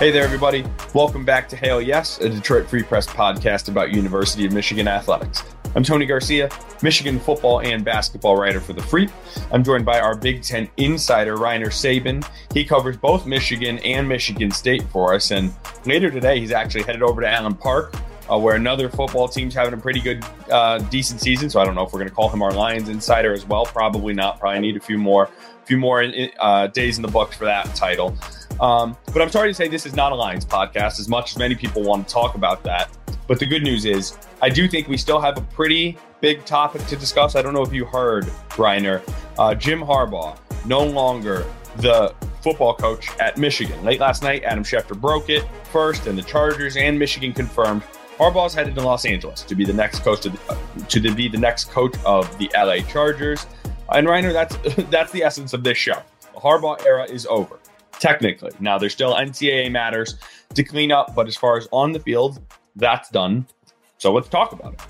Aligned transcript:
Hey 0.00 0.10
there, 0.10 0.24
everybody. 0.24 0.64
Welcome 0.94 1.26
back 1.26 1.46
to 1.50 1.56
Hail 1.56 1.78
Yes, 1.78 2.18
a 2.22 2.30
Detroit 2.30 2.66
Free 2.70 2.82
Press 2.82 3.06
podcast 3.06 3.68
about 3.68 3.90
University 3.90 4.46
of 4.46 4.52
Michigan 4.54 4.88
athletics. 4.88 5.42
I'm 5.74 5.82
Tony 5.82 6.06
Garcia, 6.06 6.48
Michigan 6.82 7.20
football 7.20 7.60
and 7.60 7.84
basketball 7.84 8.38
writer 8.38 8.60
for 8.60 8.72
The 8.72 8.80
Freep. 8.80 9.10
I'm 9.52 9.62
joined 9.62 9.84
by 9.84 10.00
our 10.00 10.16
Big 10.16 10.42
Ten 10.42 10.70
insider, 10.78 11.36
Rainer 11.36 11.70
Sabin. 11.70 12.22
He 12.54 12.64
covers 12.64 12.96
both 12.96 13.26
Michigan 13.26 13.78
and 13.80 14.08
Michigan 14.08 14.50
State 14.50 14.84
for 14.84 15.12
us. 15.12 15.32
And 15.32 15.52
later 15.84 16.10
today, 16.10 16.40
he's 16.40 16.50
actually 16.50 16.84
headed 16.84 17.02
over 17.02 17.20
to 17.20 17.28
Allen 17.28 17.54
Park, 17.54 17.94
uh, 18.32 18.38
where 18.38 18.56
another 18.56 18.88
football 18.88 19.28
team's 19.28 19.52
having 19.52 19.74
a 19.74 19.82
pretty 19.82 20.00
good, 20.00 20.24
uh, 20.50 20.78
decent 20.78 21.20
season. 21.20 21.50
So 21.50 21.60
I 21.60 21.66
don't 21.66 21.74
know 21.74 21.84
if 21.84 21.92
we're 21.92 21.98
going 21.98 22.08
to 22.08 22.14
call 22.14 22.30
him 22.30 22.40
our 22.40 22.52
Lions 22.52 22.88
insider 22.88 23.34
as 23.34 23.44
well. 23.44 23.66
Probably 23.66 24.14
not. 24.14 24.40
Probably 24.40 24.60
need 24.60 24.78
a 24.78 24.80
few 24.80 24.96
more, 24.96 25.28
few 25.66 25.76
more 25.76 26.02
uh, 26.38 26.68
days 26.68 26.96
in 26.96 27.02
the 27.02 27.08
books 27.08 27.36
for 27.36 27.44
that 27.44 27.66
title. 27.74 28.16
Um, 28.60 28.96
but 29.12 29.22
I'm 29.22 29.30
sorry 29.30 29.48
to 29.48 29.54
say 29.54 29.68
this 29.68 29.86
is 29.86 29.94
not 29.94 30.12
a 30.12 30.14
Lions 30.14 30.44
podcast, 30.44 31.00
as 31.00 31.08
much 31.08 31.32
as 31.32 31.38
many 31.38 31.54
people 31.54 31.82
want 31.82 32.06
to 32.06 32.12
talk 32.12 32.34
about 32.34 32.62
that. 32.64 32.90
But 33.26 33.38
the 33.38 33.46
good 33.46 33.62
news 33.62 33.84
is, 33.84 34.18
I 34.42 34.50
do 34.50 34.68
think 34.68 34.86
we 34.88 34.96
still 34.96 35.20
have 35.20 35.38
a 35.38 35.40
pretty 35.40 35.96
big 36.20 36.44
topic 36.44 36.84
to 36.86 36.96
discuss. 36.96 37.36
I 37.36 37.42
don't 37.42 37.54
know 37.54 37.62
if 37.62 37.72
you 37.72 37.84
heard, 37.84 38.30
Rainer, 38.58 39.02
uh, 39.38 39.54
Jim 39.54 39.80
Harbaugh, 39.80 40.36
no 40.66 40.84
longer 40.84 41.46
the 41.76 42.14
football 42.42 42.74
coach 42.74 43.08
at 43.18 43.38
Michigan. 43.38 43.82
Late 43.82 44.00
last 44.00 44.22
night, 44.22 44.44
Adam 44.44 44.64
Schefter 44.64 44.98
broke 44.98 45.30
it 45.30 45.44
first, 45.72 46.06
and 46.06 46.18
the 46.18 46.22
Chargers 46.22 46.76
and 46.76 46.98
Michigan 46.98 47.32
confirmed 47.32 47.82
Harbaugh's 48.18 48.52
headed 48.52 48.74
to 48.74 48.82
Los 48.82 49.06
Angeles 49.06 49.42
to 49.42 49.54
be 49.54 49.64
the 49.64 49.72
next 49.72 50.00
coach 50.00 50.20
to, 50.22 50.30
the, 50.30 50.84
to 50.88 51.14
be 51.14 51.28
the 51.28 51.38
next 51.38 51.70
coach 51.70 51.94
of 52.04 52.36
the 52.36 52.50
LA 52.54 52.78
Chargers. 52.90 53.46
And 53.90 54.06
Rainer, 54.06 54.32
that's 54.32 54.56
that's 54.90 55.12
the 55.12 55.22
essence 55.22 55.54
of 55.54 55.64
this 55.64 55.78
show. 55.78 56.02
The 56.34 56.40
Harbaugh 56.40 56.84
era 56.84 57.04
is 57.04 57.26
over 57.26 57.59
technically. 58.00 58.50
Now, 58.58 58.78
there's 58.78 58.92
still 58.92 59.14
NCAA 59.14 59.70
matters 59.70 60.16
to 60.54 60.64
clean 60.64 60.90
up, 60.90 61.14
but 61.14 61.28
as 61.28 61.36
far 61.36 61.56
as 61.56 61.68
on 61.70 61.92
the 61.92 62.00
field, 62.00 62.40
that's 62.74 63.10
done. 63.10 63.46
So 63.98 64.12
let's 64.12 64.28
talk 64.28 64.52
about 64.52 64.74
it. 64.74 64.80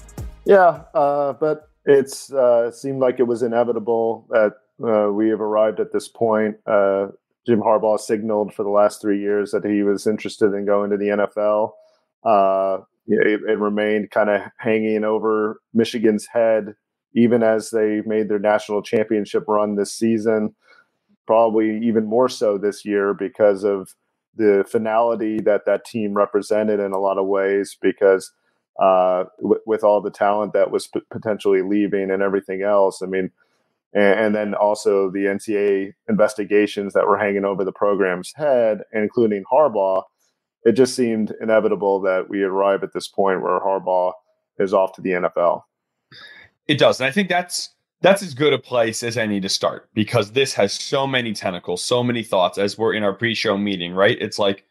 Yeah, 0.47 0.83
uh, 0.95 1.35
but 1.35 1.69
it's 1.85 2.33
uh, 2.33 2.71
seemed 2.71 3.01
like 3.01 3.19
it 3.21 3.25
was 3.25 3.43
inevitable 3.43 4.27
that 4.31 4.53
uh, 4.83 5.13
we 5.13 5.29
have 5.29 5.41
arrived 5.41 5.81
at 5.81 5.93
this 5.93 6.09
point. 6.09 6.57
Uh, 6.67 7.09
Jim 7.47 7.61
Harbaugh 7.61 7.99
signaled 7.99 8.55
for 8.55 8.63
the 8.63 8.71
last 8.71 9.01
three 9.01 9.21
years 9.21 9.51
that 9.51 9.65
he 9.65 9.83
was 9.83 10.07
interested 10.07 10.55
in 10.55 10.65
going 10.67 10.91
to 10.91 10.97
the 10.97 11.07
NFL. 11.07 11.73
Uh, 12.25 12.85
it, 13.07 13.41
it 13.49 13.59
remained 13.59 14.11
kind 14.11 14.31
of 14.31 14.43
hanging 14.59 15.05
over 15.05 15.61
Michigan's 15.75 16.27
head, 16.33 16.75
even 17.15 17.43
as 17.43 17.71
they 17.71 18.03
made 18.07 18.29
their 18.29 18.39
national 18.39 18.83
championship 18.83 19.45
run 19.49 19.75
this 19.75 19.93
season 19.93 20.55
probably 21.31 21.79
even 21.79 22.07
more 22.07 22.29
so 22.29 22.59
this 22.59 22.85
year 22.85 23.15
because 23.15 23.63
of 23.63 23.95
the 24.35 24.65
finality 24.69 25.39
that 25.39 25.65
that 25.65 25.85
team 25.85 26.13
represented 26.13 26.81
in 26.81 26.91
a 26.91 26.99
lot 26.99 27.19
of 27.19 27.27
ways 27.29 27.77
because 27.81 28.33
uh, 28.81 29.23
w- 29.41 29.61
with 29.65 29.85
all 29.85 30.01
the 30.01 30.11
talent 30.11 30.53
that 30.55 30.73
was 30.73 30.89
p- 30.89 30.99
potentially 31.09 31.63
leaving 31.63 32.11
and 32.11 32.21
everything 32.21 32.63
else. 32.63 33.01
I 33.01 33.07
mean, 33.07 33.31
and, 33.95 34.19
and, 34.19 34.35
then 34.35 34.55
also 34.55 35.09
the 35.09 35.27
NCAA 35.27 35.93
investigations 36.09 36.95
that 36.95 37.07
were 37.07 37.17
hanging 37.17 37.45
over 37.45 37.65
the 37.65 37.71
program's 37.71 38.33
head, 38.35 38.81
including 38.93 39.45
Harbaugh. 39.53 40.03
It 40.65 40.73
just 40.73 40.97
seemed 40.97 41.33
inevitable 41.41 42.01
that 42.01 42.29
we 42.29 42.43
arrive 42.43 42.83
at 42.83 42.93
this 42.93 43.07
point 43.07 43.41
where 43.41 43.61
Harbaugh 43.61 44.15
is 44.59 44.75
off 44.75 44.95
to 44.95 45.01
the 45.01 45.11
NFL. 45.11 45.63
It 46.67 46.79
does, 46.79 46.99
and 46.99 47.07
I 47.07 47.13
think 47.13 47.29
that's 47.29 47.71
that's 48.03 48.23
as 48.23 48.35
good 48.35 48.53
a 48.53 48.59
place 48.59 49.03
as 49.03 49.17
any 49.19 49.41
to 49.41 49.49
start 49.49 49.89
because 49.95 50.33
this 50.33 50.55
has 50.55 50.73
so 50.73 51.07
many 51.07 51.33
tentacles, 51.33 51.85
so 51.85 52.03
many 52.03 52.23
thoughts 52.23 52.57
as 52.59 52.79
we're 52.79 52.95
in 52.95 53.03
our 53.03 53.13
pre-show 53.13 53.59
meeting, 53.59 53.93
right? 53.93 54.17
It's 54.21 54.39
like, 54.39 54.65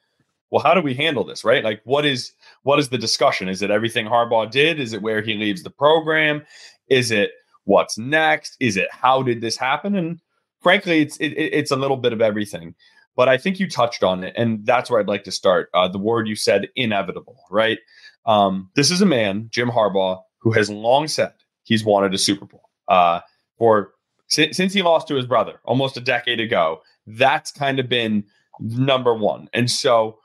well, 0.50 0.64
how 0.64 0.74
do 0.74 0.82
we 0.82 0.96
handle 0.96 1.24
this, 1.24 1.44
right? 1.44 1.64
Like 1.64 1.82
what 1.84 2.06
is 2.06 2.32
what 2.64 2.80
is 2.80 2.90
the 2.90 2.98
discussion? 2.98 3.48
Is 3.48 3.62
it 3.62 3.70
everything 3.70 4.08
Harbaugh 4.08 4.50
did? 4.50 4.80
Is 4.80 4.94
it 4.94 5.02
where 5.02 5.22
he 5.22 5.36
leaves 5.36 5.62
the 5.62 5.70
program? 5.70 6.44
Is 6.90 7.12
it 7.12 7.32
what's 7.66 7.98
next? 7.98 8.58
Is 8.60 8.78
it 8.78 8.88
how 8.92 9.22
did 9.22 9.42
this 9.42 9.58
happen? 9.58 9.96
And 9.96 10.20
frankly, 10.62 11.02
it's 11.02 11.18
it, 11.18 11.34
it's 11.34 11.72
a 11.72 11.76
little 11.76 11.98
bit 11.98 12.14
of 12.14 12.22
everything. 12.22 12.74
But 13.16 13.30
I 13.30 13.38
think 13.38 13.60
you 13.60 13.70
touched 13.70 14.02
on 14.02 14.24
it, 14.24 14.34
and 14.38 14.66
that's 14.66 14.90
where 14.90 15.00
I'd 15.00 15.08
like 15.10 15.26
to 15.26 15.32
start. 15.32 15.70
Uh, 15.74 15.90
the 15.90 15.98
word 16.00 16.28
you 16.28 16.36
said, 16.36 16.70
inevitable, 16.78 17.44
right? 17.52 17.78
Um, 18.26 18.70
this 18.76 18.92
is 18.92 19.02
a 19.02 19.06
man, 19.06 19.50
Jim 19.52 19.70
Harbaugh, 19.70 20.22
who 20.38 20.52
has 20.54 20.70
long 20.70 21.08
said 21.10 21.34
he's 21.64 21.84
wanted 21.84 22.14
a 22.14 22.18
Super 22.18 22.46
Bowl 22.46 22.69
uh, 22.90 23.22
for 23.58 23.94
since, 24.28 24.58
since 24.58 24.74
he 24.74 24.82
lost 24.82 25.08
to 25.08 25.16
his 25.16 25.26
brother 25.26 25.60
almost 25.64 25.98
a 25.98 26.02
decade 26.02 26.40
ago. 26.40 26.82
That's 27.08 27.52
kind 27.52 27.80
of 27.80 27.90
been 27.90 28.26
number 28.60 29.14
one. 29.14 29.50
And 29.54 29.72
so 29.72 30.20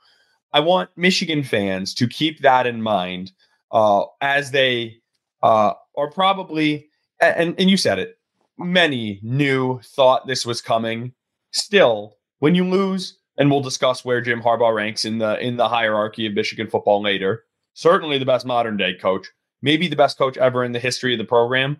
I 0.53 0.59
want 0.59 0.89
Michigan 0.95 1.43
fans 1.43 1.93
to 1.95 2.07
keep 2.07 2.41
that 2.41 2.67
in 2.67 2.81
mind 2.81 3.31
uh, 3.71 4.03
as 4.21 4.51
they 4.51 4.97
uh, 5.41 5.73
are 5.97 6.11
probably, 6.11 6.89
and, 7.19 7.55
and 7.59 7.69
you 7.69 7.77
said 7.77 7.99
it, 7.99 8.17
many 8.57 9.19
knew, 9.23 9.79
thought 9.83 10.27
this 10.27 10.45
was 10.45 10.61
coming. 10.61 11.13
Still, 11.51 12.17
when 12.39 12.55
you 12.55 12.63
lose, 12.67 13.17
and 13.37 13.51
we'll 13.51 13.61
discuss 13.61 14.05
where 14.05 14.21
Jim 14.21 14.41
Harbaugh 14.41 14.73
ranks 14.73 15.03
in 15.03 15.17
the 15.17 15.37
in 15.39 15.57
the 15.57 15.67
hierarchy 15.67 16.25
of 16.25 16.33
Michigan 16.33 16.69
football 16.69 17.01
later. 17.01 17.43
Certainly 17.73 18.19
the 18.19 18.25
best 18.25 18.45
modern 18.45 18.77
day 18.77 18.93
coach, 18.93 19.27
maybe 19.61 19.87
the 19.87 19.95
best 19.97 20.17
coach 20.17 20.37
ever 20.37 20.63
in 20.63 20.71
the 20.71 20.79
history 20.79 21.13
of 21.13 21.17
the 21.17 21.25
program 21.25 21.77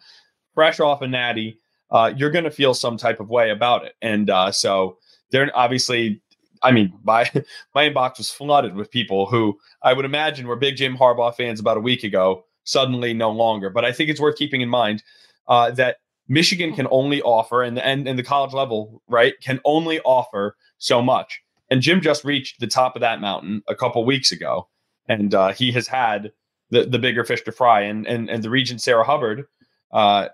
fresh 0.55 0.79
off 0.79 1.01
a 1.01 1.07
natty, 1.07 1.59
uh, 1.91 2.11
you're 2.15 2.31
going 2.31 2.45
to 2.45 2.51
feel 2.51 2.73
some 2.73 2.97
type 2.97 3.19
of 3.19 3.29
way 3.29 3.51
about 3.51 3.85
it. 3.85 3.93
And 4.01 4.29
uh, 4.29 4.51
so 4.51 4.97
they're 5.29 5.51
obviously, 5.53 6.21
I 6.63 6.71
mean, 6.71 6.93
my 7.03 7.29
my 7.75 7.89
inbox 7.89 8.17
was 8.17 8.31
flooded 8.31 8.75
with 8.75 8.89
people 8.89 9.27
who 9.27 9.59
I 9.83 9.93
would 9.93 10.05
imagine 10.05 10.47
were 10.47 10.55
big 10.55 10.77
Jim 10.77 10.97
Harbaugh 10.97 11.35
fans 11.35 11.59
about 11.59 11.77
a 11.77 11.81
week 11.81 12.03
ago, 12.03 12.45
suddenly 12.63 13.13
no 13.13 13.29
longer. 13.29 13.69
But 13.69 13.85
I 13.85 13.91
think 13.91 14.09
it's 14.09 14.19
worth 14.19 14.37
keeping 14.37 14.61
in 14.61 14.69
mind 14.69 15.03
uh, 15.47 15.71
that 15.71 15.97
Michigan 16.27 16.73
can 16.73 16.87
only 16.89 17.21
offer, 17.21 17.61
and 17.61 17.77
and 17.77 18.07
and 18.07 18.17
the 18.17 18.23
college 18.23 18.53
level, 18.53 19.01
right, 19.07 19.33
can 19.41 19.59
only 19.63 19.99
offer 20.01 20.55
so 20.79 21.01
much. 21.01 21.41
And 21.69 21.81
Jim 21.81 22.01
just 22.01 22.23
reached 22.23 22.59
the 22.59 22.67
top 22.67 22.95
of 22.95 23.01
that 23.01 23.21
mountain 23.21 23.61
a 23.67 23.75
couple 23.75 24.03
weeks 24.05 24.31
ago, 24.31 24.67
and 25.07 25.33
uh, 25.35 25.51
he 25.51 25.71
has 25.73 25.87
had 25.87 26.31
the 26.71 26.85
the 26.85 26.97
bigger 26.97 27.23
fish 27.23 27.43
to 27.43 27.51
fry. 27.51 27.81
And 27.81 28.07
and 28.07 28.27
and 28.27 28.41
the 28.41 28.49
Regent 28.49 28.81
Sarah 28.81 29.05
Hubbard 29.05 29.45
uh, 29.91 30.29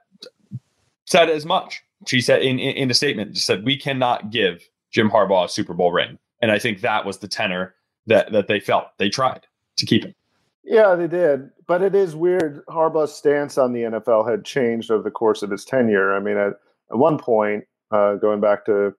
said 1.11 1.29
as 1.29 1.45
much. 1.45 1.83
She 2.07 2.21
said 2.21 2.41
in, 2.41 2.57
in, 2.57 2.75
in 2.75 2.91
a 2.91 2.93
statement, 2.93 3.33
just 3.33 3.45
said, 3.45 3.65
we 3.65 3.77
cannot 3.77 4.31
give 4.31 4.67
Jim 4.91 5.09
Harbaugh 5.09 5.45
a 5.45 5.49
Super 5.49 5.73
Bowl 5.73 5.91
ring. 5.91 6.17
And 6.41 6.51
I 6.51 6.57
think 6.57 6.81
that 6.81 7.05
was 7.05 7.19
the 7.19 7.27
tenor 7.27 7.75
that, 8.07 8.31
that 8.31 8.47
they 8.47 8.59
felt. 8.59 8.87
They 8.97 9.09
tried 9.09 9.45
to 9.77 9.85
keep 9.85 10.05
it. 10.05 10.15
Yeah, 10.63 10.95
they 10.95 11.07
did. 11.07 11.49
But 11.67 11.81
it 11.81 11.93
is 11.93 12.15
weird. 12.15 12.63
Harbaugh's 12.67 13.13
stance 13.13 13.57
on 13.57 13.73
the 13.73 13.81
NFL 13.81 14.29
had 14.29 14.45
changed 14.45 14.89
over 14.89 15.03
the 15.03 15.11
course 15.11 15.43
of 15.43 15.51
his 15.51 15.65
tenure. 15.65 16.15
I 16.15 16.19
mean, 16.19 16.37
at, 16.37 16.53
at 16.89 16.97
one 16.97 17.17
point, 17.17 17.65
uh, 17.91 18.15
going 18.15 18.39
back 18.39 18.65
to 18.65 18.93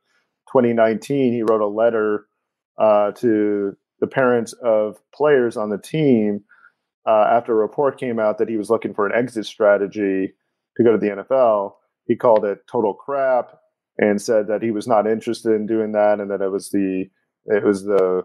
2019, 0.53 1.32
he 1.32 1.43
wrote 1.43 1.61
a 1.61 1.67
letter 1.67 2.26
uh, 2.79 3.12
to 3.12 3.76
the 4.00 4.06
parents 4.06 4.53
of 4.55 4.99
players 5.14 5.56
on 5.56 5.70
the 5.70 5.79
team 5.79 6.44
uh, 7.06 7.26
after 7.31 7.53
a 7.53 7.56
report 7.56 7.99
came 7.99 8.19
out 8.19 8.38
that 8.38 8.49
he 8.49 8.56
was 8.56 8.70
looking 8.70 8.94
for 8.94 9.06
an 9.06 9.12
exit 9.14 9.47
strategy 9.47 10.35
to 10.76 10.85
go 10.85 10.93
to 10.93 10.99
the 10.99 11.09
NFL 11.09 11.75
he 12.06 12.16
called 12.16 12.44
it 12.44 12.58
total 12.70 12.94
crap 12.94 13.58
and 13.99 14.20
said 14.20 14.46
that 14.49 14.62
he 14.62 14.70
was 14.70 14.87
not 14.87 15.06
interested 15.06 15.52
in 15.52 15.66
doing 15.66 15.93
that 15.93 16.20
and 16.20 16.31
that 16.31 16.40
it 16.40 16.50
was 16.50 16.70
the 16.70 17.06
it 17.46 17.64
was 17.64 17.84
the 17.84 18.22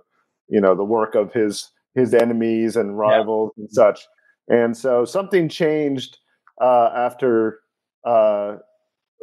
you 0.49 0.61
know 0.61 0.75
the 0.75 0.83
work 0.83 1.15
of 1.15 1.33
his 1.33 1.71
his 1.95 2.13
enemies 2.13 2.75
and 2.75 2.97
rivals 2.97 3.51
yeah. 3.57 3.63
and 3.63 3.71
such 3.71 4.07
and 4.49 4.77
so 4.77 5.05
something 5.05 5.49
changed 5.49 6.17
uh, 6.61 6.89
after 6.95 7.59
uh, 8.05 8.55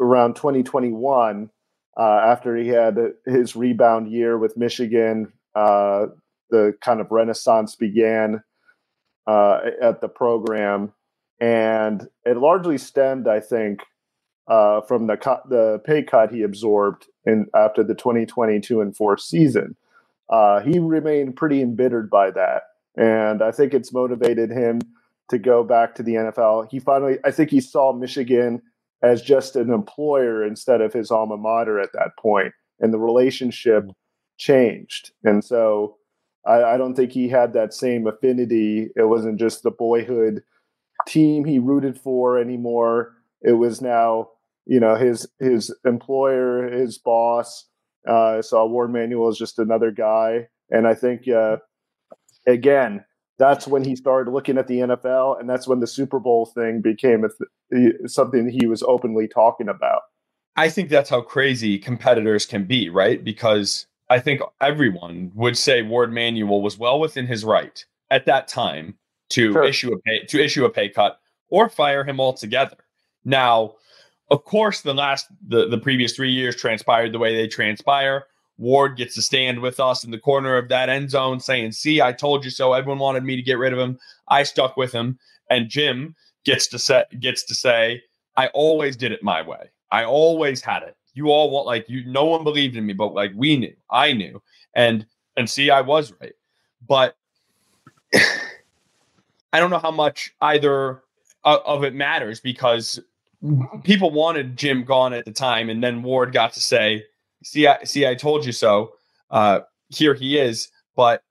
around 0.00 0.34
2021 0.36 1.50
uh, 1.96 2.02
after 2.02 2.56
he 2.56 2.68
had 2.68 2.98
his 3.26 3.56
rebound 3.56 4.10
year 4.10 4.36
with 4.38 4.56
michigan 4.56 5.32
uh, 5.54 6.06
the 6.50 6.74
kind 6.80 7.00
of 7.00 7.10
renaissance 7.10 7.76
began 7.76 8.42
uh, 9.26 9.60
at 9.80 10.00
the 10.00 10.08
program 10.08 10.92
and 11.40 12.08
it 12.24 12.36
largely 12.36 12.78
stemmed, 12.78 13.28
I 13.28 13.40
think, 13.40 13.80
uh, 14.48 14.80
from 14.82 15.06
the 15.06 15.16
cut, 15.16 15.48
the 15.48 15.80
pay 15.84 16.02
cut 16.02 16.32
he 16.32 16.42
absorbed 16.42 17.06
in 17.24 17.46
after 17.54 17.82
the 17.82 17.94
2022 17.94 18.80
and 18.80 18.96
four 18.96 19.16
season. 19.16 19.76
Uh, 20.28 20.60
he 20.60 20.78
remained 20.78 21.36
pretty 21.36 21.60
embittered 21.60 22.10
by 22.10 22.30
that, 22.30 22.62
and 22.96 23.42
I 23.42 23.50
think 23.50 23.74
it's 23.74 23.92
motivated 23.92 24.50
him 24.50 24.80
to 25.30 25.38
go 25.38 25.64
back 25.64 25.94
to 25.94 26.02
the 26.02 26.14
NFL. 26.14 26.70
He 26.70 26.78
finally, 26.78 27.18
I 27.24 27.30
think, 27.30 27.50
he 27.50 27.60
saw 27.60 27.92
Michigan 27.92 28.62
as 29.02 29.22
just 29.22 29.56
an 29.56 29.70
employer 29.70 30.46
instead 30.46 30.80
of 30.80 30.92
his 30.92 31.10
alma 31.10 31.36
mater 31.36 31.78
at 31.78 31.92
that 31.92 32.16
point, 32.18 32.52
and 32.80 32.92
the 32.92 32.98
relationship 32.98 33.84
changed. 34.38 35.12
And 35.24 35.44
so, 35.44 35.96
I, 36.46 36.62
I 36.62 36.76
don't 36.76 36.94
think 36.94 37.12
he 37.12 37.28
had 37.28 37.52
that 37.52 37.74
same 37.74 38.06
affinity. 38.06 38.90
It 38.96 39.08
wasn't 39.08 39.38
just 39.38 39.62
the 39.62 39.70
boyhood 39.70 40.42
team 41.06 41.44
he 41.44 41.58
rooted 41.58 41.98
for 41.98 42.38
anymore. 42.38 43.12
It 43.44 43.52
was 43.52 43.80
now, 43.80 44.30
you 44.66 44.80
know, 44.80 44.96
his 44.96 45.28
his 45.38 45.74
employer, 45.84 46.70
his 46.70 46.98
boss. 46.98 47.66
Uh, 48.06 48.42
so 48.42 48.66
Warde 48.66 48.92
Manuel 48.92 49.28
is 49.28 49.38
just 49.38 49.58
another 49.58 49.90
guy, 49.90 50.48
and 50.70 50.86
I 50.86 50.94
think 50.94 51.28
uh, 51.28 51.58
again, 52.46 53.04
that's 53.38 53.66
when 53.66 53.84
he 53.84 53.96
started 53.96 54.30
looking 54.30 54.58
at 54.58 54.66
the 54.66 54.78
NFL, 54.78 55.40
and 55.40 55.48
that's 55.48 55.66
when 55.66 55.80
the 55.80 55.86
Super 55.86 56.20
Bowl 56.20 56.46
thing 56.46 56.80
became 56.80 57.26
th- 57.72 57.94
something 58.06 58.48
he 58.48 58.66
was 58.66 58.82
openly 58.82 59.28
talking 59.28 59.68
about. 59.68 60.02
I 60.56 60.68
think 60.68 60.88
that's 60.88 61.10
how 61.10 61.20
crazy 61.20 61.78
competitors 61.78 62.46
can 62.46 62.64
be, 62.64 62.88
right? 62.88 63.22
Because 63.22 63.86
I 64.08 64.20
think 64.20 64.40
everyone 64.60 65.32
would 65.34 65.58
say 65.58 65.82
Warde 65.82 66.12
Manuel 66.12 66.62
was 66.62 66.78
well 66.78 67.00
within 67.00 67.26
his 67.26 67.44
right 67.44 67.84
at 68.10 68.26
that 68.26 68.46
time 68.46 68.96
to 69.30 69.52
sure. 69.52 69.64
issue 69.64 69.92
a 69.92 69.98
pay 70.00 70.24
to 70.26 70.42
issue 70.42 70.64
a 70.64 70.70
pay 70.70 70.88
cut 70.88 71.18
or 71.48 71.68
fire 71.68 72.04
him 72.04 72.20
altogether. 72.20 72.76
Now, 73.24 73.74
of 74.30 74.44
course, 74.44 74.80
the 74.80 74.94
last 74.94 75.26
the, 75.46 75.68
the 75.68 75.78
previous 75.78 76.14
three 76.14 76.30
years 76.32 76.56
transpired 76.56 77.12
the 77.12 77.18
way 77.18 77.34
they 77.36 77.46
transpire. 77.46 78.26
Warde 78.56 78.96
gets 78.96 79.14
to 79.16 79.22
stand 79.22 79.60
with 79.60 79.80
us 79.80 80.04
in 80.04 80.10
the 80.10 80.18
corner 80.18 80.56
of 80.56 80.68
that 80.68 80.88
end 80.88 81.10
zone 81.10 81.40
saying, 81.40 81.72
See, 81.72 82.00
I 82.00 82.12
told 82.12 82.44
you 82.44 82.50
so. 82.50 82.72
Everyone 82.72 82.98
wanted 82.98 83.24
me 83.24 83.36
to 83.36 83.42
get 83.42 83.58
rid 83.58 83.72
of 83.72 83.78
him. 83.78 83.98
I 84.28 84.44
stuck 84.44 84.76
with 84.76 84.92
him. 84.92 85.18
And 85.50 85.68
Jim 85.68 86.14
gets 86.44 86.66
to 86.68 86.78
say 86.78 87.04
gets 87.20 87.44
to 87.44 87.54
say, 87.54 88.02
I 88.36 88.48
always 88.48 88.96
did 88.96 89.12
it 89.12 89.22
my 89.22 89.42
way. 89.42 89.70
I 89.90 90.04
always 90.04 90.62
had 90.62 90.82
it. 90.82 90.96
You 91.14 91.28
all 91.28 91.50
want 91.50 91.66
like 91.66 91.88
you 91.88 92.04
no 92.06 92.24
one 92.24 92.44
believed 92.44 92.76
in 92.76 92.86
me, 92.86 92.92
but 92.92 93.14
like 93.14 93.32
we 93.34 93.56
knew. 93.56 93.74
I 93.90 94.12
knew. 94.12 94.42
And 94.74 95.06
and 95.36 95.48
see, 95.48 95.70
I 95.70 95.80
was 95.80 96.12
right. 96.20 96.34
But 96.86 97.16
I 98.14 99.60
don't 99.60 99.70
know 99.70 99.78
how 99.78 99.90
much 99.90 100.34
either 100.40 101.02
of 101.44 101.84
it 101.84 101.94
matters 101.94 102.40
because 102.40 103.00
people 103.82 104.10
wanted 104.10 104.56
Jim 104.56 104.84
gone 104.84 105.12
at 105.12 105.24
the 105.24 105.32
time, 105.32 105.68
and 105.68 105.82
then 105.82 106.02
Warde 106.02 106.32
got 106.32 106.52
to 106.54 106.60
say, 106.60 107.04
"See, 107.42 107.66
I 107.66 107.82
see, 107.84 108.06
I 108.06 108.14
told 108.14 108.44
you 108.44 108.52
so." 108.52 108.94
Uh, 109.30 109.60
here 109.88 110.14
he 110.14 110.38
is, 110.38 110.68
but 110.96 111.22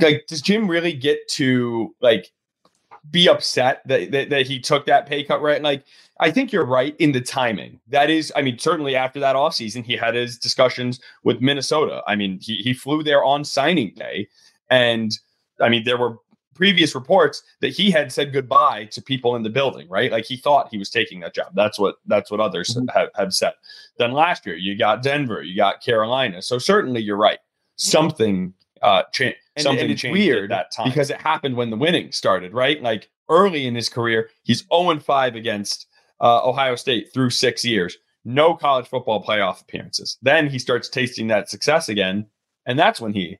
like, 0.00 0.24
does 0.26 0.42
Jim 0.42 0.68
really 0.68 0.92
get 0.92 1.26
to 1.30 1.94
like 2.00 2.32
be 3.10 3.28
upset 3.28 3.82
that, 3.86 4.10
that 4.10 4.30
that 4.30 4.46
he 4.46 4.60
took 4.60 4.86
that 4.86 5.06
pay 5.06 5.24
cut? 5.24 5.40
Right? 5.40 5.62
Like, 5.62 5.84
I 6.20 6.30
think 6.30 6.52
you're 6.52 6.66
right 6.66 6.94
in 6.98 7.12
the 7.12 7.20
timing. 7.20 7.80
That 7.88 8.10
is, 8.10 8.32
I 8.36 8.42
mean, 8.42 8.58
certainly 8.58 8.96
after 8.96 9.20
that 9.20 9.36
offseason, 9.36 9.84
he 9.84 9.96
had 9.96 10.14
his 10.14 10.38
discussions 10.38 11.00
with 11.24 11.40
Minnesota. 11.40 12.02
I 12.06 12.16
mean, 12.16 12.38
he 12.40 12.56
he 12.56 12.74
flew 12.74 13.02
there 13.02 13.24
on 13.24 13.44
signing 13.44 13.94
day, 13.94 14.28
and 14.70 15.12
I 15.60 15.68
mean, 15.68 15.84
there 15.84 15.98
were 15.98 16.18
previous 16.56 16.94
reports 16.94 17.42
that 17.60 17.68
he 17.68 17.90
had 17.90 18.10
said 18.10 18.32
goodbye 18.32 18.86
to 18.86 19.02
people 19.02 19.36
in 19.36 19.42
the 19.42 19.50
building, 19.50 19.88
right? 19.88 20.10
Like 20.10 20.24
he 20.24 20.36
thought 20.36 20.68
he 20.70 20.78
was 20.78 20.90
taking 20.90 21.20
that 21.20 21.34
job. 21.34 21.52
That's 21.54 21.78
what 21.78 21.96
that's 22.06 22.30
what 22.30 22.40
others 22.40 22.74
mm-hmm. 22.74 22.88
have, 22.98 23.10
have 23.14 23.34
said. 23.34 23.52
Then 23.98 24.12
last 24.12 24.46
year 24.46 24.56
you 24.56 24.76
got 24.76 25.02
Denver, 25.02 25.42
you 25.42 25.56
got 25.56 25.82
Carolina. 25.82 26.42
So 26.42 26.58
certainly 26.58 27.00
you're 27.02 27.16
right. 27.16 27.38
Something 27.76 28.54
uh 28.82 29.04
changed. 29.12 29.38
Something 29.58 29.84
and 29.84 29.92
it's 29.92 30.02
changed 30.02 30.12
weird 30.12 30.52
at 30.52 30.70
that 30.70 30.72
time 30.74 30.90
because 30.90 31.10
it 31.10 31.20
happened 31.20 31.56
when 31.56 31.70
the 31.70 31.76
winning 31.76 32.12
started, 32.12 32.52
right? 32.52 32.82
Like 32.82 33.10
early 33.28 33.66
in 33.66 33.74
his 33.74 33.88
career, 33.88 34.30
he's 34.42 34.64
0 34.72 34.98
5 34.98 35.34
against 35.34 35.86
uh, 36.20 36.46
Ohio 36.46 36.76
State 36.76 37.12
through 37.12 37.30
six 37.30 37.64
years. 37.64 37.96
No 38.24 38.54
college 38.54 38.88
football 38.88 39.22
playoff 39.22 39.62
appearances. 39.62 40.18
Then 40.20 40.48
he 40.48 40.58
starts 40.58 40.88
tasting 40.88 41.28
that 41.28 41.48
success 41.48 41.88
again, 41.88 42.26
and 42.66 42.78
that's 42.78 43.00
when 43.00 43.12
he 43.12 43.38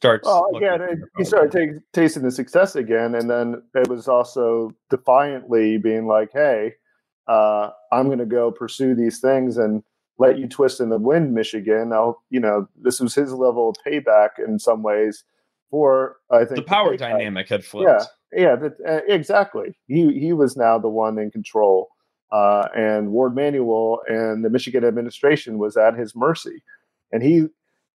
starts. 0.00 0.26
Well, 0.26 0.48
again, 0.56 1.02
he 1.18 1.24
started 1.24 1.52
t- 1.52 1.78
tasting 1.92 2.22
the 2.22 2.30
success 2.30 2.74
again, 2.74 3.14
and 3.14 3.28
then 3.28 3.62
it 3.74 3.88
was 3.88 4.08
also 4.08 4.72
defiantly 4.88 5.76
being 5.76 6.06
like, 6.06 6.30
"Hey, 6.32 6.74
uh, 7.28 7.70
I'm 7.92 8.06
going 8.06 8.18
to 8.18 8.26
go 8.26 8.50
pursue 8.50 8.94
these 8.94 9.20
things 9.20 9.58
and 9.58 9.82
let 10.18 10.38
you 10.38 10.48
twist 10.48 10.80
in 10.80 10.88
the 10.88 10.98
wind, 10.98 11.34
Michigan." 11.34 11.90
Now, 11.90 12.16
you 12.30 12.40
know, 12.40 12.66
this 12.80 12.98
was 12.98 13.14
his 13.14 13.32
level 13.32 13.68
of 13.68 13.76
payback 13.86 14.30
in 14.38 14.58
some 14.58 14.82
ways 14.82 15.22
for 15.70 16.16
I 16.30 16.46
think 16.46 16.56
the 16.56 16.62
power 16.62 16.92
the 16.92 16.96
dynamic 16.96 17.48
had 17.50 17.62
flipped. 17.62 18.06
Yeah, 18.32 18.42
yeah, 18.42 18.56
that, 18.56 18.72
uh, 18.88 19.00
exactly. 19.06 19.76
He 19.86 20.18
he 20.18 20.32
was 20.32 20.56
now 20.56 20.78
the 20.78 20.88
one 20.88 21.18
in 21.18 21.30
control. 21.30 21.88
Uh, 22.32 22.68
and 22.76 23.10
Warde 23.10 23.34
Manuel 23.34 24.02
and 24.06 24.44
the 24.44 24.50
Michigan 24.50 24.84
administration 24.84 25.58
was 25.58 25.76
at 25.76 25.98
his 25.98 26.14
mercy, 26.14 26.62
and 27.12 27.22
he 27.24 27.48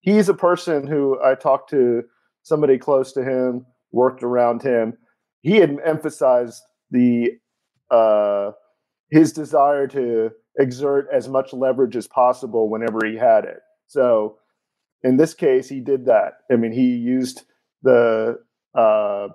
he's 0.05 0.29
a 0.29 0.33
person 0.33 0.87
who 0.87 1.19
I 1.21 1.35
talked 1.35 1.69
to 1.71 2.03
somebody 2.43 2.77
close 2.77 3.11
to 3.13 3.23
him, 3.23 3.65
worked 3.91 4.23
around 4.23 4.61
him. 4.61 4.93
He 5.41 5.57
had 5.57 5.77
emphasized 5.83 6.61
the 6.91 7.31
uh, 7.91 8.51
his 9.09 9.33
desire 9.33 9.87
to 9.87 10.31
exert 10.57 11.07
as 11.11 11.27
much 11.27 11.51
leverage 11.53 11.95
as 11.95 12.07
possible 12.07 12.69
whenever 12.69 13.05
he 13.05 13.17
had 13.17 13.43
it. 13.43 13.59
So 13.87 14.37
in 15.03 15.17
this 15.17 15.33
case, 15.33 15.67
he 15.67 15.81
did 15.81 16.05
that. 16.05 16.33
I 16.51 16.55
mean, 16.55 16.71
he 16.71 16.95
used 16.95 17.43
the 17.83 18.39
uh, 18.73 19.27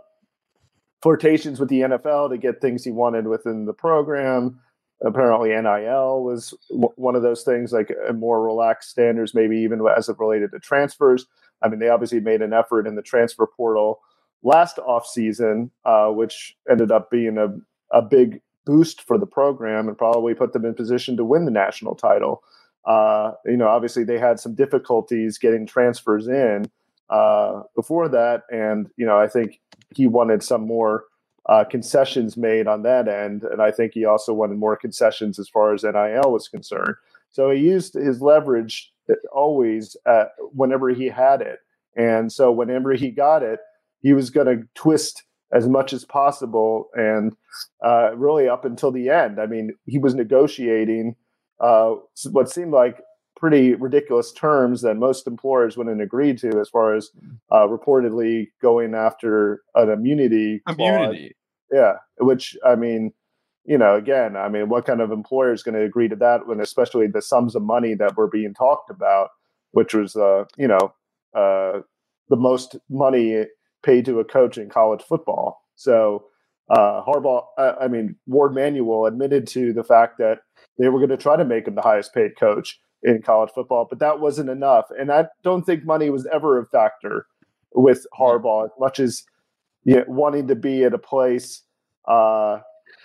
flirtations 1.03 1.61
with 1.61 1.69
the 1.69 1.81
NFL 1.81 2.31
to 2.31 2.39
get 2.39 2.61
things 2.61 2.85
he 2.85 2.91
wanted 2.91 3.27
within 3.27 3.67
the 3.67 3.73
program 3.73 4.61
apparently 5.05 5.51
NIL 5.51 6.23
was 6.23 6.55
one 6.71 7.17
of 7.17 7.23
those 7.23 7.43
things, 7.43 7.73
like 7.73 7.91
more 8.15 8.45
relaxed 8.45 8.91
standards, 8.91 9.35
maybe 9.35 9.59
even 9.59 9.81
as 9.97 10.09
it 10.09 10.19
related 10.19 10.53
to 10.53 10.59
transfers. 10.59 11.27
I 11.63 11.69
mean, 11.69 11.79
they 11.79 11.89
obviously 11.89 12.21
made 12.21 12.43
an 12.43 12.53
effort 12.53 12.87
in 12.87 12.95
the 12.97 13.03
transfer 13.03 13.47
portal 13.47 14.01
last 14.43 14.77
offseason, 14.77 15.71
uh, 15.85 16.09
which 16.09 16.57
ended 16.71 16.91
up 16.91 17.11
being 17.11 17.39
a, 17.39 17.49
a 17.97 18.03
big 18.03 18.41
boost 18.65 19.03
for 19.03 19.19
the 19.19 19.27
program 19.27 19.89
and 19.89 19.99
probably 19.99 20.35
put 20.35 20.53
them 20.53 20.65
in 20.65 20.75
position 20.75 21.17
to 21.17 21.25
win 21.25 21.45
the 21.45 21.51
national 21.51 21.95
title. 21.95 22.43
Uh, 22.85 23.33
you 23.45 23.57
know, 23.57 23.69
obviously 23.69 24.05
they 24.05 24.19
had 24.19 24.41
some 24.41 24.55
difficulties 24.55 25.39
getting 25.39 25.67
transfers 25.67 26.29
in 26.29 26.71
uh, 27.11 27.63
before 27.75 28.09
that, 28.09 28.45
and 28.51 28.89
you 28.97 29.05
know, 29.05 29.19
I 29.19 29.29
think 29.29 29.61
he 29.95 30.07
wanted 30.07 30.43
some 30.43 30.67
more 30.67 31.05
uh, 31.49 31.65
concessions 31.65 32.37
made 32.37 32.67
on 32.67 32.83
that 32.83 33.09
end. 33.09 33.45
And 33.45 33.63
I 33.63 33.71
think 33.71 33.93
he 33.95 34.05
also 34.05 34.33
wanted 34.33 34.59
more 34.59 34.77
concessions 34.77 35.39
as 35.39 35.49
far 35.49 35.75
as 35.75 35.83
NIL 35.83 36.31
was 36.31 36.49
concerned. 36.49 36.95
So 37.31 37.51
he 37.51 37.61
used 37.61 37.95
his 37.95 38.21
leverage 38.21 38.93
always 39.33 39.97
uh, 40.07 40.27
whenever 40.53 40.91
he 40.91 41.07
had 41.07 41.41
it. 41.41 41.59
And 41.97 42.33
so 42.33 42.53
whenever 42.53 42.93
he 42.93 43.11
got 43.11 43.43
it, 43.43 43.61
he 44.03 44.13
was 44.13 44.31
going 44.31 44.47
to 44.47 44.65
twist 44.75 45.25
as 45.53 45.69
much 45.69 45.93
as 45.93 46.05
possible 46.05 46.89
and 46.95 47.35
uh, 47.85 48.17
really 48.17 48.49
up 48.49 48.65
until 48.65 48.93
the 48.93 49.09
end. 49.09 49.41
I 49.41 49.47
mean, 49.47 49.75
he 49.87 49.99
was 49.99 50.15
negotiating 50.15 51.17
uh, 51.59 51.95
what 52.31 52.49
seemed 52.49 52.73
like 52.73 53.03
pretty 53.41 53.75
ridiculous 53.75 54.33
terms 54.33 54.83
that 54.83 54.97
most 54.97 55.27
employers 55.27 55.77
wouldn't 55.77 56.03
agree 56.03 56.35
to 56.35 56.61
as 56.61 56.69
far 56.69 56.95
as 56.95 57.11
uh, 57.51 57.67
reportedly 57.67 58.49
going 58.63 58.95
after 58.95 59.63
an 59.75 59.91
immunity 59.91 60.63
immunity 60.69 61.35
yeah, 61.71 61.95
which 62.19 62.57
I 62.65 62.75
mean, 62.75 63.13
you 63.65 63.79
know, 63.79 63.95
again, 63.95 64.37
I 64.37 64.49
mean, 64.49 64.69
what 64.69 64.87
kind 64.87 65.01
of 65.01 65.13
employer 65.13 65.53
is 65.53 65.63
going 65.63 65.75
to 65.75 65.85
agree 65.85 66.09
to 66.09 66.17
that 66.17 66.47
when, 66.47 66.61
especially 66.61 67.07
the 67.07 67.23
sums 67.23 67.55
of 67.55 67.63
money 67.63 67.95
that 67.95 68.17
were 68.17 68.29
being 68.29 68.55
talked 68.55 68.91
about, 68.91 69.29
which 69.73 69.95
was, 69.95 70.17
uh, 70.17 70.45
you 70.57 70.67
know, 70.67 70.93
uh, 71.35 71.81
the 72.29 72.37
most 72.37 72.77
money 72.89 73.45
paid 73.83 74.05
to 74.07 74.21
a 74.21 74.25
coach 74.25 74.59
in 74.59 74.69
college 74.69 75.03
football. 75.03 75.63
So 75.77 76.25
uh, 76.71 77.03
Harbaugh, 77.05 77.45
I 77.59 77.89
mean, 77.89 78.17
Warde 78.27 78.55
Manuel 78.55 79.07
admitted 79.07 79.47
to 79.49 79.73
the 79.73 79.85
fact 79.85 80.19
that 80.19 80.41
they 80.79 80.89
were 80.89 80.99
going 80.99 81.11
to 81.11 81.17
try 81.17 81.37
to 81.37 81.45
make 81.45 81.67
him 81.67 81.75
the 81.75 81.83
highest 81.83 82.15
paid 82.15 82.39
coach 82.39 82.81
in 83.03 83.23
college 83.23 83.51
football, 83.55 83.87
but 83.89 83.99
that 83.99 84.21
wasn't 84.21 84.51
enough. 84.51 84.87
And 84.99 85.11
I 85.11 85.27
don't 85.43 85.65
think 85.65 85.85
money 85.85 86.11
was 86.11 86.27
ever 86.33 86.59
a 86.59 86.67
factor 86.67 87.27
with 87.75 88.07
Harbaugh 88.19 88.67
as 88.67 88.71
much 88.79 89.01
as 89.01 89.25
you 89.85 89.97
know, 89.97 90.05
wanting 90.07 90.49
to 90.49 90.55
be 90.55 90.85
at 90.85 90.93
a 90.93 90.99
place 90.99 91.63
uh, 92.07 92.59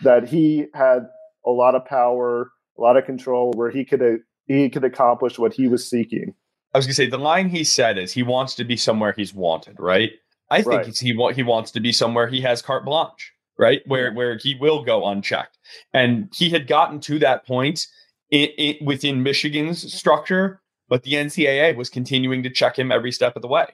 that 0.04 0.28
he 0.28 0.66
had 0.74 1.08
a 1.46 1.52
lot 1.52 1.75
of 1.75 1.86
power, 1.86 2.52
a 2.78 2.82
lot 2.82 2.98
of 2.98 3.06
control, 3.06 3.54
where 3.54 3.72
he 3.72 3.86
could 3.86 4.02
uh, 4.02 4.18
he 4.48 4.70
could 4.70 4.84
accomplish 4.84 5.40
what 5.40 5.54
he 5.54 5.68
was 5.68 5.90
seeking. 5.90 6.34
I 6.74 6.78
was 6.78 6.86
gonna 6.86 6.96
say 6.96 7.08
the 7.08 7.18
line 7.18 7.50
he 7.50 7.64
said 7.64 7.98
is 7.98 8.12
he 8.12 8.24
wants 8.24 8.56
to 8.56 8.64
be 8.64 8.75
somewhere 8.75 9.14
he's 9.16 9.34
wanted, 9.34 9.80
right? 9.80 10.12
I 10.50 10.62
think 10.62 10.86
right. 10.86 10.98
he 10.98 11.14
he 11.34 11.44
wants 11.44 11.72
to 11.72 11.80
be 11.80 11.92
somewhere 11.92 12.28
he 12.28 12.42
has 12.42 12.62
carte 12.62 12.86
blanche. 12.86 13.34
right? 13.58 13.82
Where 13.86 14.12
where 14.14 14.38
he 14.38 14.56
will 14.56 14.84
go 14.84 15.08
unchecked, 15.08 15.58
and 15.94 16.30
he 16.36 16.50
had 16.50 16.68
gotten 16.68 17.00
to 17.02 17.20
that 17.20 17.46
point 17.46 17.88
in, 18.32 18.50
in, 18.58 18.86
within 18.86 19.24
Michigan's 19.24 19.94
structure, 19.94 20.62
but 20.89 21.03
the 21.03 21.13
NCAA 21.13 21.75
was 21.75 21.89
continuing 21.89 22.44
to 22.44 22.50
check 22.50 22.77
him 22.77 22.91
every 22.91 23.12
step 23.12 23.36
of 23.36 23.41
the 23.41 23.48
way, 23.48 23.67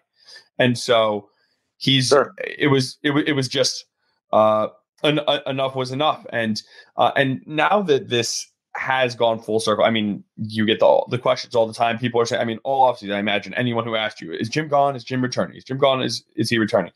and 0.60 0.78
so 0.78 1.30
he's 1.78 2.10
sure. 2.10 2.34
it 2.40 2.68
was 2.68 2.98
it, 3.04 3.12
it 3.28 3.34
was 3.34 3.48
just 3.48 3.86
uh, 4.32 4.68
en- 5.04 5.20
enough 5.46 5.76
was 5.76 5.92
enough, 5.92 6.26
and 6.32 6.62
uh, 6.98 7.12
and 7.16 7.42
now 7.46 7.82
that 7.82 8.10
this 8.10 8.48
has 8.76 9.16
gone 9.16 9.40
full 9.40 9.60
circle. 9.60 9.84
I 9.84 9.90
mean, 9.90 10.24
you 10.38 10.66
get 10.66 10.80
the 10.80 11.06
the 11.10 11.18
questions 11.18 11.56
all 11.56 11.68
the 11.68 11.74
time. 11.74 11.98
People 11.98 12.22
are 12.22 12.26
saying, 12.26 12.42
I 12.42 12.46
mean, 12.46 12.60
all 12.64 12.92
offseason, 12.92 13.14
I 13.14 13.20
imagine 13.20 13.54
anyone 13.56 13.84
who 13.84 13.96
asked 13.96 14.22
you, 14.22 14.32
is 14.34 14.50
Jim 14.50 14.68
gone? 14.68 14.96
Is 14.96 15.04
Jim 15.04 15.22
returning? 15.22 15.58
Is 15.58 15.64
Jim 15.64 15.78
gone? 15.78 16.02
Is 16.02 16.24
is 16.36 16.50
he 16.50 16.58
returning? 16.58 16.92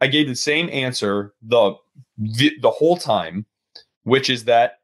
I 0.00 0.06
gave 0.06 0.28
the 0.28 0.36
same 0.36 0.68
answer 0.70 1.34
the 1.42 1.74
the, 2.18 2.52
the 2.60 2.70
whole 2.70 2.96
time, 2.96 3.46
which 4.04 4.30
is 4.30 4.44
that 4.44 4.80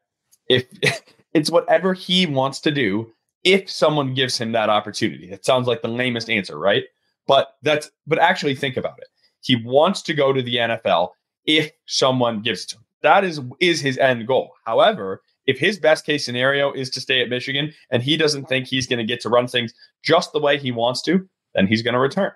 if 0.48 0.66
it's 1.38 1.50
whatever 1.52 1.94
he 1.94 2.26
wants 2.26 2.58
to 2.58 2.72
do, 2.72 3.12
if 3.44 3.70
someone 3.70 4.12
gives 4.12 4.36
him 4.36 4.50
that 4.52 4.68
opportunity. 4.68 5.30
It 5.30 5.44
sounds 5.44 5.68
like 5.68 5.82
the 5.82 5.88
lamest 5.88 6.28
answer, 6.28 6.58
right? 6.58 6.82
But 7.28 7.54
that's 7.62 7.88
but 8.08 8.18
actually 8.18 8.56
think 8.56 8.76
about 8.76 8.98
it. 8.98 9.06
He 9.42 9.54
wants 9.64 10.02
to 10.02 10.14
go 10.14 10.32
to 10.32 10.42
the 10.42 10.56
NFL 10.56 11.10
if 11.44 11.70
someone 11.86 12.42
gives 12.42 12.64
it 12.64 12.70
to 12.70 12.76
him. 12.76 12.84
That 13.02 13.22
is 13.22 13.40
is 13.60 13.80
his 13.80 13.98
end 13.98 14.26
goal. 14.26 14.50
However, 14.64 15.22
if 15.46 15.60
his 15.60 15.78
best 15.78 16.04
case 16.04 16.24
scenario 16.24 16.72
is 16.72 16.90
to 16.90 17.00
stay 17.00 17.22
at 17.22 17.28
Michigan 17.28 17.72
and 17.90 18.02
he 18.02 18.16
doesn't 18.16 18.46
think 18.46 18.66
he's 18.66 18.88
going 18.88 18.98
to 18.98 19.04
get 19.04 19.20
to 19.20 19.28
run 19.28 19.46
things 19.46 19.72
just 20.02 20.32
the 20.32 20.40
way 20.40 20.58
he 20.58 20.72
wants 20.72 21.02
to, 21.02 21.26
then 21.54 21.68
he's 21.68 21.82
going 21.82 21.94
to 21.94 22.00
return. 22.00 22.32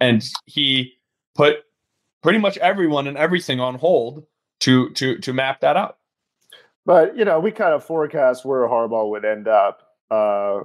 And 0.00 0.22
he 0.44 0.92
put 1.34 1.64
pretty 2.22 2.38
much 2.38 2.58
everyone 2.58 3.06
and 3.06 3.16
everything 3.16 3.58
on 3.58 3.76
hold 3.76 4.26
to 4.60 4.90
to 4.90 5.16
to 5.18 5.32
map 5.32 5.60
that 5.62 5.78
out. 5.78 5.96
But 6.86 7.16
you 7.16 7.24
know, 7.24 7.40
we 7.40 7.50
kind 7.50 7.74
of 7.74 7.84
forecast 7.84 8.44
where 8.44 8.68
Harbaugh 8.68 9.10
would 9.10 9.24
end 9.24 9.48
up 9.48 9.82
uh, 10.10 10.60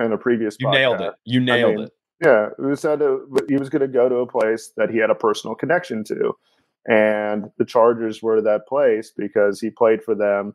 in 0.00 0.12
a 0.12 0.18
previous. 0.18 0.56
You 0.60 0.68
podcast. 0.68 0.72
nailed 0.72 1.00
it. 1.00 1.14
You 1.24 1.40
nailed 1.40 1.72
I 1.72 1.76
mean, 1.76 1.84
it. 1.84 1.92
Yeah, 2.24 2.48
we 2.58 2.76
said 2.76 3.00
he 3.48 3.56
was 3.56 3.68
going 3.68 3.82
to 3.82 3.88
go 3.88 4.08
to 4.08 4.16
a 4.16 4.26
place 4.26 4.72
that 4.76 4.90
he 4.90 4.98
had 4.98 5.10
a 5.10 5.14
personal 5.14 5.56
connection 5.56 6.04
to, 6.04 6.34
and 6.86 7.50
the 7.58 7.64
Chargers 7.64 8.22
were 8.22 8.40
that 8.42 8.68
place 8.68 9.12
because 9.16 9.60
he 9.60 9.70
played 9.70 10.04
for 10.04 10.14
them 10.14 10.54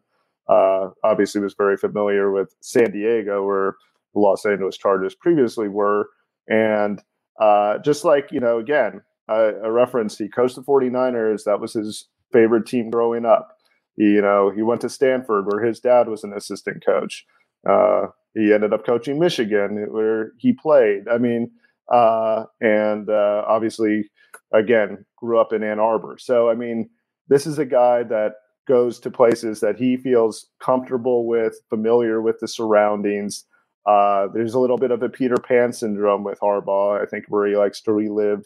uh, 0.50 0.90
obviously 1.04 1.42
was 1.42 1.54
very 1.54 1.78
familiar 1.78 2.32
with 2.32 2.56
San 2.62 2.92
Diego, 2.92 3.46
where 3.46 3.76
the 4.14 4.20
Los 4.20 4.46
Angeles 4.46 4.78
Chargers 4.78 5.16
previously 5.16 5.68
were. 5.68 6.10
And 6.48 7.02
uh, 7.42 7.80
just 7.80 8.06
like, 8.06 8.32
you 8.32 8.40
know, 8.40 8.58
again, 8.58 9.02
a 9.30 9.70
reference, 9.70 10.18
he 10.18 10.30
coached 10.30 10.56
the 10.56 10.62
49ers. 10.62 11.44
That 11.44 11.60
was 11.60 11.74
his 11.74 12.08
favorite 12.32 12.66
team 12.66 12.90
growing 12.90 13.26
up. 13.26 13.57
You 13.98 14.22
know, 14.22 14.52
he 14.52 14.62
went 14.62 14.82
to 14.82 14.90
Stanford, 14.90 15.48
where 15.48 15.66
his 15.66 15.80
dad 15.80 16.08
was 16.08 16.24
an 16.24 16.34
assistant 16.34 16.86
coach. 16.86 17.26
Uh, 17.68 18.08
he 18.34 18.54
ended 18.54 18.72
up 18.72 18.86
coaching 18.86 19.20
Michigan, 19.20 19.88
where 19.92 20.32
he 20.38 20.54
played. 20.54 21.08
I 21.08 21.18
mean, 21.18 21.52
uh, 21.92 22.46
and 22.62 23.10
uh, 23.10 23.44
obviously, 23.48 24.10
again, 24.54 25.04
grew 25.18 25.40
up 25.40 25.52
in 25.52 25.64
Ann 25.64 25.80
Arbor. 25.80 26.18
So, 26.20 26.50
I 26.50 26.54
mean, 26.54 26.90
this 27.28 27.48
is 27.48 27.58
a 27.58 27.66
guy 27.66 28.04
that 28.04 28.34
goes 28.68 29.00
to 29.00 29.10
places 29.10 29.62
that 29.62 29.78
he 29.78 29.98
feels 29.98 30.48
comfortable 30.62 31.26
with, 31.26 31.56
familiar 31.70 32.22
with 32.22 32.38
the 32.40 32.48
surroundings. 32.48 33.46
Uh, 33.88 34.28
there's 34.34 34.54
a 34.54 34.60
little 34.60 34.78
bit 34.78 34.92
of 34.92 35.02
a 35.02 35.10
Peter 35.10 35.38
Pan 35.38 35.72
syndrome 35.72 36.24
with 36.24 36.40
Harbaugh, 36.40 37.02
I 37.02 37.06
think, 37.06 37.26
where 37.30 37.48
he 37.48 37.56
likes 37.56 37.82
to 37.82 37.94
relive, 37.94 38.46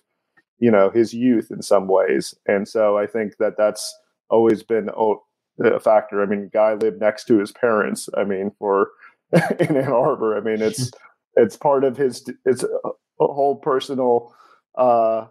you 0.60 0.72
know, 0.72 0.89
his 0.91 1.13
youth 1.13 1.50
in 1.51 1.62
some 1.62 1.88
ways. 1.88 2.34
And 2.48 2.67
so 2.67 2.98
I 2.98 3.08
think 3.08 3.38
that 3.39 3.55
that's 3.58 3.93
always 4.29 4.63
been 4.63 4.89
a 5.60 5.79
factor. 5.79 6.22
I 6.22 6.25
mean, 6.25 6.50
guy 6.53 6.74
lived 6.74 7.00
next 7.00 7.25
to 7.25 7.39
his 7.39 7.51
parents. 7.51 8.10
I 8.17 8.24
mean, 8.24 8.51
for 8.58 8.91
in 9.60 9.77
Ann 9.77 9.91
Arbor. 9.91 10.38
I 10.38 10.41
mean, 10.41 10.62
it's 10.62 10.91
it's 11.36 11.58
part 11.58 11.84
of 11.84 11.98
his 11.98 12.24
it's 12.46 12.63
a, 12.63 12.67
whole 13.20 13.55
personal 13.55 14.34
uh, 14.77 15.25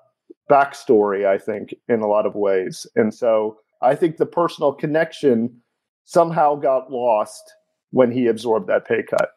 backstory. 0.51 1.27
I 1.27 1.39
think 1.39 1.75
in 1.89 2.01
a 2.01 2.07
lot 2.07 2.27
of 2.27 2.35
ways, 2.35 2.87
and 2.97 3.13
so 3.13 3.59
I 3.83 3.95
think 3.95 4.17
the 4.17 4.27
personal 4.27 4.73
connection 4.73 5.61
somehow 6.05 6.57
got 6.57 6.91
lost 6.91 7.43
when 7.91 8.11
he 8.11 8.27
absorbed 8.27 8.69
that 8.69 8.87
pay 8.87 9.03
cut. 9.03 9.31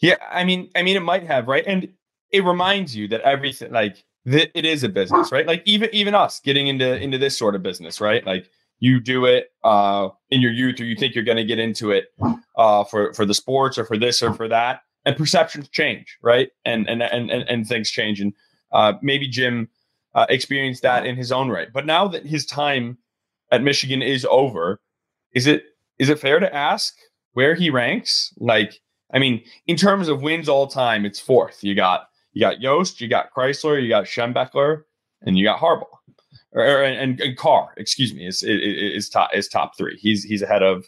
Yeah, 0.00 0.16
I 0.30 0.44
mean, 0.44 0.70
I 0.76 0.82
mean, 0.82 0.96
it 0.96 1.02
might 1.02 1.26
have, 1.26 1.48
right? 1.48 1.64
And 1.66 1.88
it 2.30 2.44
reminds 2.44 2.94
you 2.94 3.08
that 3.08 3.20
everything, 3.22 3.72
like, 3.72 4.04
th- 4.26 4.50
it 4.54 4.64
is 4.64 4.84
a 4.84 4.88
business, 4.88 5.32
right? 5.32 5.46
Like, 5.46 5.62
even 5.66 5.90
even 5.92 6.14
us 6.14 6.40
getting 6.40 6.68
into 6.68 6.96
into 6.96 7.18
this 7.18 7.36
sort 7.36 7.54
of 7.54 7.62
business, 7.62 8.00
right? 8.00 8.24
Like, 8.26 8.50
you 8.80 9.00
do 9.00 9.24
it 9.24 9.52
uh, 9.64 10.08
in 10.30 10.40
your 10.40 10.52
youth, 10.52 10.80
or 10.80 10.84
you 10.84 10.96
think 10.96 11.14
you're 11.14 11.24
going 11.24 11.36
to 11.36 11.44
get 11.44 11.58
into 11.58 11.90
it 11.90 12.06
uh, 12.56 12.84
for 12.84 13.12
for 13.14 13.24
the 13.24 13.34
sports, 13.34 13.78
or 13.78 13.84
for 13.84 13.96
this, 13.98 14.22
or 14.22 14.32
for 14.32 14.48
that, 14.48 14.82
and 15.04 15.16
perceptions 15.16 15.68
change, 15.68 16.18
right? 16.22 16.50
And 16.64 16.88
and 16.88 17.02
and 17.02 17.30
and, 17.30 17.48
and 17.48 17.66
things 17.66 17.90
change, 17.90 18.20
and 18.20 18.32
uh, 18.72 18.94
maybe 19.02 19.28
Jim 19.28 19.68
uh, 20.14 20.26
experienced 20.28 20.82
that 20.82 21.06
in 21.06 21.16
his 21.16 21.32
own 21.32 21.48
right. 21.48 21.68
But 21.72 21.86
now 21.86 22.08
that 22.08 22.26
his 22.26 22.46
time 22.46 22.98
at 23.50 23.62
Michigan 23.62 24.02
is 24.02 24.26
over, 24.30 24.80
is 25.32 25.46
it 25.46 25.64
is 25.98 26.08
it 26.08 26.18
fair 26.18 26.40
to 26.40 26.54
ask 26.54 26.94
where 27.32 27.54
he 27.54 27.70
ranks? 27.70 28.32
Like, 28.38 28.80
I 29.12 29.18
mean, 29.18 29.42
in 29.66 29.76
terms 29.76 30.08
of 30.08 30.22
wins 30.22 30.48
all 30.48 30.66
time, 30.66 31.04
it's 31.04 31.20
fourth. 31.20 31.62
You 31.62 31.74
got 31.74 32.08
you 32.32 32.40
got 32.40 32.60
Yost, 32.60 33.00
you 33.00 33.08
got 33.08 33.32
Crisler, 33.34 33.82
you 33.82 33.88
got 33.88 34.04
Schembechler, 34.04 34.82
and 35.22 35.36
you 35.36 35.44
got 35.44 35.60
Harbaugh, 35.60 35.97
or, 36.52 36.62
or 36.62 36.82
and, 36.82 37.20
and 37.20 37.36
Carr. 37.36 37.74
Excuse 37.76 38.14
me, 38.14 38.26
is 38.26 38.42
is 38.42 39.08
top 39.08 39.30
is 39.34 39.48
top 39.48 39.76
three. 39.76 39.96
He's 40.00 40.24
he's 40.24 40.42
ahead 40.42 40.62
of 40.62 40.86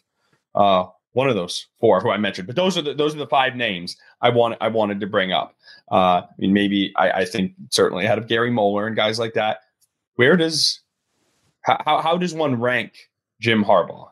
uh, 0.55 0.87
one 1.13 1.29
of 1.29 1.35
those 1.35 1.67
four 1.81 2.01
who 2.01 2.11
I 2.11 2.17
mentioned. 2.17 2.47
But 2.47 2.57
those 2.57 2.77
are 2.77 2.83
the 2.83 2.95
those 2.95 3.15
are 3.15 3.19
the 3.19 3.27
five 3.27 3.57
names 3.57 3.97
I 4.21 4.31
want 4.31 4.57
I 4.61 4.69
wanted 4.69 5.01
to 5.01 5.07
bring 5.07 5.33
up. 5.33 5.55
Uh, 5.91 6.23
I 6.23 6.29
mean, 6.39 6.53
maybe 6.53 6.93
I, 6.97 7.11
I 7.11 7.25
think 7.25 7.53
certainly 7.71 8.05
ahead 8.05 8.19
of 8.19 8.29
Gary 8.29 8.51
Moeller 8.51 8.87
and 8.87 8.97
guys 8.97 9.19
like 9.19 9.35
that. 9.35 9.59
Where 10.17 10.37
does 10.37 10.81
how, 11.63 12.01
how 12.01 12.17
does 12.17 12.35
one 12.35 12.61
rank 12.61 13.11
Jim 13.41 13.65
Harbaugh? 13.65 14.09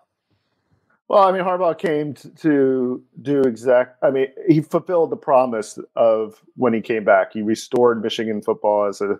Well, 1.08 1.26
I 1.26 1.32
mean, 1.32 1.42
Harbaugh 1.42 1.78
came 1.78 2.12
to 2.14 3.02
do 3.22 3.40
exact. 3.40 3.96
I 4.02 4.10
mean, 4.10 4.26
he 4.46 4.60
fulfilled 4.60 5.10
the 5.10 5.16
promise 5.16 5.78
of 5.96 6.42
when 6.56 6.74
he 6.74 6.82
came 6.82 7.04
back. 7.04 7.32
He 7.32 7.40
restored 7.40 8.02
Michigan 8.02 8.42
football 8.42 8.86
as 8.86 9.00
a 9.00 9.18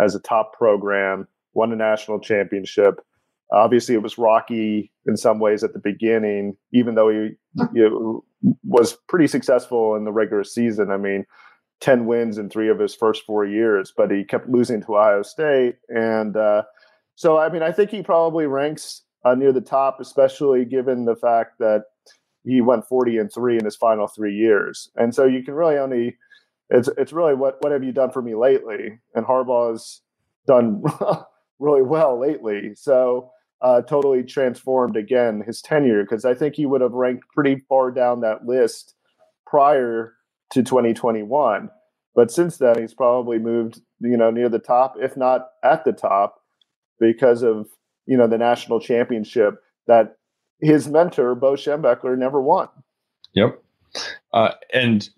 as 0.00 0.14
a 0.14 0.20
top 0.20 0.56
program, 0.56 1.28
won 1.58 1.72
a 1.72 1.76
national 1.76 2.20
championship. 2.20 3.00
Obviously, 3.52 3.94
it 3.94 4.02
was 4.02 4.18
rocky 4.18 4.92
in 5.06 5.16
some 5.16 5.38
ways 5.38 5.64
at 5.64 5.72
the 5.72 5.78
beginning, 5.78 6.56
even 6.72 6.94
though 6.94 7.08
he 7.08 7.30
you 7.72 7.90
know, 7.90 8.24
was 8.62 8.96
pretty 9.08 9.26
successful 9.26 9.96
in 9.96 10.04
the 10.04 10.12
regular 10.12 10.44
season. 10.44 10.90
I 10.90 10.96
mean, 10.96 11.26
ten 11.80 12.06
wins 12.06 12.38
in 12.38 12.48
three 12.48 12.68
of 12.68 12.78
his 12.78 12.94
first 12.94 13.24
four 13.24 13.44
years, 13.44 13.92
but 13.96 14.10
he 14.10 14.24
kept 14.24 14.48
losing 14.48 14.80
to 14.82 14.96
Ohio 14.96 15.22
State 15.22 15.76
and. 15.88 16.36
Uh, 16.36 16.62
so, 17.18 17.36
I 17.36 17.48
mean, 17.48 17.64
I 17.64 17.72
think 17.72 17.90
he 17.90 18.00
probably 18.00 18.46
ranks 18.46 19.02
uh, 19.24 19.34
near 19.34 19.52
the 19.52 19.60
top, 19.60 19.98
especially 19.98 20.64
given 20.64 21.04
the 21.04 21.16
fact 21.16 21.58
that 21.58 21.82
he 22.44 22.60
went 22.60 22.86
40 22.86 23.18
and 23.18 23.32
three 23.32 23.58
in 23.58 23.64
his 23.64 23.74
final 23.74 24.06
three 24.06 24.36
years. 24.36 24.88
And 24.94 25.12
so 25.12 25.24
you 25.24 25.42
can 25.42 25.54
really 25.54 25.78
only, 25.78 26.16
it's, 26.70 26.88
it's 26.96 27.12
really 27.12 27.34
what, 27.34 27.56
what 27.58 27.72
have 27.72 27.82
you 27.82 27.90
done 27.90 28.12
for 28.12 28.22
me 28.22 28.36
lately? 28.36 29.00
And 29.16 29.26
Harbaugh's 29.26 30.02
done 30.46 30.80
really 31.58 31.82
well 31.82 32.18
lately. 32.18 32.74
So, 32.74 33.30
uh, 33.60 33.82
totally 33.82 34.22
transformed 34.22 34.96
again 34.96 35.42
his 35.44 35.60
tenure 35.60 36.02
because 36.02 36.24
I 36.24 36.34
think 36.34 36.54
he 36.54 36.66
would 36.66 36.80
have 36.80 36.92
ranked 36.92 37.24
pretty 37.34 37.64
far 37.68 37.90
down 37.90 38.20
that 38.20 38.46
list 38.46 38.94
prior 39.46 40.14
to 40.52 40.62
2021. 40.62 41.68
But 42.14 42.30
since 42.30 42.58
then, 42.58 42.80
he's 42.80 42.94
probably 42.94 43.38
moved, 43.38 43.80
you 44.00 44.16
know, 44.16 44.30
near 44.30 44.48
the 44.48 44.58
top, 44.58 44.94
if 45.00 45.16
not 45.16 45.48
at 45.64 45.84
the 45.84 45.92
top 45.92 46.40
because 47.00 47.42
of 47.42 47.68
you 48.06 48.16
know 48.16 48.26
the 48.26 48.38
national 48.38 48.80
championship 48.80 49.62
that 49.86 50.16
his 50.60 50.88
mentor 50.88 51.34
Bo 51.34 51.52
Schembechler 51.52 52.16
never 52.16 52.40
won. 52.40 52.68
Yep, 53.34 53.62
uh, 54.32 54.52
and 54.72 55.08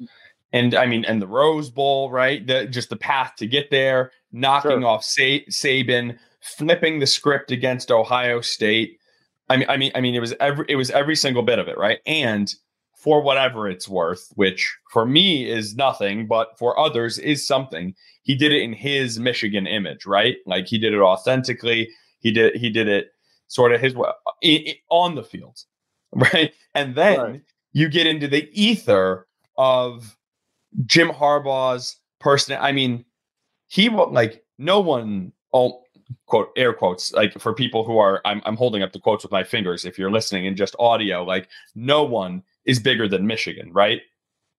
and 0.52 0.74
I 0.74 0.86
mean, 0.86 1.04
and 1.04 1.22
the 1.22 1.26
Rose 1.26 1.70
Bowl, 1.70 2.10
right? 2.10 2.46
The, 2.46 2.66
just 2.66 2.90
the 2.90 2.96
path 2.96 3.34
to 3.36 3.46
get 3.46 3.70
there, 3.70 4.10
knocking 4.32 4.82
sure. 4.82 4.86
off 4.86 5.04
Sa- 5.04 5.46
Saban, 5.48 6.18
flipping 6.40 6.98
the 6.98 7.06
script 7.06 7.50
against 7.50 7.90
Ohio 7.90 8.40
State. 8.40 8.98
I 9.48 9.56
mean, 9.56 9.66
I 9.68 9.76
mean, 9.76 9.92
I 9.94 10.00
mean, 10.00 10.14
it 10.14 10.20
was 10.20 10.34
every 10.40 10.64
it 10.68 10.76
was 10.76 10.90
every 10.90 11.16
single 11.16 11.42
bit 11.42 11.58
of 11.58 11.68
it, 11.68 11.78
right? 11.78 11.98
And 12.06 12.52
for 13.00 13.22
whatever 13.22 13.66
it's 13.66 13.88
worth, 13.88 14.30
which 14.34 14.76
for 14.90 15.06
me 15.06 15.48
is 15.50 15.74
nothing, 15.74 16.26
but 16.26 16.58
for 16.58 16.78
others 16.78 17.18
is 17.18 17.46
something. 17.46 17.94
He 18.22 18.34
did 18.34 18.52
it 18.52 18.62
in 18.62 18.74
his 18.74 19.18
Michigan 19.18 19.66
image, 19.66 20.04
right? 20.04 20.36
Like 20.46 20.66
he 20.66 20.78
did 20.78 20.92
it 20.92 21.00
authentically. 21.00 21.88
He 22.18 22.30
did 22.30 22.56
he 22.56 22.68
did 22.68 22.88
it 22.88 23.08
sort 23.48 23.72
of 23.72 23.80
his 23.80 23.94
way 23.94 24.80
on 24.90 25.14
the 25.14 25.24
field, 25.24 25.64
right? 26.12 26.52
And 26.74 26.94
then 26.94 27.20
right. 27.20 27.42
you 27.72 27.88
get 27.88 28.06
into 28.06 28.28
the 28.28 28.48
ether 28.52 29.26
of 29.56 30.16
Jim 30.84 31.08
Harbaugh's 31.08 31.96
person. 32.20 32.56
I 32.60 32.72
mean, 32.72 33.04
he 33.66 33.88
like 33.88 34.44
no 34.58 34.80
one. 34.80 35.32
Oh, 35.52 35.82
quote 36.26 36.50
air 36.56 36.72
quotes 36.72 37.12
like 37.12 37.32
for 37.38 37.52
people 37.52 37.84
who 37.84 37.98
are 37.98 38.20
I'm, 38.24 38.40
I'm 38.44 38.56
holding 38.56 38.82
up 38.82 38.92
the 38.92 39.00
quotes 39.00 39.24
with 39.24 39.32
my 39.32 39.44
fingers. 39.44 39.84
If 39.84 39.98
you're 39.98 40.10
listening 40.10 40.46
in 40.46 40.56
just 40.56 40.76
audio 40.78 41.24
like 41.24 41.48
no 41.74 42.04
one 42.04 42.42
is 42.64 42.78
bigger 42.78 43.08
than 43.08 43.26
michigan 43.26 43.72
right? 43.72 44.02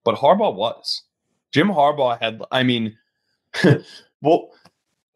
But 0.03 0.15
harbaugh 0.15 0.55
was. 0.55 1.03
Jim 1.51 1.67
harbaugh 1.67 2.21
had 2.21 2.41
i 2.51 2.63
mean 2.63 2.97
well 4.21 4.49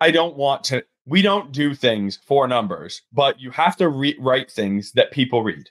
i 0.02 0.12
don't 0.12 0.36
want 0.36 0.64
to 0.66 0.84
we 1.06 1.22
don't 1.22 1.52
do 1.52 1.74
things 1.74 2.20
for 2.26 2.48
numbers 2.48 3.02
but 3.14 3.40
you 3.40 3.52
have 3.52 3.76
to 3.78 3.90
re- 3.90 4.18
write 4.20 4.52
things 4.52 4.92
that 4.94 5.12
people 5.12 5.44
read. 5.44 5.70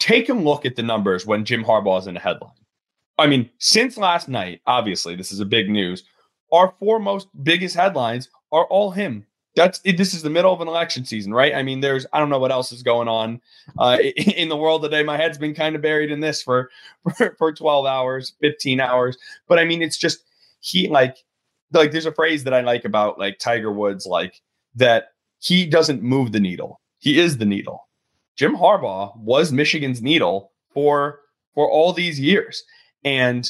Take 0.00 0.28
a 0.28 0.34
look 0.34 0.66
at 0.66 0.76
the 0.76 0.82
numbers 0.82 1.26
when 1.26 1.44
jim 1.44 1.64
harbaugh 1.64 2.00
is 2.00 2.06
in 2.06 2.16
a 2.16 2.20
headline. 2.20 2.52
I 3.18 3.26
mean 3.26 3.50
since 3.58 3.96
last 3.96 4.28
night 4.28 4.60
obviously 4.66 5.16
this 5.16 5.32
is 5.32 5.40
a 5.40 5.46
big 5.46 5.68
news 5.68 6.04
our 6.52 6.72
four 6.78 7.00
most 7.00 7.28
biggest 7.42 7.74
headlines 7.74 8.28
are 8.52 8.66
all 8.66 8.90
him 8.90 9.26
that's 9.54 9.80
it, 9.84 9.96
this 9.96 10.14
is 10.14 10.22
the 10.22 10.30
middle 10.30 10.52
of 10.52 10.60
an 10.60 10.68
election 10.68 11.04
season, 11.04 11.32
right? 11.32 11.54
I 11.54 11.62
mean, 11.62 11.80
there's 11.80 12.06
I 12.12 12.18
don't 12.18 12.30
know 12.30 12.38
what 12.38 12.52
else 12.52 12.72
is 12.72 12.82
going 12.82 13.08
on 13.08 13.40
uh, 13.78 13.98
in 14.16 14.48
the 14.48 14.56
world 14.56 14.82
today. 14.82 15.02
My 15.02 15.16
head's 15.16 15.38
been 15.38 15.54
kind 15.54 15.76
of 15.76 15.82
buried 15.82 16.10
in 16.10 16.20
this 16.20 16.42
for, 16.42 16.70
for 17.16 17.34
for 17.38 17.52
12 17.52 17.86
hours, 17.86 18.34
15 18.40 18.80
hours. 18.80 19.16
But 19.48 19.58
I 19.58 19.64
mean, 19.64 19.82
it's 19.82 19.96
just 19.96 20.24
he 20.60 20.88
like 20.88 21.18
like 21.72 21.92
there's 21.92 22.06
a 22.06 22.12
phrase 22.12 22.44
that 22.44 22.54
I 22.54 22.60
like 22.60 22.84
about 22.84 23.18
like 23.18 23.38
Tiger 23.38 23.72
Woods, 23.72 24.06
like 24.06 24.40
that 24.74 25.12
he 25.38 25.66
doesn't 25.66 26.02
move 26.02 26.32
the 26.32 26.40
needle. 26.40 26.80
He 26.98 27.20
is 27.20 27.38
the 27.38 27.44
needle. 27.44 27.88
Jim 28.36 28.56
Harbaugh 28.56 29.16
was 29.16 29.52
Michigan's 29.52 30.02
needle 30.02 30.50
for 30.72 31.20
for 31.54 31.70
all 31.70 31.92
these 31.92 32.18
years, 32.18 32.64
and 33.04 33.48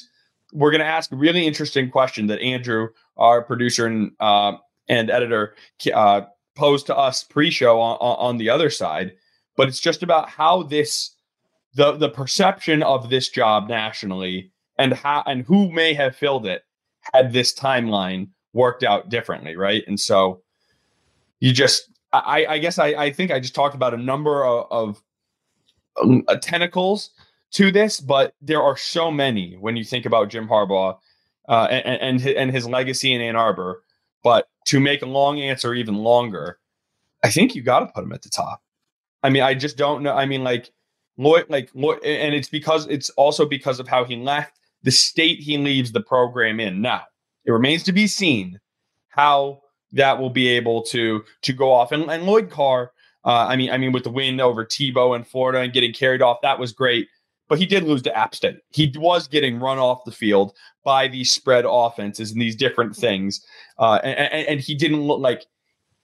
we're 0.52 0.70
going 0.70 0.80
to 0.80 0.87
ask 0.87 1.11
a 1.11 1.16
really 1.16 1.46
interesting 1.46 1.90
question 1.90 2.26
that 2.28 2.40
Andrew, 2.40 2.88
our 3.16 3.42
producer 3.42 3.87
and 3.87 4.12
uh, 4.20 4.52
and 4.88 5.10
editor 5.10 5.54
uh, 5.92 6.22
posed 6.54 6.86
to 6.86 6.96
us 6.96 7.24
pre-show 7.24 7.80
on, 7.80 7.96
on 8.00 8.36
the 8.38 8.50
other 8.50 8.70
side 8.70 9.12
but 9.56 9.68
it's 9.68 9.80
just 9.80 10.02
about 10.02 10.28
how 10.28 10.62
this 10.62 11.14
the 11.74 11.92
the 11.92 12.08
perception 12.08 12.82
of 12.82 13.10
this 13.10 13.28
job 13.28 13.68
nationally 13.68 14.50
and 14.78 14.92
how 14.92 15.22
and 15.26 15.44
who 15.44 15.70
may 15.70 15.94
have 15.94 16.16
filled 16.16 16.46
it 16.46 16.62
had 17.12 17.32
this 17.32 17.52
timeline 17.54 18.28
worked 18.52 18.82
out 18.82 19.08
differently 19.08 19.56
right? 19.56 19.84
And 19.86 19.98
so 19.98 20.42
you 21.40 21.52
just 21.52 21.90
i 22.12 22.46
i 22.48 22.58
guess 22.58 22.78
i 22.78 22.86
i 22.94 23.12
think 23.12 23.30
i 23.30 23.38
just 23.38 23.54
talked 23.54 23.74
about 23.74 23.92
a 23.92 23.98
number 23.98 24.44
of, 24.44 24.66
of 24.70 25.02
um, 26.02 26.24
uh, 26.28 26.36
tentacles 26.36 27.10
to 27.50 27.70
this 27.70 28.00
but 28.00 28.34
there 28.40 28.62
are 28.62 28.76
so 28.76 29.10
many 29.10 29.56
when 29.60 29.76
you 29.76 29.84
think 29.84 30.06
about 30.06 30.30
jim 30.30 30.48
harbaugh 30.48 30.96
uh, 31.48 31.66
and, 31.70 32.20
and 32.20 32.36
and 32.36 32.50
his 32.50 32.66
legacy 32.66 33.12
in 33.12 33.20
ann 33.20 33.36
arbor 33.36 33.82
but 34.25 34.49
to 34.66 34.81
make 34.81 35.02
a 35.02 35.07
long 35.07 35.38
answer 35.40 35.75
even 35.75 35.95
longer, 35.95 36.59
I 37.23 37.31
think 37.31 37.54
you 37.54 37.62
got 37.62 37.81
to 37.81 37.87
put 37.87 38.02
him 38.02 38.12
at 38.12 38.23
the 38.23 38.31
top. 38.31 38.62
I 39.23 39.31
mean, 39.31 39.43
I 39.43 39.54
just 39.54 39.76
don't 39.76 40.02
know. 40.02 40.14
I 40.14 40.26
mean, 40.26 40.43
like 40.43 40.71
Lloyd, 41.16 41.47
like 41.49 41.71
Lloyd, 41.75 42.02
and 42.02 42.35
it's 42.35 42.49
because 42.49 42.87
it's 42.88 43.11
also 43.11 43.47
because 43.47 43.78
of 43.78 43.87
how 43.87 44.04
he 44.04 44.16
left 44.16 44.59
the 44.83 44.90
state 44.90 45.38
he 45.38 45.57
leaves 45.57 45.93
the 45.93 46.02
program 46.02 46.59
in. 46.59 46.83
Now, 46.83 47.02
it 47.45 47.52
remains 47.52 47.83
to 47.85 47.93
be 47.93 48.07
seen 48.07 48.59
how 49.09 49.61
that 49.93 50.19
will 50.19 50.31
be 50.31 50.49
able 50.49 50.83
to 50.83 51.25
to 51.43 51.52
go 51.52 51.71
off. 51.73 51.93
And, 51.93 52.11
and 52.11 52.25
Lloyd 52.25 52.50
Carr, 52.50 52.93
uh, 53.25 53.47
I 53.49 53.57
mean, 53.57 53.71
I 53.71 53.78
mean, 53.78 53.93
with 53.93 54.04
the 54.04 54.11
win 54.11 54.40
over 54.40 54.64
Tebow 54.64 55.14
in 55.16 55.25
Florida 55.25 55.61
and 55.61 55.73
getting 55.73 55.93
carried 55.93 56.23
off, 56.23 56.38
that 56.43 56.59
was 56.59 56.73
great 56.73 57.09
but 57.48 57.58
he 57.58 57.66
did 57.66 57.84
lose 57.84 58.02
to 58.02 58.16
App 58.16 58.34
State. 58.34 58.56
He 58.70 58.92
was 58.96 59.28
getting 59.28 59.60
run 59.60 59.78
off 59.78 60.04
the 60.04 60.12
field 60.12 60.54
by 60.84 61.08
these 61.08 61.32
spread 61.32 61.64
offenses 61.68 62.32
and 62.32 62.40
these 62.40 62.56
different 62.56 62.96
things, 62.96 63.44
uh, 63.78 64.00
and, 64.02 64.48
and 64.48 64.60
he 64.60 64.74
didn't 64.74 65.02
look 65.02 65.20
like 65.20 65.44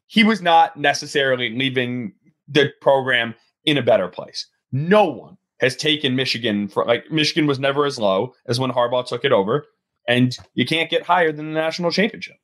he 0.06 0.24
was 0.24 0.42
not 0.42 0.76
necessarily 0.76 1.56
leaving 1.56 2.12
the 2.48 2.70
program 2.80 3.34
in 3.64 3.78
a 3.78 3.82
better 3.82 4.08
place. 4.08 4.46
No 4.72 5.04
one 5.04 5.36
has 5.60 5.76
taken 5.76 6.16
Michigan 6.16 6.68
for 6.68 6.84
like 6.84 7.10
Michigan 7.10 7.46
was 7.46 7.58
never 7.58 7.84
as 7.86 7.98
low 7.98 8.34
as 8.46 8.58
when 8.58 8.70
Harbaugh 8.70 9.06
took 9.06 9.24
it 9.24 9.32
over, 9.32 9.66
and 10.08 10.36
you 10.54 10.66
can't 10.66 10.90
get 10.90 11.02
higher 11.02 11.32
than 11.32 11.52
the 11.52 11.60
national 11.60 11.90
championship. 11.90 12.36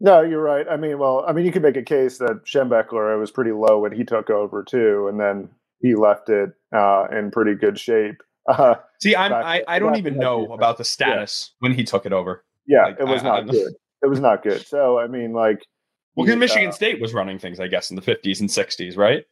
No, 0.00 0.20
you're 0.20 0.42
right. 0.42 0.66
I 0.68 0.76
mean, 0.76 0.98
well, 0.98 1.24
I 1.26 1.32
mean, 1.32 1.46
you 1.46 1.52
could 1.52 1.62
make 1.62 1.76
a 1.76 1.82
case 1.82 2.18
that 2.18 2.44
Schembechler 2.44 3.18
was 3.18 3.30
pretty 3.30 3.52
low 3.52 3.78
when 3.80 3.92
he 3.92 4.04
took 4.04 4.28
over 4.28 4.62
too, 4.62 5.08
and 5.08 5.18
then 5.18 5.48
he 5.80 5.94
left 5.94 6.28
it 6.28 6.50
uh, 6.74 7.06
in 7.12 7.30
pretty 7.30 7.54
good 7.54 7.78
shape. 7.78 8.16
Uh, 8.48 8.76
See, 9.00 9.16
I'm, 9.16 9.32
I, 9.32 9.64
I 9.66 9.80
don't 9.80 9.96
even 9.96 10.18
know 10.18 10.52
about 10.52 10.78
the 10.78 10.84
status 10.84 11.50
yeah. 11.50 11.66
when 11.66 11.76
he 11.76 11.82
took 11.82 12.06
it 12.06 12.12
over. 12.12 12.44
Yeah, 12.64 12.84
like, 12.84 13.00
it 13.00 13.04
was 13.08 13.22
I, 13.22 13.24
not 13.24 13.42
I, 13.42 13.46
good. 13.46 13.72
It 14.04 14.06
was 14.06 14.20
not 14.20 14.44
good. 14.44 14.64
So, 14.64 15.00
I 15.00 15.08
mean, 15.08 15.32
like, 15.32 15.66
well, 16.14 16.26
because 16.26 16.38
Michigan 16.38 16.68
uh, 16.68 16.72
State 16.72 17.00
was 17.00 17.12
running 17.12 17.40
things, 17.40 17.58
I 17.58 17.66
guess, 17.66 17.90
in 17.90 17.96
the 17.96 18.02
50s 18.02 18.38
and 18.38 18.48
60s, 18.48 18.96
right? 18.96 19.26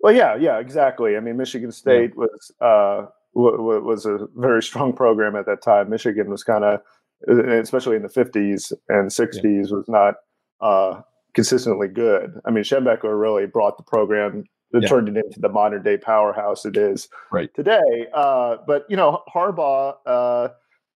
Well, 0.00 0.14
yeah, 0.14 0.36
yeah, 0.36 0.58
exactly. 0.58 1.16
I 1.16 1.20
mean, 1.20 1.36
Michigan 1.36 1.72
State 1.72 2.10
yeah. 2.10 2.16
was 2.16 2.52
uh, 2.60 3.06
w- 3.34 3.56
w- 3.56 3.82
was 3.82 4.06
a 4.06 4.28
very 4.36 4.62
strong 4.62 4.92
program 4.92 5.36
at 5.36 5.46
that 5.46 5.62
time. 5.62 5.90
Michigan 5.90 6.30
was 6.30 6.44
kind 6.44 6.64
of, 6.64 6.80
especially 7.28 7.96
in 7.96 8.02
the 8.02 8.08
50s 8.08 8.72
and 8.88 9.10
60s, 9.10 9.42
yeah. 9.42 9.74
was 9.74 9.88
not 9.88 10.14
uh, 10.60 11.00
consistently 11.34 11.88
good. 11.88 12.40
I 12.44 12.50
mean, 12.50 12.64
Schembechler 12.64 13.20
really 13.20 13.46
brought 13.46 13.76
the 13.76 13.82
program 13.82 14.44
yeah. 14.78 14.88
turned 14.88 15.08
it 15.08 15.16
into 15.16 15.40
the 15.40 15.48
modern 15.48 15.82
day 15.82 15.96
powerhouse 15.96 16.64
it 16.64 16.76
is 16.76 17.08
right 17.32 17.52
today. 17.54 18.06
Uh, 18.14 18.56
but 18.66 18.86
you 18.88 18.96
know, 18.96 19.22
Harbaugh, 19.34 19.94
uh, 20.06 20.48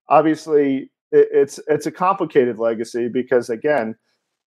obviously, 0.08 0.90
it, 1.10 1.28
it's 1.32 1.60
it's 1.66 1.86
a 1.86 1.90
complicated 1.90 2.58
legacy 2.58 3.08
because 3.08 3.50
again, 3.50 3.96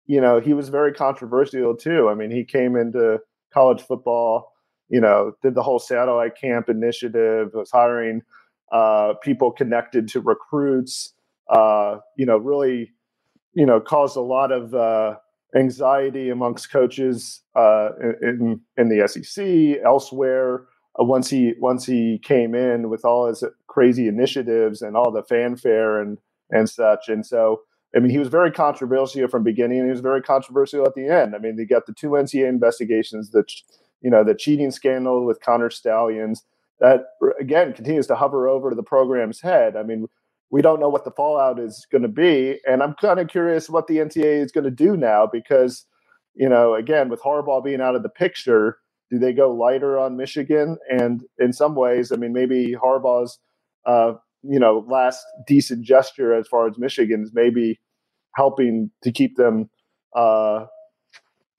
you 0.05 0.21
know, 0.21 0.39
he 0.39 0.53
was 0.53 0.69
very 0.69 0.93
controversial 0.93 1.75
too. 1.75 2.09
I 2.09 2.15
mean, 2.15 2.31
he 2.31 2.43
came 2.43 2.75
into 2.75 3.19
college 3.53 3.81
football, 3.81 4.53
you 4.89 5.01
know, 5.01 5.33
did 5.43 5.55
the 5.55 5.63
whole 5.63 5.79
satellite 5.79 6.39
camp 6.39 6.69
initiative, 6.69 7.51
was 7.53 7.71
hiring 7.71 8.21
uh, 8.71 9.13
people 9.21 9.51
connected 9.51 10.07
to 10.09 10.21
recruits. 10.21 11.13
Uh, 11.49 11.97
you 12.17 12.25
know, 12.25 12.37
really, 12.37 12.91
you 13.53 13.65
know, 13.65 13.79
caused 13.79 14.17
a 14.17 14.21
lot 14.21 14.51
of 14.51 14.73
uh, 14.73 15.15
anxiety 15.57 16.29
amongst 16.29 16.71
coaches 16.71 17.41
uh, 17.55 17.89
in 18.21 18.61
in 18.77 18.89
the 18.89 19.07
SEC, 19.07 19.81
elsewhere. 19.83 20.65
Uh, 20.99 21.03
once 21.03 21.29
he 21.29 21.53
once 21.59 21.85
he 21.85 22.19
came 22.23 22.55
in 22.55 22.89
with 22.89 23.05
all 23.05 23.27
his 23.27 23.43
crazy 23.67 24.07
initiatives 24.07 24.81
and 24.81 24.95
all 24.95 25.11
the 25.11 25.23
fanfare 25.23 26.01
and 26.01 26.17
and 26.51 26.69
such, 26.69 27.09
and 27.09 27.25
so 27.25 27.61
I 27.95 27.99
mean 27.99 28.11
he 28.11 28.17
was 28.17 28.29
very 28.29 28.51
controversial 28.51 29.27
from 29.27 29.43
beginning, 29.43 29.79
and 29.79 29.87
he 29.87 29.91
was 29.91 30.01
very 30.01 30.21
controversial 30.21 30.85
at 30.85 30.95
the 30.95 31.07
end. 31.07 31.35
I 31.35 31.39
mean, 31.39 31.55
they 31.55 31.65
got 31.65 31.85
the 31.85 31.93
two 31.93 32.09
NCAA 32.09 32.47
investigations, 32.49 33.31
the 33.31 33.43
you 34.01 34.09
know 34.09 34.23
the 34.23 34.35
cheating 34.35 34.71
scandal 34.71 35.25
with 35.25 35.41
Connor 35.41 35.69
Stalions 35.69 36.43
that 36.79 37.05
again 37.39 37.73
continues 37.73 38.07
to 38.07 38.15
hover 38.15 38.47
over 38.47 38.73
the 38.75 38.83
program's 38.83 39.41
head. 39.41 39.75
I 39.75 39.83
mean, 39.83 40.07
we 40.49 40.61
don't 40.61 40.79
know 40.79 40.89
what 40.89 41.03
the 41.03 41.11
fallout 41.11 41.59
is 41.59 41.85
going 41.91 42.03
to 42.03 42.07
be. 42.07 42.59
And 42.65 42.81
I'm 42.81 42.93
kind 43.01 43.19
of 43.19 43.27
curious 43.27 43.69
what 43.69 43.87
the 43.87 43.97
NCAA 43.97 44.43
is 44.43 44.51
going 44.51 44.63
to 44.63 44.71
do 44.71 44.95
now 44.95 45.27
because, 45.31 45.85
you 46.35 46.47
know, 46.47 46.73
again, 46.73 47.09
with 47.09 47.21
Harbaugh 47.21 47.63
being 47.63 47.81
out 47.81 47.95
of 47.95 48.03
the 48.03 48.09
picture, 48.09 48.77
do 49.09 49.19
they 49.19 49.33
go 49.33 49.53
lighter 49.53 49.99
on 49.99 50.17
Michigan? 50.17 50.77
And 50.89 51.23
in 51.37 51.53
some 51.53 51.75
ways, 51.75 52.11
I 52.11 52.15
mean, 52.15 52.33
maybe 52.33 52.75
Harbaugh's, 52.81 53.39
uh, 53.85 54.13
you 54.43 54.59
know, 54.59 54.85
last 54.87 55.23
decent 55.45 55.83
gesture 55.83 56.33
as 56.33 56.47
far 56.47 56.67
as 56.67 56.77
Michigan 56.77 57.23
is 57.23 57.31
maybe 57.33 57.79
helping 58.35 58.91
to 59.03 59.11
keep 59.11 59.35
them 59.35 59.69
uh, 60.15 60.65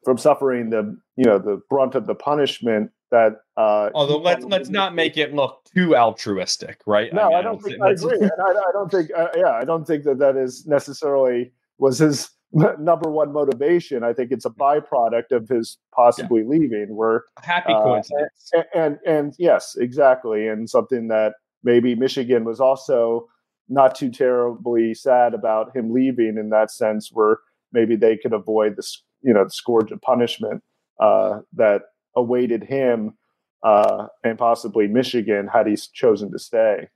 from 0.05 0.17
suffering 0.17 0.71
the, 0.71 0.97
you 1.17 1.25
know, 1.25 1.39
the 1.39 1.61
brunt 1.69 1.95
of 1.95 2.07
the 2.07 2.15
punishment 2.15 2.91
that 3.11 3.33
uh 3.59 3.91
although 3.95 4.19
let's 4.19 4.45
let's 4.45 4.71
not 4.71 4.95
make 4.95 5.17
it 5.17 5.35
look 5.35 5.61
too 5.75 5.97
altruistic 5.97 6.81
right? 6.87 7.13
No 7.13 7.23
i, 7.23 7.29
mean, 7.29 7.37
I 7.37 7.43
don't 7.43 7.63
think 7.63 7.83
i 7.83 7.91
agree. 7.91 8.19
I, 8.23 8.51
I, 8.51 8.73
don't 8.73 8.91
think 8.91 9.11
uh, 9.17 9.29
yeah 9.37 9.53
i 9.53 9.65
don't 9.65 9.87
think 9.87 10.05
that 10.05 10.19
that 10.19 10.37
is 10.37 10.67
necessarily 10.67 11.53
was 11.79 11.99
his 11.99 12.31
number 12.79 13.11
one 13.11 13.33
motivation. 13.33 14.03
I 14.03 14.13
think 14.13 14.33
it's 14.33 14.47
a 14.47 14.51
byproduct 14.51 15.33
of 15.33 15.49
his 15.49 15.77
possibly 15.95 16.41
yeah. 16.41 16.49
leaving 16.49 16.97
where 16.97 17.25
happy 17.43 17.73
uh, 17.73 17.83
coincidence. 17.83 18.51
and, 18.55 18.65
and 18.75 18.99
and 19.07 19.35
yes 19.39 19.77
exactly. 19.79 20.47
And 20.49 20.69
something 20.69 21.09
that 21.09 21.35
maybe 21.63 21.95
michigan 21.95 22.45
was 22.45 22.61
also 22.61 23.29
not 23.69 23.95
too 23.95 24.11
terribly 24.11 24.95
sad 24.95 25.35
about 25.35 25.77
him 25.77 25.93
leaving 25.93 26.37
in 26.39 26.51
that 26.51 26.71
sense 26.71 27.11
where 27.13 27.39
maybe 27.73 27.97
they 27.97 28.17
could 28.17 28.33
avoid 28.33 28.77
this 28.77 29.03
you 29.23 29.35
know 29.35 29.45
the 29.45 29.51
scourge 29.51 29.91
of 29.91 30.01
punishment 30.01 30.63
uh, 31.01 31.41
that 31.53 31.83
awaited 32.17 32.63
him 32.63 33.18
uh, 33.63 34.07
and 34.25 34.39
possibly 34.39 34.87
Michigan 34.87 35.49
had 35.53 35.67
he 35.67 35.77
chosen 35.77 36.31
to 36.33 36.39
stay. 36.39 36.89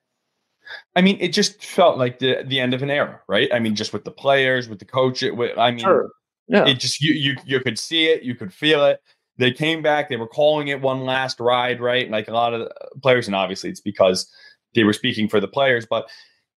I 0.95 1.03
mean, 1.03 1.19
it 1.21 1.33
just 1.33 1.63
felt 1.65 1.99
like 1.99 2.19
the 2.19 2.45
the 2.47 2.61
end 2.61 2.75
of 2.75 2.83
an 2.83 2.91
era, 2.91 3.21
right? 3.29 3.53
I 3.53 3.59
mean, 3.59 3.75
just 3.75 3.93
with 3.93 4.05
the 4.05 4.11
players, 4.11 4.69
with 4.69 4.79
the 4.79 4.85
coach. 4.85 5.23
It, 5.23 5.37
with, 5.37 5.59
I 5.59 5.71
mean, 5.71 5.81
sure. 5.81 6.11
yeah. 6.49 6.67
it 6.67 6.79
just 6.79 7.01
you 7.01 7.13
you 7.13 7.37
you 7.45 7.61
could 7.61 7.79
see 7.79 8.07
it, 8.07 8.23
you 8.23 8.35
could 8.35 8.53
feel 8.53 8.85
it. 8.85 9.01
They 9.39 9.51
came 9.51 9.83
back. 9.83 10.09
They 10.09 10.17
were 10.17 10.29
calling 10.29 10.69
it 10.69 10.81
one 10.81 11.05
last 11.05 11.41
ride, 11.41 11.81
right? 11.81 12.09
Like 12.11 12.29
a 12.29 12.33
lot 12.33 12.55
of 12.55 12.71
players, 13.03 13.27
and 13.27 13.35
obviously 13.35 13.71
it's 13.71 13.81
because 13.81 14.31
they 14.75 14.85
were 14.85 14.93
speaking 14.93 15.29
for 15.29 15.41
the 15.41 15.49
players. 15.49 15.87
But 15.89 16.09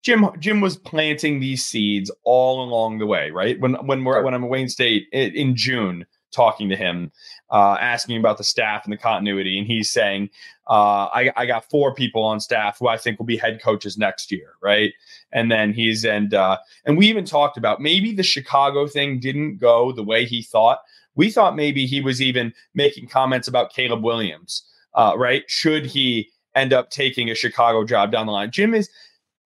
Jim 0.03 0.29
Jim 0.39 0.61
was 0.61 0.77
planting 0.77 1.41
these 1.41 1.65
seeds 1.65 2.11
all 2.25 2.63
along 2.63 2.99
the 2.99 3.07
way, 3.07 3.31
right? 3.31 3.59
When 3.59 3.75
when 3.87 4.05
we're 4.05 4.23
when 4.23 4.35
I'm 4.35 4.45
at 4.45 4.51
Wayne 4.51 4.69
State 4.69 5.07
in, 5.13 5.35
in 5.35 5.57
June 5.57 6.05
talking 6.31 6.69
to 6.69 6.77
him, 6.77 7.11
uh, 7.55 7.79
asking 7.81 8.19
about 8.19 8.37
the 8.37 8.43
staff 8.43 8.83
and 8.83 8.93
the 8.93 8.97
continuity, 8.97 9.57
and 9.57 9.69
he's 9.69 9.89
saying, 9.89 10.29
uh, 10.69 11.05
I, 11.15 11.31
I 11.37 11.47
got 11.47 11.71
four 11.71 11.95
people 11.95 12.25
on 12.25 12.41
staff 12.41 12.79
who 12.81 12.89
I 12.89 12.97
think 12.97 13.17
will 13.17 13.27
be 13.27 13.37
head 13.37 13.63
coaches 13.63 13.97
next 13.97 14.33
year, 14.33 14.55
right? 14.61 14.93
And 15.31 15.53
then 15.53 15.73
he's 15.73 16.05
and 16.05 16.35
uh, 16.35 16.59
and 16.85 16.99
we 16.99 17.07
even 17.07 17.25
talked 17.25 17.57
about 17.57 17.81
maybe 17.81 18.13
the 18.13 18.25
Chicago 18.25 18.89
thing 18.89 19.21
didn't 19.21 19.59
go 19.59 19.93
the 19.93 20.03
way 20.03 20.25
he 20.25 20.43
thought. 20.43 20.81
We 21.15 21.31
thought 21.31 21.55
maybe 21.55 21.87
he 21.87 22.01
was 22.01 22.21
even 22.21 22.53
making 22.75 23.07
comments 23.07 23.47
about 23.47 23.73
Caleb 23.73 24.03
Williams, 24.03 24.67
uh, 24.95 25.13
right? 25.17 25.45
Should 25.47 25.87
he 25.87 26.31
end 26.57 26.73
up 26.73 26.91
taking 26.91 27.31
a 27.31 27.37
Chicago 27.37 27.85
job 27.85 28.11
down 28.11 28.27
the 28.27 28.33
line? 28.33 28.51
Jim 28.51 28.75
is 28.75 28.91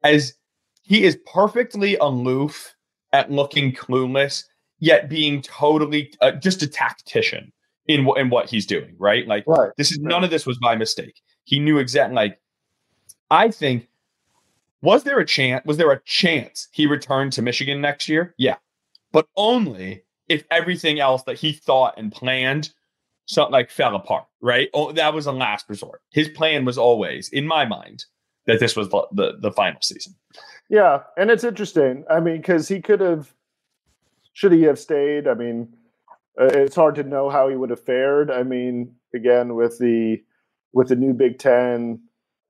as 0.03 0.33
he 0.81 1.05
is 1.05 1.19
perfectly 1.31 1.97
aloof 1.97 2.75
at 3.13 3.31
looking 3.31 3.71
clueless, 3.71 4.45
yet 4.79 5.11
being 5.11 5.43
totally 5.43 6.11
uh, 6.23 6.33
just 6.33 6.63
a 6.63 6.67
tactician 6.67 7.53
in 7.89 8.05
what 8.05 8.21
in 8.21 8.31
what 8.31 8.49
he's 8.49 8.67
doing. 8.67 8.95
Right? 8.99 9.27
Like 9.27 9.45
Right. 9.47 9.73
this 9.77 9.91
is 9.91 9.99
none 9.99 10.23
of 10.23 10.31
this 10.31 10.47
was 10.47 10.59
by 10.59 10.77
mistake. 10.77 11.21
He 11.45 11.59
knew 11.59 11.79
exactly. 11.79 12.15
Like 12.15 12.41
I 13.31 13.51
think 13.51 13.89
was 14.81 15.03
there 15.03 15.19
a 15.19 15.27
chance? 15.27 15.65
Was 15.67 15.77
there 15.77 15.91
a 15.91 16.01
chance 16.05 16.69
he 16.71 16.87
returned 16.87 17.33
to 17.33 17.43
Michigan 17.43 17.81
next 17.81 18.09
year? 18.09 18.35
Yeah, 18.39 18.57
but 19.13 19.27
only 19.37 20.05
if 20.29 20.45
everything 20.51 21.01
else 21.01 21.23
that 21.25 21.39
he 21.39 21.53
thought 21.53 21.95
and 21.97 22.13
planned 22.13 22.71
something 23.27 23.53
like 23.53 23.71
fell 23.71 23.97
apart. 23.97 24.27
Right? 24.41 24.69
Oh, 24.73 24.93
that 24.93 25.13
was 25.15 25.27
a 25.27 25.33
last 25.33 25.67
resort. 25.69 26.01
His 26.11 26.29
plan 26.29 26.65
was 26.65 26.79
always, 26.79 27.29
in 27.31 27.47
my 27.47 27.65
mind, 27.65 28.05
that 28.47 28.61
this 28.61 28.77
was 28.77 28.89
the 28.91 29.07
the, 29.13 29.39
the 29.41 29.53
final 29.53 29.81
season. 29.83 30.15
Yeah, 30.71 31.03
and 31.17 31.31
it's 31.31 31.45
interesting. 31.45 32.05
I 32.11 32.21
mean, 32.21 32.37
because 32.37 32.69
he 32.69 32.81
could 32.81 33.01
have, 33.01 33.33
should 34.35 34.53
he 34.53 34.63
have 34.65 34.79
stayed? 34.79 35.27
I 35.27 35.33
mean, 35.35 35.75
it's 36.39 36.77
hard 36.77 36.95
to 36.97 37.03
know 37.03 37.29
how 37.29 37.49
he 37.49 37.57
would 37.57 37.71
have 37.71 37.85
fared. 37.85 38.31
I 38.31 38.43
mean, 38.43 38.95
again, 39.15 39.55
with 39.55 39.79
the 39.79 40.19
with 40.73 40.89
the 40.89 40.97
new 40.97 41.13
Big 41.13 41.39
Ten, 41.39 42.01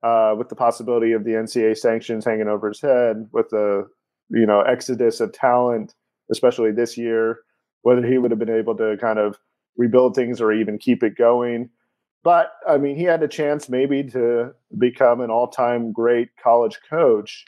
uh, 0.03 0.35
with 0.37 0.49
the 0.49 0.55
possibility 0.55 1.13
of 1.13 1.23
the 1.23 1.31
NCAA 1.31 1.77
sanctions 1.77 2.25
hanging 2.25 2.47
over 2.47 2.67
his 2.67 2.81
head, 2.81 3.27
with 3.31 3.49
the 3.49 3.87
you 4.29 4.45
know 4.45 4.61
exodus 4.61 5.19
of 5.19 5.33
talent, 5.33 5.95
especially 6.31 6.71
this 6.71 6.97
year, 6.97 7.39
whether 7.81 8.05
he 8.05 8.17
would 8.17 8.31
have 8.31 8.39
been 8.39 8.49
able 8.49 8.75
to 8.77 8.95
kind 8.99 9.19
of 9.19 9.39
rebuild 9.77 10.15
things 10.15 10.39
or 10.39 10.51
even 10.53 10.77
keep 10.77 11.03
it 11.03 11.17
going. 11.17 11.69
But 12.23 12.51
I 12.67 12.77
mean, 12.77 12.95
he 12.95 13.03
had 13.03 13.23
a 13.23 13.27
chance 13.27 13.69
maybe 13.69 14.03
to 14.11 14.51
become 14.77 15.21
an 15.21 15.31
all-time 15.31 15.93
great 15.93 16.29
college 16.41 16.77
coach. 16.89 17.45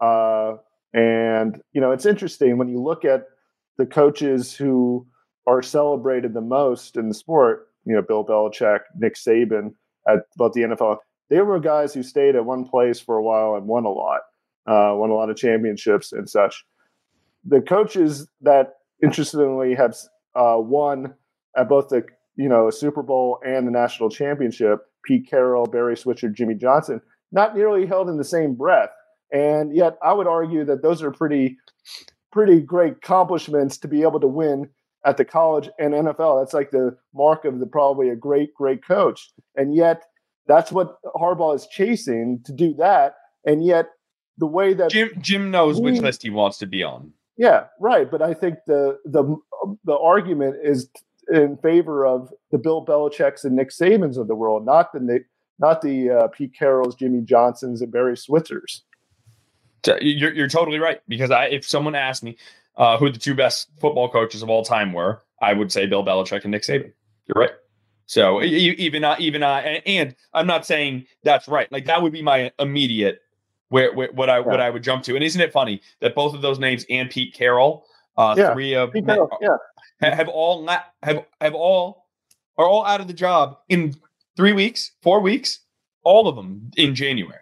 Uh, 0.00 0.54
and 0.94 1.60
you 1.72 1.80
know, 1.80 1.92
it's 1.92 2.06
interesting 2.06 2.56
when 2.56 2.68
you 2.68 2.80
look 2.80 3.04
at 3.04 3.24
the 3.78 3.86
coaches 3.86 4.54
who 4.54 5.06
are 5.46 5.62
celebrated 5.62 6.34
the 6.34 6.40
most 6.40 6.96
in 6.96 7.08
the 7.08 7.14
sport. 7.14 7.68
You 7.84 7.94
know, 7.94 8.02
Bill 8.02 8.24
Belichick, 8.24 8.80
Nick 8.96 9.14
Saban 9.14 9.74
at 10.08 10.20
about 10.36 10.52
the 10.52 10.62
NFL. 10.62 10.98
They 11.30 11.40
were 11.40 11.58
guys 11.58 11.94
who 11.94 12.02
stayed 12.02 12.36
at 12.36 12.44
one 12.44 12.64
place 12.64 13.00
for 13.00 13.16
a 13.16 13.22
while 13.22 13.54
and 13.56 13.66
won 13.66 13.84
a 13.84 13.90
lot, 13.90 14.20
uh, 14.66 14.94
won 14.96 15.10
a 15.10 15.14
lot 15.14 15.30
of 15.30 15.36
championships 15.36 16.12
and 16.12 16.28
such. 16.28 16.64
The 17.44 17.60
coaches 17.60 18.28
that 18.42 18.74
interestingly 19.02 19.74
have 19.74 19.96
uh, 20.34 20.56
won 20.58 21.14
at 21.56 21.68
both 21.68 21.88
the 21.88 22.04
you 22.36 22.48
know 22.48 22.70
Super 22.70 23.02
Bowl 23.02 23.38
and 23.44 23.66
the 23.66 23.72
national 23.72 24.10
championship, 24.10 24.80
Pete 25.04 25.28
Carroll, 25.28 25.66
Barry 25.66 25.96
Switzer, 25.96 26.28
Jimmy 26.28 26.54
Johnson, 26.54 27.00
not 27.32 27.56
nearly 27.56 27.86
held 27.86 28.08
in 28.08 28.16
the 28.16 28.24
same 28.24 28.54
breath. 28.54 28.90
And 29.32 29.74
yet, 29.74 29.96
I 30.02 30.12
would 30.12 30.26
argue 30.26 30.64
that 30.66 30.82
those 30.82 31.02
are 31.02 31.10
pretty, 31.10 31.56
pretty 32.30 32.60
great 32.60 32.92
accomplishments 32.92 33.78
to 33.78 33.88
be 33.88 34.02
able 34.02 34.20
to 34.20 34.28
win 34.28 34.68
at 35.04 35.16
the 35.16 35.24
college 35.24 35.68
and 35.78 35.94
NFL. 35.94 36.40
That's 36.40 36.54
like 36.54 36.70
the 36.70 36.96
mark 37.14 37.44
of 37.44 37.58
the 37.58 37.66
probably 37.66 38.10
a 38.10 38.16
great, 38.16 38.54
great 38.54 38.84
coach. 38.84 39.32
And 39.56 39.74
yet, 39.74 40.04
that's 40.46 40.72
what 40.72 40.98
Harbaugh 41.16 41.54
is 41.54 41.66
chasing 41.66 42.40
to 42.44 42.52
do 42.52 42.74
that. 42.74 43.16
And 43.44 43.64
yet, 43.64 43.86
the 44.38 44.46
way 44.46 44.74
that 44.74 44.90
Jim 44.90 45.10
Jim 45.20 45.50
knows 45.50 45.80
which 45.80 46.00
list 46.00 46.22
he 46.22 46.30
wants 46.30 46.58
to 46.58 46.66
be 46.66 46.82
on. 46.82 47.12
yeah, 47.36 47.64
right. 47.80 48.10
But 48.10 48.22
I 48.22 48.34
think 48.34 48.58
the 48.66 48.98
the 49.04 49.36
the 49.84 49.96
argument 49.96 50.56
is 50.62 50.88
in 51.28 51.56
favor 51.58 52.06
of 52.06 52.32
the 52.50 52.58
Bill 52.58 52.84
Belichick's 52.84 53.44
and 53.44 53.56
Nick 53.56 53.70
Sabans 53.70 54.16
of 54.16 54.28
the 54.28 54.34
world, 54.34 54.64
not 54.64 54.92
the 54.92 55.00
Nick, 55.00 55.26
not 55.58 55.82
the 55.82 56.10
uh, 56.10 56.28
Pete 56.28 56.52
Carrolls, 56.58 56.96
Jimmy 56.96 57.20
Johnsons, 57.22 57.82
and 57.82 57.92
Barry 57.92 58.16
Switzers. 58.16 58.82
You're, 60.00 60.32
you're 60.32 60.48
totally 60.48 60.78
right 60.78 61.00
because 61.08 61.32
I, 61.32 61.46
if 61.46 61.66
someone 61.66 61.96
asked 61.96 62.22
me 62.22 62.36
uh, 62.76 62.96
who 62.98 63.10
the 63.10 63.18
two 63.18 63.34
best 63.34 63.68
football 63.80 64.08
coaches 64.08 64.42
of 64.42 64.50
all 64.50 64.64
time 64.64 64.92
were, 64.92 65.22
I 65.40 65.52
would 65.52 65.72
say 65.72 65.86
Bill 65.86 66.04
Belichick 66.04 66.42
and 66.42 66.50
Nick 66.50 66.62
Saban. 66.62 66.92
You're 67.26 67.42
right. 67.42 67.50
So 68.06 68.42
even 68.42 69.04
I, 69.04 69.16
even 69.18 69.42
I, 69.42 69.60
and- 69.86 70.14
I'm 70.34 70.46
not 70.46 70.66
saying 70.66 71.06
that's 71.22 71.48
right. 71.48 71.70
Like 71.72 71.86
that 71.86 72.02
would 72.02 72.12
be 72.12 72.22
my 72.22 72.52
immediate 72.58 73.20
where, 73.68 73.94
where 73.94 74.12
what 74.12 74.28
I 74.28 74.40
what 74.40 74.60
I 74.60 74.68
would 74.68 74.82
jump 74.82 75.04
to. 75.04 75.14
And 75.14 75.24
isn't 75.24 75.40
it 75.40 75.52
funny 75.52 75.80
that 76.00 76.14
both 76.14 76.34
of 76.34 76.42
those 76.42 76.58
names 76.58 76.84
and 76.90 77.08
Pete 77.08 77.32
Carroll, 77.34 77.86
uh, 78.18 78.34
Yeah, 78.36 78.52
three 78.52 78.74
of 78.74 78.92
Pete 78.92 79.06
Carroll, 79.06 79.30
yeah, 79.40 79.56
have 80.14 80.28
all 80.28 80.62
la- 80.64 80.82
have 81.02 81.24
have 81.40 81.54
all 81.54 82.06
are 82.58 82.66
all 82.66 82.84
out 82.84 83.00
of 83.00 83.06
the 83.06 83.14
job 83.14 83.56
in 83.70 83.94
three 84.36 84.52
weeks, 84.52 84.92
four 85.00 85.20
weeks, 85.20 85.60
all 86.04 86.28
of 86.28 86.36
them 86.36 86.70
in 86.76 86.94
January 86.94 87.38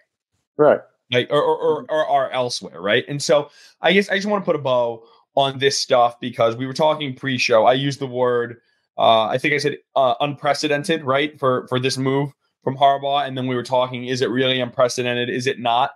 right. 0.57 0.81
like 1.11 1.29
or, 1.31 1.43
or, 1.43 1.57
or, 1.59 1.91
or 1.91 2.07
are 2.07 2.31
elsewhere, 2.31 2.81
right? 2.81 3.05
And 3.09 3.21
so 3.21 3.51
I 3.81 3.93
guess 3.93 4.09
I 4.09 4.17
just 4.17 4.29
want 4.29 4.45
to 4.45 4.47
put 4.47 4.55
a 4.57 4.61
bow 4.61 5.05
on 5.41 5.59
this 5.59 5.79
stuff 5.79 6.21
because 6.21 6.57
we 6.57 6.67
were 6.67 6.73
talking 6.73 7.15
pre-show. 7.15 7.65
I 7.67 7.73
used 7.73 7.99
the 7.99 8.07
word 8.07 8.61
uh, 9.01 9.29
I 9.29 9.39
think 9.39 9.55
I 9.55 9.59
said 9.59 9.79
uh, 9.97 10.15
unprecedented, 10.21 11.05
right? 11.05 11.39
For 11.39 11.67
for 11.69 11.81
this 11.81 11.97
move 11.97 12.33
from 12.63 12.77
Harbaugh, 12.77 13.27
and 13.27 13.37
then 13.37 13.47
we 13.47 13.55
were 13.55 13.63
talking: 13.63 14.05
is 14.05 14.21
it 14.21 14.29
really 14.29 14.61
unprecedented? 14.61 15.31
Is 15.31 15.47
it 15.47 15.59
not? 15.59 15.93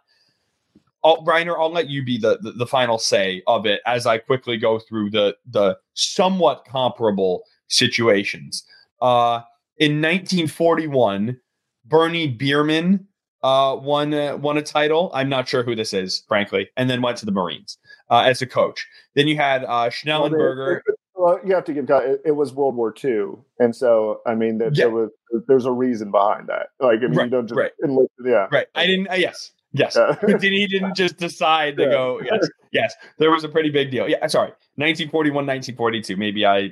I'll, 1.04 1.22
Rainer, 1.22 1.59
I'll 1.59 1.70
let 1.70 1.90
you 1.90 2.02
be 2.02 2.16
the, 2.16 2.38
the 2.40 2.52
the 2.52 2.66
final 2.66 2.98
say 2.98 3.42
of 3.46 3.66
it 3.66 3.83
as 3.87 4.07
I 4.07 4.16
quickly 4.16 4.57
go 4.57 4.78
through 4.78 5.11
the 5.11 5.37
the 5.50 5.76
somewhat 5.92 6.64
comparable 6.66 7.42
situations. 7.68 8.64
Uh, 9.02 9.42
in 9.76 10.00
1941, 10.00 11.38
Bernie 11.85 12.28
Bierman 12.28 13.07
uh, 13.42 13.76
won 13.78 14.14
uh, 14.14 14.38
won 14.38 14.57
a 14.57 14.62
title. 14.62 15.11
I'm 15.12 15.28
not 15.28 15.46
sure 15.46 15.62
who 15.62 15.74
this 15.74 15.92
is, 15.92 16.24
frankly, 16.26 16.70
and 16.78 16.88
then 16.88 17.02
went 17.02 17.18
to 17.18 17.26
the 17.26 17.33
Marines 17.33 17.76
uh, 18.11 18.21
as 18.21 18.43
a 18.43 18.47
coach. 18.47 18.87
Then 19.14 19.29
you 19.29 19.37
had 19.37 19.64
uh, 19.64 19.90
Schnellenberger. 19.90 20.81
Well, 21.17 21.38
you 21.45 21.55
have 21.55 21.64
to 21.64 21.73
give. 21.73 21.88
It, 21.88 22.21
it 22.25 22.33
was 22.33 22.53
World 22.53 22.75
War 22.77 22.93
II, 23.03 23.37
and 23.59 23.75
so 23.75 24.21
I 24.27 24.35
mean, 24.35 24.59
that 24.59 24.77
Yeah. 24.77 24.85
there 24.87 24.90
was 24.90 25.11
there's 25.47 25.64
a 25.64 25.71
reason 25.73 26.11
behind 26.11 26.49
that. 26.49 26.69
Like, 26.81 26.99
I 26.99 27.03
mean, 27.07 27.14
Right, 27.14 27.25
you 27.27 27.31
don't 27.31 27.47
just 27.49 27.59
right. 27.59 27.71
enlist- 27.85 28.11
yeah, 28.25 28.47
Right. 28.51 28.67
I 28.75 28.87
didn't. 28.87 29.09
Uh, 29.11 29.14
yes. 29.14 29.53
Yes. 29.73 29.97
Yeah. 29.97 30.17
But 30.21 30.40
he 30.43 30.67
didn't 30.69 30.95
just 30.97 31.17
decide 31.17 31.77
to 31.79 31.85
Yeah. 31.85 31.90
go? 31.90 32.21
Yes. 32.25 32.49
Yes. 32.73 32.95
There 33.19 33.31
was 33.31 33.43
a 33.43 33.49
pretty 33.49 33.71
big 33.71 33.90
deal. 33.90 34.09
Yeah. 34.09 34.25
Sorry. 34.29 34.51
1941, 34.77 35.35
1942. 35.47 36.17
Maybe 36.17 36.47
I 36.47 36.71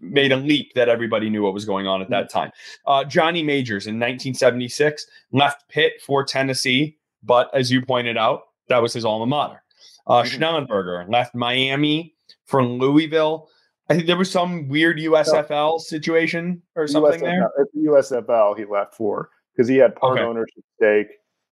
made 0.00 0.32
a 0.32 0.36
leap 0.36 0.72
that 0.74 0.88
everybody 0.88 1.28
knew 1.28 1.42
what 1.42 1.52
was 1.52 1.64
going 1.66 1.86
on 1.86 2.00
at 2.00 2.08
that 2.08 2.30
time. 2.30 2.50
Uh, 2.86 3.04
Johnny 3.04 3.42
Majors 3.42 3.86
in 3.86 3.94
1976 3.96 5.06
left 5.32 5.68
Pitt 5.68 5.94
for 6.00 6.24
Tennessee, 6.24 6.96
but 7.22 7.50
as 7.54 7.70
you 7.70 7.84
pointed 7.84 8.16
out, 8.16 8.42
that 8.68 8.80
was 8.80 8.92
his 8.94 9.04
alma 9.04 9.26
mater. 9.26 9.62
Uh, 10.08 10.22
Mhm. 10.22 10.38
Schnellenberger 10.38 11.10
left 11.10 11.34
Miami 11.34 12.14
for 12.44 12.64
Louisville. 12.64 13.48
I 13.90 13.94
think 13.94 14.06
there 14.06 14.16
was 14.16 14.30
some 14.30 14.68
weird 14.68 14.98
USFL 14.98 15.78
situation 15.80 16.62
or 16.76 16.86
something 16.86 17.20
there. 17.20 17.42
USFL, 17.42 17.50
it's 17.62 17.72
the 17.72 17.80
USFL 17.82 18.54
he 18.54 18.64
left 18.64 18.94
for 18.94 19.30
because 19.54 19.68
he 19.68 19.76
had 19.76 19.94
part 19.96 20.18
Okay. 20.18 20.26
ownership 20.26 20.64
stake 20.76 21.08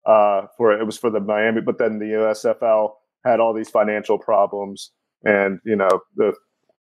uh, 0.06 0.48
for 0.58 0.74
it 0.74 0.84
was 0.86 0.98
for 0.98 1.10
the 1.10 1.20
Miami, 1.20 1.62
but 1.62 1.78
then 1.78 1.98
the 2.00 2.14
USFL 2.14 2.96
had 3.24 3.40
all 3.40 3.54
these 3.54 3.70
financial 3.70 4.18
problems, 4.18 4.92
and 5.24 5.60
you 5.64 5.76
know 5.76 5.90
the 6.16 6.34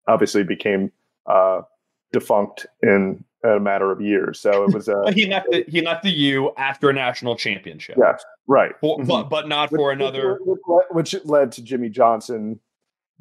obviously 0.08 0.42
became 0.42 0.90
uh, 1.26 1.62
defunct 2.12 2.66
in 2.82 3.24
a 3.44 3.58
matter 3.60 3.90
of 3.90 4.00
years. 4.00 4.38
So 4.40 4.64
it 4.64 4.72
was 4.74 4.88
a 4.88 5.00
But 5.04 5.14
he 5.14 5.26
left 5.26 5.48
the, 5.50 5.64
he 5.68 5.80
left 5.82 6.02
the 6.02 6.10
U 6.10 6.52
after 6.56 6.90
a 6.90 6.92
national 6.92 7.36
championship. 7.36 7.96
yes, 7.98 8.24
right, 8.46 8.72
For- 8.80 8.98
Mhm. 8.98 9.06
but 9.08 9.28
but 9.28 9.48
not 9.48 9.70
Which- 9.72 9.78
for 9.78 9.92
another. 9.92 10.38
which, 10.44 10.60
led- 10.68 10.86
which 10.90 11.14
led 11.24 11.52
to 11.52 11.62
Jimmy 11.62 11.88
Johnson 11.88 12.60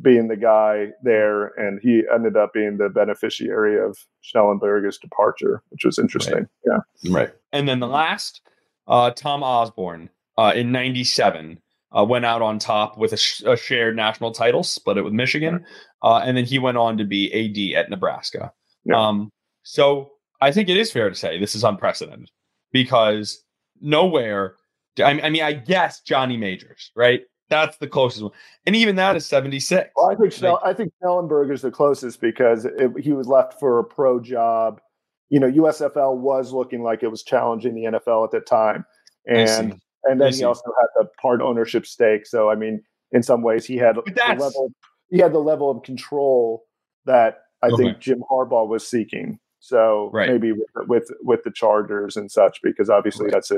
being 0.01 0.27
the 0.29 0.35
guy 0.37 0.87
there, 1.03 1.47
and 1.59 1.79
he 1.83 2.01
ended 2.11 2.35
up 2.35 2.53
being 2.53 2.77
the 2.77 2.89
beneficiary 2.89 3.79
of 3.79 3.95
Schnellenberger's 4.23 4.97
departure, 4.97 5.61
which 5.69 5.85
was 5.85 5.99
interesting. 5.99 6.47
Yeah. 6.65 7.11
Right. 7.11 7.29
And 7.51 7.67
then 7.67 7.79
the 7.79 7.87
last, 7.87 8.41
uh, 8.87 9.11
Tom 9.11 9.43
Osborne 9.43 10.09
uh, 10.39 10.53
in 10.55 10.71
'97 10.71 11.59
uh, 11.95 12.03
went 12.03 12.25
out 12.25 12.41
on 12.41 12.57
top 12.57 12.97
with 12.97 13.13
a, 13.13 13.17
sh- 13.17 13.43
a 13.45 13.55
shared 13.55 13.95
national 13.95 14.31
title, 14.31 14.63
split 14.63 14.97
it 14.97 15.03
with 15.03 15.13
Michigan, 15.13 15.65
uh, 16.01 16.21
and 16.23 16.35
then 16.35 16.45
he 16.45 16.57
went 16.57 16.77
on 16.77 16.97
to 16.97 17.03
be 17.03 17.31
AD 17.75 17.77
at 17.83 17.89
Nebraska. 17.91 18.51
Yeah. 18.85 18.97
Um, 19.07 19.29
so 19.63 20.11
I 20.41 20.51
think 20.51 20.69
it 20.69 20.77
is 20.77 20.91
fair 20.91 21.09
to 21.09 21.15
say 21.15 21.39
this 21.39 21.55
is 21.55 21.63
unprecedented 21.63 22.29
because 22.71 23.43
nowhere. 23.81 24.55
I, 24.99 25.21
I 25.21 25.29
mean, 25.29 25.43
I 25.43 25.53
guess 25.53 26.01
Johnny 26.01 26.37
Majors, 26.37 26.91
right? 26.95 27.21
that's 27.51 27.77
the 27.77 27.87
closest 27.87 28.23
one, 28.23 28.31
and 28.65 28.75
even 28.75 28.95
that 28.95 29.15
is 29.15 29.27
seventy 29.27 29.59
six. 29.59 29.91
Well, 29.95 30.09
I 30.09 30.15
think 30.15 30.31
Schnell, 30.31 30.59
I 30.63 30.73
think 30.73 30.91
Schnellenberger's 31.03 31.61
the 31.61 31.69
closest 31.69 32.19
because 32.21 32.65
it, 32.65 32.91
he 32.99 33.11
was 33.11 33.27
left 33.27 33.59
for 33.59 33.77
a 33.77 33.83
pro 33.83 34.19
job. 34.19 34.81
You 35.29 35.39
know, 35.39 35.51
USFL 35.51 36.17
was 36.17 36.53
looking 36.53 36.81
like 36.81 37.03
it 37.03 37.09
was 37.09 37.21
challenging 37.21 37.75
the 37.75 37.99
NFL 37.99 38.23
at 38.23 38.31
the 38.31 38.39
time, 38.39 38.85
and 39.27 39.79
and 40.05 40.19
then 40.19 40.33
he 40.33 40.43
also 40.43 40.71
had 40.79 40.87
the 40.95 41.09
part 41.21 41.41
ownership 41.41 41.85
stake. 41.85 42.25
So 42.25 42.49
I 42.49 42.55
mean, 42.55 42.81
in 43.11 43.21
some 43.21 43.43
ways, 43.43 43.65
he 43.65 43.77
had 43.77 43.97
the 43.97 44.35
level 44.39 44.71
he 45.11 45.19
had 45.19 45.33
the 45.33 45.39
level 45.39 45.69
of 45.69 45.83
control 45.83 46.63
that 47.05 47.39
I 47.61 47.67
okay. 47.67 47.83
think 47.83 47.99
Jim 47.99 48.23
Harbaugh 48.31 48.67
was 48.67 48.87
seeking. 48.87 49.39
So 49.63 50.09
right. 50.11 50.27
maybe 50.27 50.51
with, 50.51 50.67
with, 50.87 51.11
with 51.21 51.43
the 51.43 51.51
Chargers 51.51 52.17
and 52.17 52.31
such, 52.31 52.61
because 52.63 52.89
obviously 52.89 53.25
right. 53.25 53.33
that's 53.33 53.51
a 53.51 53.57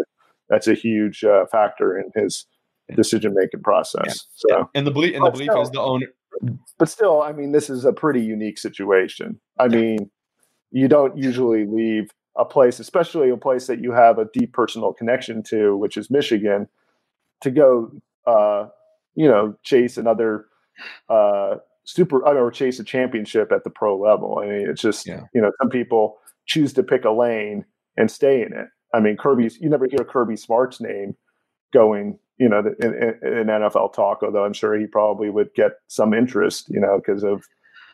that's 0.49 0.67
a 0.67 0.73
huge 0.73 1.23
uh, 1.23 1.45
factor 1.45 1.97
in 1.97 2.11
his 2.13 2.45
decision 2.93 3.33
making 3.33 3.63
process. 3.63 4.03
Yeah. 4.05 4.11
So 4.35 4.47
yeah. 4.49 4.63
and 4.75 4.85
the 4.85 4.91
belief 4.91 5.15
and 5.15 5.25
the 5.25 5.31
belief 5.31 5.49
still, 5.49 5.61
is 5.61 5.71
the 5.71 5.79
owner. 5.79 6.07
But 6.77 6.89
still, 6.89 7.21
I 7.21 7.31
mean, 7.31 7.53
this 7.53 7.69
is 7.69 7.85
a 7.85 7.93
pretty 7.93 8.21
unique 8.21 8.57
situation. 8.57 9.39
I 9.57 9.63
yeah. 9.65 9.75
mean, 9.77 10.11
you 10.71 10.89
don't 10.89 11.17
usually 11.17 11.65
leave 11.65 12.11
a 12.37 12.43
place, 12.43 12.79
especially 12.79 13.29
a 13.29 13.37
place 13.37 13.67
that 13.67 13.79
you 13.79 13.93
have 13.93 14.19
a 14.19 14.25
deep 14.33 14.51
personal 14.51 14.91
connection 14.91 15.41
to, 15.43 15.77
which 15.77 15.95
is 15.95 16.11
Michigan, 16.11 16.67
to 17.41 17.49
go, 17.49 17.91
uh, 18.27 18.67
you 19.15 19.27
know, 19.27 19.55
chase 19.63 19.97
another 19.97 20.47
uh, 21.07 21.55
super 21.83 22.25
or 22.25 22.51
chase 22.51 22.79
a 22.79 22.83
championship 22.83 23.51
at 23.51 23.63
the 23.63 23.69
pro 23.69 23.97
level. 23.97 24.39
I 24.41 24.47
mean, 24.47 24.69
it's 24.69 24.81
just 24.81 25.07
yeah. 25.07 25.25
you 25.33 25.41
know 25.41 25.51
some 25.61 25.69
people 25.69 26.17
choose 26.45 26.73
to 26.73 26.83
pick 26.83 27.05
a 27.05 27.11
lane 27.11 27.65
and 27.97 28.09
stay 28.09 28.41
in 28.41 28.53
it. 28.53 28.67
I 28.93 28.99
mean, 28.99 29.17
Kirby's 29.17 29.57
you 29.59 29.69
never 29.69 29.87
hear 29.87 30.05
Kirby 30.05 30.35
Smart's 30.35 30.81
name 30.81 31.15
going 31.73 32.17
you 32.37 32.49
know 32.49 32.59
in, 32.59 32.93
in, 32.93 33.47
NFL 33.47 33.93
talk, 33.93 34.23
although 34.23 34.45
I'm 34.45 34.53
sure 34.53 34.77
he 34.77 34.87
probably 34.87 35.29
would 35.29 35.53
get 35.55 35.73
some 35.87 36.13
interest 36.13 36.69
you 36.69 36.79
know 36.79 36.99
because 37.03 37.23
of 37.23 37.43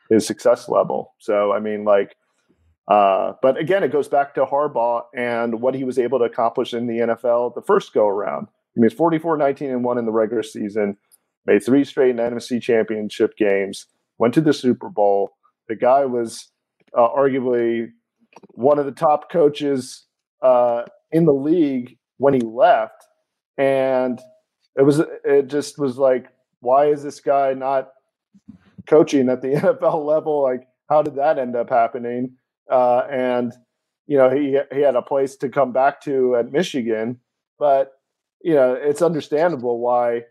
his 0.09 0.25
success 0.25 0.69
level. 0.69 1.13
So 1.19 1.51
I 1.51 1.59
mean, 1.59 1.83
like. 1.85 2.15
Uh, 2.87 3.33
but 3.43 3.55
again, 3.55 3.83
it 3.83 3.91
goes 3.91 4.07
back 4.07 4.33
to 4.33 4.43
Harbaugh 4.43 5.03
and 5.15 5.61
what 5.61 5.75
he 5.75 5.83
was 5.83 5.99
able 5.99 6.17
to 6.17 6.25
accomplish 6.25 6.73
in 6.73 6.87
the 6.87 6.97
NFL 6.97 7.53
the 7.53 7.61
first 7.61 7.93
go 7.93 8.07
around. 8.07 8.47
I 8.47 8.79
mean, 8.79 8.87
it's 8.87 8.95
44 8.95 9.37
19 9.37 9.69
and 9.69 9.83
1 9.83 9.97
in 9.99 10.05
the 10.05 10.11
regular 10.11 10.41
season 10.41 10.97
made 11.45 11.63
three 11.63 11.83
straight 11.83 12.15
NFC 12.15 12.61
championship 12.61 13.35
games, 13.37 13.87
went 14.17 14.33
to 14.35 14.41
the 14.41 14.53
Super 14.53 14.89
Bowl. 14.89 15.31
The 15.67 15.75
guy 15.75 16.05
was 16.05 16.51
uh, 16.97 17.09
arguably 17.09 17.87
one 18.49 18.79
of 18.79 18.85
the 18.85 18.91
top 18.91 19.31
coaches 19.31 20.05
uh, 20.41 20.83
in 21.11 21.25
the 21.25 21.33
league 21.33 21.97
when 22.17 22.33
he 22.33 22.41
left, 22.41 23.05
and 23.57 24.19
it 24.75 24.83
was 24.83 25.01
it 25.23 25.47
just 25.47 25.79
was 25.79 25.97
like, 25.97 26.27
why 26.61 26.87
is 26.87 27.03
this 27.03 27.19
guy 27.19 27.53
not 27.53 27.89
coaching 28.87 29.29
at 29.29 29.41
the 29.41 29.47
NFL 29.49 30.05
level? 30.05 30.43
Like, 30.43 30.67
how 30.89 31.01
did 31.01 31.15
that 31.15 31.39
end 31.39 31.55
up 31.55 31.69
happening? 31.69 32.35
Uh, 32.69 33.03
and 33.09 33.53
you 34.07 34.17
know, 34.17 34.29
he 34.29 34.59
he 34.73 34.81
had 34.81 34.95
a 34.95 35.01
place 35.01 35.35
to 35.37 35.49
come 35.49 35.71
back 35.71 36.01
to 36.01 36.35
at 36.35 36.51
Michigan, 36.51 37.19
but 37.57 37.93
you 38.41 38.53
know, 38.53 38.73
it's 38.73 39.01
understandable 39.01 39.79
why 39.79 40.23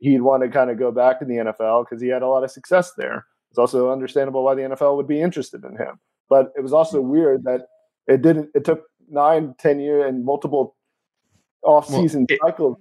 he'd 0.00 0.20
want 0.20 0.42
to 0.42 0.48
kind 0.48 0.70
of 0.70 0.78
go 0.78 0.90
back 0.90 1.18
to 1.18 1.24
the 1.24 1.34
NFL 1.34 1.84
because 1.84 2.00
he 2.00 2.08
had 2.08 2.22
a 2.22 2.28
lot 2.28 2.44
of 2.44 2.50
success 2.50 2.92
there. 2.96 3.26
It's 3.50 3.58
also 3.58 3.90
understandable 3.90 4.44
why 4.44 4.54
the 4.54 4.62
NFL 4.62 4.96
would 4.96 5.08
be 5.08 5.20
interested 5.20 5.64
in 5.64 5.76
him. 5.76 5.98
But 6.28 6.52
it 6.56 6.60
was 6.60 6.72
also 6.72 7.00
weird 7.00 7.44
that 7.44 7.66
it 8.06 8.22
didn't. 8.22 8.50
It 8.54 8.64
took 8.64 8.84
nine, 9.10 9.54
ten 9.58 9.80
years 9.80 10.06
and 10.08 10.24
multiple 10.24 10.76
off-season 11.62 12.26
well, 12.28 12.36
it, 12.36 12.40
cycles. 12.44 12.76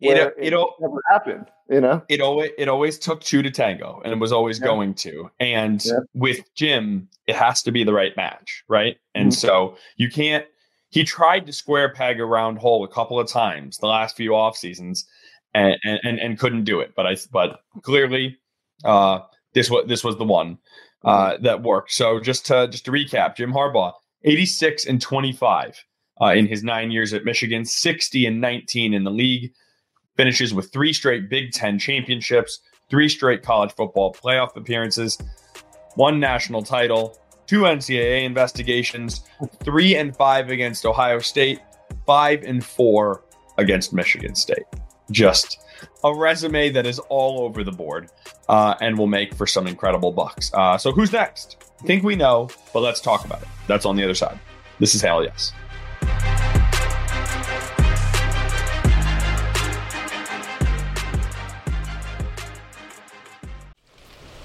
It, 0.00 0.16
it, 0.16 0.34
it, 0.38 0.68
never 0.80 1.02
happened. 1.10 1.46
You 1.68 1.80
know, 1.80 2.02
it 2.08 2.20
always 2.20 2.50
it 2.58 2.68
always 2.68 2.98
took 2.98 3.22
two 3.22 3.42
to 3.42 3.50
tango, 3.50 4.00
and 4.04 4.12
it 4.12 4.18
was 4.18 4.32
always 4.32 4.60
yeah. 4.60 4.66
going 4.66 4.94
to. 4.94 5.30
And 5.40 5.84
yeah. 5.84 5.98
with 6.12 6.42
Jim, 6.54 7.08
it 7.26 7.36
has 7.36 7.62
to 7.62 7.72
be 7.72 7.84
the 7.84 7.92
right 7.92 8.14
match, 8.16 8.64
right? 8.68 8.98
And 9.14 9.30
mm-hmm. 9.30 9.46
so 9.46 9.76
you 9.96 10.10
can't. 10.10 10.44
He 10.90 11.02
tried 11.02 11.46
to 11.46 11.52
square 11.52 11.92
peg 11.92 12.20
a 12.20 12.24
round 12.24 12.58
hole 12.58 12.84
a 12.84 12.88
couple 12.88 13.18
of 13.18 13.26
times 13.26 13.78
the 13.78 13.86
last 13.86 14.16
few 14.16 14.36
off 14.36 14.56
seasons, 14.56 15.06
and 15.54 15.76
and, 15.84 16.18
and 16.18 16.38
couldn't 16.38 16.64
do 16.64 16.80
it. 16.80 16.92
But 16.94 17.06
I 17.06 17.16
but 17.32 17.60
clearly 17.82 18.38
uh, 18.84 19.20
this 19.54 19.70
was 19.70 19.86
this 19.86 20.04
was 20.04 20.16
the 20.16 20.24
one 20.24 20.58
uh, 21.04 21.32
mm-hmm. 21.32 21.44
that 21.44 21.62
worked. 21.62 21.92
So 21.92 22.20
just 22.20 22.46
to 22.46 22.68
just 22.68 22.84
to 22.86 22.90
recap, 22.90 23.36
Jim 23.36 23.52
Harbaugh, 23.52 23.92
86 24.24 24.86
and 24.86 25.00
25 25.00 25.84
uh, 26.20 26.26
in 26.26 26.46
his 26.46 26.62
nine 26.62 26.90
years 26.90 27.14
at 27.14 27.24
Michigan, 27.24 27.64
60 27.64 28.26
and 28.26 28.40
19 28.40 28.94
in 28.94 29.04
the 29.04 29.10
league, 29.10 29.52
finishes 30.16 30.52
with 30.52 30.72
three 30.72 30.92
straight 30.92 31.30
Big 31.30 31.52
Ten 31.52 31.78
championships, 31.78 32.60
three 32.90 33.08
straight 33.08 33.42
college 33.42 33.72
football 33.72 34.12
playoff 34.12 34.56
appearances, 34.56 35.18
one 35.94 36.18
national 36.18 36.62
title, 36.62 37.18
two 37.46 37.62
NCAA 37.62 38.24
investigations, 38.24 39.22
three 39.62 39.96
and 39.96 40.16
five 40.16 40.50
against 40.50 40.84
Ohio 40.84 41.18
State, 41.20 41.60
five 42.06 42.42
and 42.42 42.64
four 42.64 43.24
against 43.56 43.92
Michigan 43.92 44.34
State 44.34 44.64
just 45.10 45.58
a 46.02 46.14
resume 46.14 46.70
that 46.70 46.86
is 46.86 46.98
all 47.08 47.40
over 47.44 47.64
the 47.64 47.72
board 47.72 48.10
uh, 48.48 48.74
and 48.80 48.98
will 48.98 49.06
make 49.06 49.34
for 49.34 49.46
some 49.46 49.66
incredible 49.66 50.12
bucks. 50.12 50.52
Uh, 50.54 50.78
so 50.78 50.92
who's 50.92 51.12
next? 51.12 51.56
I 51.82 51.86
think 51.86 52.02
we 52.02 52.16
know, 52.16 52.48
but 52.72 52.80
let's 52.80 53.00
talk 53.00 53.24
about 53.24 53.42
it. 53.42 53.48
That's 53.66 53.84
on 53.84 53.96
the 53.96 54.04
other 54.04 54.14
side. 54.14 54.38
This 54.78 54.94
is 54.94 55.02
Hail 55.02 55.22
Yes. 55.24 55.52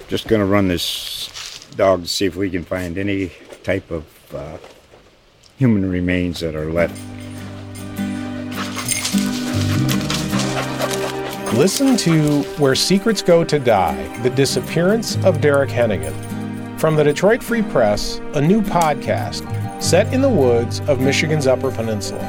Just 0.08 0.26
going 0.26 0.40
to 0.40 0.46
run 0.46 0.66
this 0.66 1.68
dog 1.76 2.02
to 2.02 2.08
see 2.08 2.26
if 2.26 2.34
we 2.34 2.50
can 2.50 2.64
find 2.64 2.98
any 2.98 3.30
type 3.62 3.92
of 3.92 4.34
uh, 4.34 4.58
human 5.56 5.88
remains 5.88 6.40
that 6.40 6.56
are 6.56 6.72
left 6.72 7.00
Listen 11.60 11.94
to 11.98 12.42
Where 12.56 12.74
Secrets 12.74 13.20
Go 13.20 13.44
to 13.44 13.58
Die 13.58 14.18
The 14.22 14.30
Disappearance 14.30 15.22
of 15.26 15.42
Derek 15.42 15.68
Hennigan. 15.68 16.14
From 16.80 16.96
the 16.96 17.04
Detroit 17.04 17.42
Free 17.42 17.60
Press, 17.60 18.16
a 18.32 18.40
new 18.40 18.62
podcast 18.62 19.44
set 19.82 20.10
in 20.10 20.22
the 20.22 20.28
woods 20.30 20.80
of 20.88 21.02
Michigan's 21.02 21.46
Upper 21.46 21.70
Peninsula. 21.70 22.22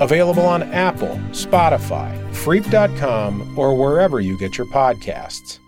Available 0.00 0.44
on 0.44 0.64
Apple, 0.72 1.20
Spotify, 1.30 2.12
Freep.com, 2.32 3.56
or 3.56 3.76
wherever 3.76 4.18
you 4.18 4.36
get 4.40 4.58
your 4.58 4.66
podcasts. 4.66 5.60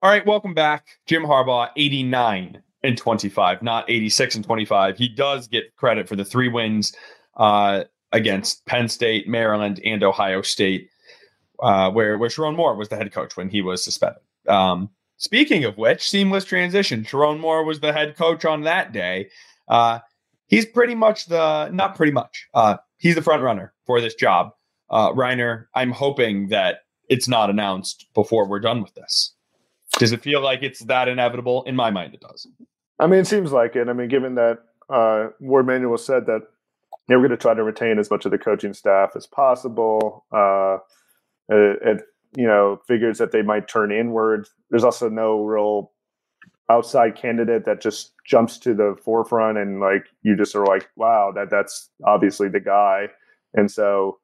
All 0.00 0.08
right, 0.10 0.24
welcome 0.24 0.54
back. 0.54 0.98
Jim 1.04 1.24
Harbaugh, 1.24 1.68
89 1.76 2.62
and 2.82 2.96
25, 2.96 3.62
not 3.62 3.84
86 3.90 4.36
and 4.36 4.44
25. 4.46 4.96
He 4.96 5.08
does 5.10 5.46
get 5.46 5.76
credit 5.76 6.08
for 6.08 6.16
the 6.16 6.24
three 6.24 6.48
wins. 6.48 6.94
Uh, 7.36 7.84
against 8.12 8.64
Penn 8.66 8.88
State, 8.88 9.28
Maryland, 9.28 9.80
and 9.84 10.02
Ohio 10.02 10.42
State, 10.42 10.88
uh, 11.62 11.90
where 11.90 12.18
where 12.18 12.28
Sherrone 12.28 12.56
Moore 12.56 12.76
was 12.76 12.88
the 12.88 12.96
head 12.96 13.12
coach 13.12 13.36
when 13.36 13.48
he 13.48 13.62
was 13.62 13.82
suspended. 13.82 14.22
Um, 14.48 14.90
speaking 15.16 15.64
of 15.64 15.78
which, 15.78 16.08
seamless 16.08 16.44
transition. 16.44 17.04
Sherrone 17.04 17.40
Moore 17.40 17.64
was 17.64 17.80
the 17.80 17.92
head 17.92 18.16
coach 18.16 18.44
on 18.44 18.62
that 18.62 18.92
day. 18.92 19.30
Uh, 19.68 20.00
he's 20.46 20.66
pretty 20.66 20.94
much 20.94 21.26
the 21.26 21.70
not 21.70 21.96
pretty 21.96 22.12
much. 22.12 22.48
Uh, 22.54 22.76
he's 22.98 23.14
the 23.14 23.22
front 23.22 23.42
runner 23.42 23.72
for 23.86 24.00
this 24.00 24.14
job. 24.14 24.52
Uh, 24.90 25.12
Rainer, 25.14 25.68
I'm 25.74 25.90
hoping 25.90 26.48
that 26.48 26.80
it's 27.08 27.26
not 27.26 27.50
announced 27.50 28.06
before 28.14 28.46
we're 28.46 28.60
done 28.60 28.82
with 28.82 28.94
this. 28.94 29.34
Does 29.98 30.12
it 30.12 30.22
feel 30.22 30.40
like 30.40 30.62
it's 30.62 30.80
that 30.84 31.08
inevitable? 31.08 31.62
In 31.64 31.76
my 31.76 31.90
mind, 31.90 32.14
it 32.14 32.20
does. 32.20 32.46
I 32.98 33.06
mean, 33.06 33.20
it 33.20 33.26
seems 33.26 33.52
like 33.52 33.76
it. 33.76 33.88
I 33.88 33.92
mean, 33.92 34.08
given 34.08 34.34
that 34.36 34.58
uh, 34.88 35.28
Warde 35.40 35.66
Manuel 35.66 35.98
said 35.98 36.26
that 36.26 36.42
yeah, 37.12 37.18
we're 37.18 37.28
going 37.28 37.38
to 37.38 37.42
try 37.42 37.52
to 37.52 37.62
retain 37.62 37.98
as 37.98 38.10
much 38.10 38.24
of 38.24 38.30
the 38.30 38.38
coaching 38.38 38.72
staff 38.72 39.10
as 39.14 39.26
possible. 39.26 40.24
Uh, 40.32 40.78
it, 41.48 41.78
it, 41.82 42.02
you 42.34 42.46
know 42.46 42.80
figures 42.88 43.18
that 43.18 43.32
they 43.32 43.42
might 43.42 43.68
turn 43.68 43.92
inward. 43.92 44.48
There's 44.70 44.84
also 44.84 45.10
no 45.10 45.44
real 45.44 45.92
outside 46.70 47.14
candidate 47.14 47.66
that 47.66 47.82
just 47.82 48.12
jumps 48.26 48.56
to 48.56 48.72
the 48.72 48.96
forefront 49.04 49.58
and 49.58 49.78
like 49.78 50.06
you 50.22 50.34
just 50.36 50.56
are 50.56 50.64
like, 50.64 50.88
wow, 50.96 51.32
that 51.34 51.50
that's 51.50 51.90
obviously 52.06 52.48
the 52.48 52.60
guy. 52.60 53.08
And 53.52 53.70
so 53.70 54.18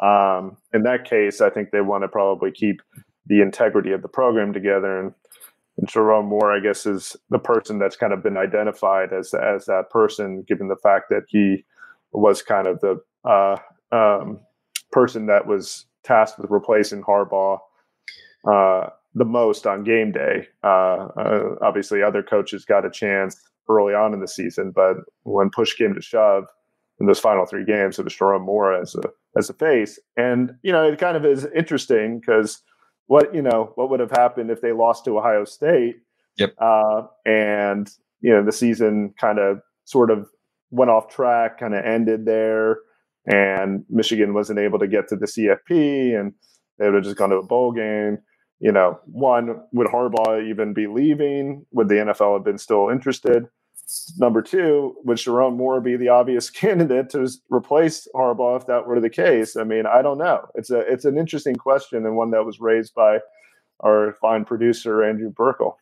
um, 0.00 0.58
in 0.74 0.82
that 0.82 1.06
case, 1.08 1.40
I 1.40 1.48
think 1.48 1.70
they 1.70 1.80
want 1.80 2.04
to 2.04 2.08
probably 2.08 2.50
keep 2.50 2.82
the 3.26 3.40
integrity 3.40 3.92
of 3.92 4.02
the 4.02 4.08
program 4.08 4.52
together. 4.52 5.00
And, 5.00 5.14
and 5.78 5.88
Sherrone 5.88 6.26
Moore, 6.26 6.54
I 6.54 6.60
guess, 6.60 6.84
is 6.84 7.16
the 7.30 7.38
person 7.38 7.78
that's 7.78 7.96
kind 7.96 8.12
of 8.12 8.22
been 8.22 8.36
identified 8.36 9.14
as 9.14 9.32
as 9.32 9.64
that 9.64 9.88
person, 9.90 10.44
given 10.46 10.68
the 10.68 10.76
fact 10.76 11.06
that 11.08 11.22
he 11.28 11.64
was 12.14 12.42
kind 12.42 12.66
of 12.66 12.80
the 12.80 13.00
uh, 13.24 13.56
um, 13.92 14.40
person 14.92 15.26
that 15.26 15.46
was 15.46 15.86
tasked 16.04 16.38
with 16.38 16.50
replacing 16.50 17.02
Harbaugh 17.02 17.58
uh, 18.50 18.88
the 19.14 19.24
most 19.24 19.66
on 19.66 19.84
game 19.84 20.12
day. 20.12 20.48
Uh, 20.62 21.08
uh, 21.16 21.54
obviously, 21.62 22.02
other 22.02 22.22
coaches 22.22 22.64
got 22.64 22.84
a 22.84 22.90
chance 22.90 23.40
early 23.68 23.94
on 23.94 24.12
in 24.12 24.20
the 24.20 24.28
season, 24.28 24.72
but 24.74 24.96
when 25.22 25.50
push 25.50 25.74
came 25.74 25.94
to 25.94 26.02
shove, 26.02 26.44
in 27.00 27.06
those 27.06 27.20
final 27.20 27.46
three 27.46 27.64
games. 27.64 27.98
It 27.98 28.04
was 28.04 28.14
Sherrone 28.14 28.44
Moore 28.44 28.74
as 28.74 28.94
a 28.94 29.02
as 29.36 29.50
a 29.50 29.54
face, 29.54 29.98
and 30.16 30.52
you 30.62 30.72
know 30.72 30.84
it 30.84 30.98
kind 30.98 31.16
of 31.16 31.24
is 31.24 31.46
interesting 31.54 32.20
because 32.20 32.62
what 33.06 33.34
you 33.34 33.42
know 33.42 33.72
what 33.74 33.90
would 33.90 34.00
have 34.00 34.10
happened 34.10 34.50
if 34.50 34.60
they 34.60 34.72
lost 34.72 35.04
to 35.04 35.18
Ohio 35.18 35.44
State? 35.44 35.96
Yep. 36.36 36.54
Uh, 36.58 37.02
and 37.26 37.90
you 38.20 38.30
know 38.32 38.44
the 38.44 38.52
season 38.52 39.14
kind 39.20 39.38
of 39.38 39.60
sort 39.84 40.10
of 40.10 40.28
went 40.74 40.90
off 40.90 41.08
track, 41.08 41.58
kind 41.60 41.74
of 41.74 41.84
ended 41.84 42.24
there, 42.24 42.78
and 43.26 43.84
Michigan 43.88 44.34
wasn't 44.34 44.58
able 44.58 44.78
to 44.78 44.88
get 44.88 45.08
to 45.08 45.16
the 45.16 45.26
CFP, 45.26 46.18
and 46.18 46.32
they 46.78 46.86
would 46.86 46.96
have 46.96 47.04
just 47.04 47.16
gone 47.16 47.30
to 47.30 47.36
a 47.36 47.42
bowl 47.42 47.72
game. 47.72 48.18
You 48.60 48.72
know, 48.72 48.98
one 49.06 49.60
would 49.72 49.88
Harbaugh 49.88 50.48
even 50.48 50.72
be 50.74 50.86
leaving? 50.86 51.66
Would 51.72 51.88
the 51.88 51.96
NFL 51.96 52.36
have 52.36 52.44
been 52.44 52.58
still 52.58 52.88
interested? 52.88 53.46
Number 54.18 54.40
two, 54.40 54.96
would 55.04 55.18
Sherrone 55.18 55.56
Moore 55.56 55.80
be 55.80 55.96
the 55.96 56.08
obvious 56.08 56.50
candidate 56.62 57.10
to 57.10 57.28
replace 57.50 58.08
Harbaugh 58.14 58.60
if 58.60 58.66
that 58.66 58.86
were 58.86 59.00
the 59.00 59.10
case? 59.10 59.56
I 59.56 59.64
mean, 59.64 59.84
I 59.86 60.02
don't 60.02 60.18
know. 60.18 60.46
It's 60.54 60.70
a 60.70 60.80
it's 60.80 61.04
an 61.04 61.18
interesting 61.18 61.54
question 61.54 62.06
and 62.06 62.16
one 62.16 62.30
that 62.30 62.44
was 62.44 62.60
raised 62.60 62.94
by 62.94 63.18
our 63.80 64.16
fine 64.20 64.44
producer 64.44 65.04
Andrew 65.04 65.32
Burkle. 65.32 65.74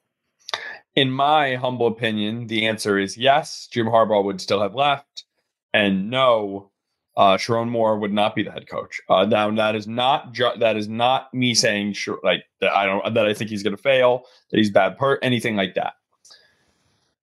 In 0.94 1.11
my 1.11 1.55
humble 1.55 1.87
opinion, 1.87 2.46
the 2.48 2.66
answer 2.66 2.98
is 2.98 3.16
yes. 3.16 3.68
Jim 3.70 3.87
Harbaugh 3.87 4.24
would 4.24 4.40
still 4.40 4.61
have 4.61 4.74
left, 4.74 5.24
and 5.72 6.11
no, 6.11 6.70
uh, 7.16 7.37
Sherrone 7.37 7.70
Moore 7.70 7.98
would 7.98 8.12
not 8.12 8.35
be 8.35 8.42
the 8.42 8.52
head 8.52 8.68
coach. 8.68 9.00
Uh, 9.09 9.24
now 9.24 9.50
that 9.50 9.74
is 9.74 9.87
not 9.87 10.33
ju- 10.33 10.59
that 10.59 10.76
is 10.76 10.88
not 10.88 11.33
me 11.33 11.55
saying 11.55 11.94
sure, 11.94 12.18
like 12.22 12.44
that 12.61 12.72
I 12.72 12.85
don't 12.85 13.14
that 13.14 13.26
I 13.26 13.33
think 13.33 13.50
he's 13.50 13.62
going 13.62 13.76
to 13.76 13.83
fail, 13.83 14.24
that 14.50 14.59
he's 14.59 14.70
bad 14.70 14.98
per 14.98 15.18
anything 15.22 15.57
like 15.57 15.74
that 15.74 15.94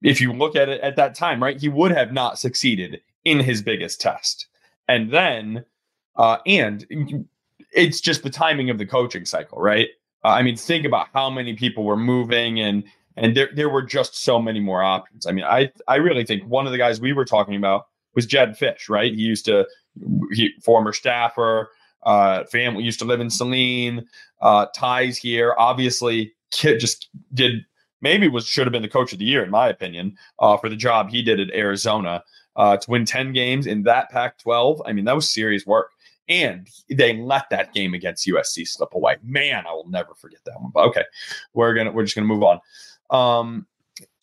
if 0.01 0.21
you 0.21 0.31
look 0.33 0.55
at 0.55 0.69
it 0.69 0.81
at 0.81 0.95
that 0.95 1.15
time, 1.15 1.41
right, 1.41 1.59
he 1.59 1.69
would 1.69 1.91
have 1.91 2.13
not 2.13 2.39
succeeded 2.39 3.01
in 3.25 3.39
his 3.39 3.61
biggest 3.61 3.99
test. 3.99 4.47
And 4.87 5.11
then, 5.11 5.65
uh, 6.15 6.37
and 6.45 7.27
it's 7.73 8.01
just 8.01 8.23
the 8.23 8.29
timing 8.29 8.69
of 8.69 8.77
the 8.77 8.85
coaching 8.85 9.25
cycle, 9.25 9.59
right? 9.59 9.89
Uh, 10.23 10.29
I 10.29 10.41
mean, 10.41 10.55
think 10.55 10.85
about 10.85 11.07
how 11.13 11.29
many 11.29 11.53
people 11.53 11.83
were 11.83 11.97
moving 11.97 12.59
and 12.59 12.83
and 13.15 13.35
there 13.35 13.49
there 13.53 13.69
were 13.69 13.81
just 13.81 14.23
so 14.23 14.41
many 14.41 14.59
more 14.59 14.83
options. 14.83 15.25
I 15.25 15.31
mean, 15.31 15.45
I 15.45 15.71
I 15.87 15.95
really 15.95 16.25
think 16.25 16.43
one 16.47 16.65
of 16.65 16.71
the 16.71 16.77
guys 16.77 17.01
we 17.01 17.13
were 17.13 17.25
talking 17.25 17.55
about 17.55 17.87
was 18.15 18.25
Jedd 18.25 18.57
Fisch, 18.57 18.89
right? 18.89 19.13
He 19.13 19.21
used 19.21 19.45
to 19.45 19.67
he 20.31 20.51
former 20.63 20.93
staffer, 20.93 21.69
uh, 22.03 22.45
family 22.45 22.83
used 22.83 22.99
to 22.99 23.05
live 23.05 23.19
in 23.19 23.29
Saline, 23.29 24.07
uh, 24.41 24.67
ties 24.75 25.17
here. 25.17 25.55
Obviously, 25.57 26.33
kid 26.51 26.79
just 26.79 27.09
did 27.33 27.65
maybe 28.01 28.27
was 28.27 28.47
should 28.47 28.65
have 28.65 28.71
been 28.71 28.81
the 28.81 28.87
coach 28.87 29.11
of 29.13 29.19
the 29.19 29.25
year 29.25 29.43
in 29.43 29.49
my 29.49 29.67
opinion 29.67 30.17
uh, 30.39 30.57
for 30.57 30.69
the 30.69 30.75
job 30.75 31.09
he 31.09 31.21
did 31.21 31.39
at 31.39 31.53
Arizona 31.53 32.23
uh, 32.55 32.77
to 32.77 32.91
win 32.91 33.05
10 33.05 33.33
games 33.33 33.67
in 33.67 33.83
that 33.83 34.09
Pac-12. 34.09 34.81
I 34.85 34.93
mean, 34.93 35.05
that 35.05 35.15
was 35.15 35.31
serious 35.31 35.65
work. 35.65 35.91
And 36.27 36.67
they 36.89 37.17
let 37.17 37.49
that 37.49 37.73
game 37.73 37.95
against 37.95 38.27
USC 38.27 38.67
slip 38.67 38.93
away. 38.93 39.15
Man, 39.23 39.65
I 39.65 39.71
will 39.71 39.89
never 39.89 40.13
forget 40.13 40.41
that 40.45 40.61
one. 40.61 40.71
But 40.71 40.81
okay, 40.89 41.03
we're 41.55 41.73
gonna 41.73 41.91
we're 41.91 42.03
just 42.03 42.15
gonna 42.15 42.27
move 42.27 42.43
on. 42.43 42.59
Um, 43.09 43.65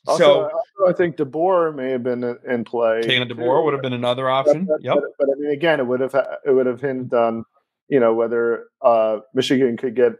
also, 0.07 0.51
so 0.79 0.89
I 0.89 0.93
think 0.93 1.17
DeBoer 1.17 1.75
may 1.75 1.91
have 1.91 2.03
been 2.03 2.23
in 2.49 2.65
play. 2.65 3.01
Kalen 3.03 3.31
DeBoer 3.31 3.65
would 3.65 3.75
have 3.75 3.83
been 3.83 3.93
another 3.93 4.29
option. 4.31 4.67
But, 4.67 4.83
yep. 4.83 4.95
But, 4.95 5.05
but, 5.19 5.29
I 5.31 5.41
mean, 5.41 5.51
again, 5.51 5.81
it 5.81 5.87
would 5.87 6.01
have 6.01 6.15
it 6.15 6.53
would 6.53 6.67
have 6.67 6.81
hinged 6.81 7.13
on 7.13 7.45
you 7.89 8.01
know 8.01 8.15
whether 8.15 8.67
uh, 8.83 9.19
Michigan 9.35 9.77
could 9.77 9.97
get 9.97 10.13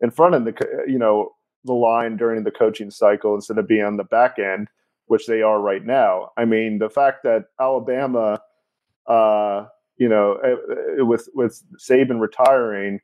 in 0.00 0.10
front 0.10 0.34
of 0.34 0.44
the 0.44 0.84
you 0.86 0.98
know 0.98 1.32
the 1.64 1.72
line 1.72 2.16
during 2.16 2.44
the 2.44 2.50
coaching 2.50 2.90
cycle 2.90 3.34
instead 3.34 3.58
of 3.58 3.68
being 3.68 3.84
on 3.84 3.96
the 3.96 4.04
back 4.04 4.38
end, 4.38 4.68
which 5.06 5.26
they 5.26 5.42
are 5.42 5.60
right 5.60 5.84
now. 5.84 6.30
I 6.36 6.44
mean, 6.44 6.78
the 6.78 6.90
fact 6.90 7.22
that 7.24 7.46
Alabama, 7.60 8.40
uh, 9.06 9.66
you 9.96 10.08
know, 10.08 10.34
eh, 10.44 10.56
eh, 10.98 11.02
with 11.02 11.28
with 11.34 11.62
Saban 11.78 12.20
retiring, 12.20 13.00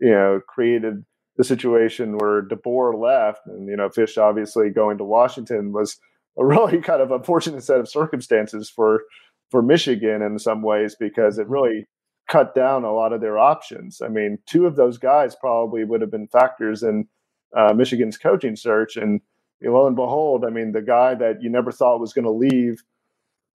you 0.00 0.10
know, 0.10 0.40
created 0.46 1.04
the 1.42 1.48
situation 1.48 2.18
where 2.18 2.42
DeBoer 2.42 2.96
left, 2.96 3.40
and 3.46 3.68
you 3.68 3.76
know, 3.76 3.88
Fisch 3.88 4.16
obviously 4.16 4.70
going 4.70 4.96
to 4.98 5.04
Washington 5.04 5.72
was 5.72 5.98
a 6.38 6.46
really 6.46 6.80
kind 6.80 7.02
of 7.02 7.10
unfortunate 7.10 7.64
set 7.64 7.80
of 7.80 7.88
circumstances 7.88 8.70
for 8.70 9.02
for 9.50 9.60
Michigan 9.60 10.22
in 10.22 10.38
some 10.38 10.62
ways 10.62 10.96
because 10.98 11.38
it 11.38 11.48
really 11.48 11.86
cut 12.28 12.54
down 12.54 12.84
a 12.84 12.92
lot 12.92 13.12
of 13.12 13.20
their 13.20 13.38
options. 13.38 14.00
I 14.00 14.08
mean, 14.08 14.38
two 14.46 14.66
of 14.66 14.76
those 14.76 14.96
guys 14.98 15.34
probably 15.34 15.84
would 15.84 16.00
have 16.00 16.10
been 16.10 16.28
factors 16.28 16.82
in 16.82 17.06
uh, 17.56 17.74
Michigan's 17.74 18.16
coaching 18.16 18.54
search, 18.54 18.96
and 18.96 19.20
lo 19.60 19.86
and 19.86 19.96
behold, 19.96 20.44
I 20.44 20.50
mean, 20.50 20.70
the 20.70 20.80
guy 20.80 21.14
that 21.16 21.42
you 21.42 21.50
never 21.50 21.72
thought 21.72 22.00
was 22.00 22.12
going 22.12 22.24
to 22.24 22.30
leave, 22.30 22.82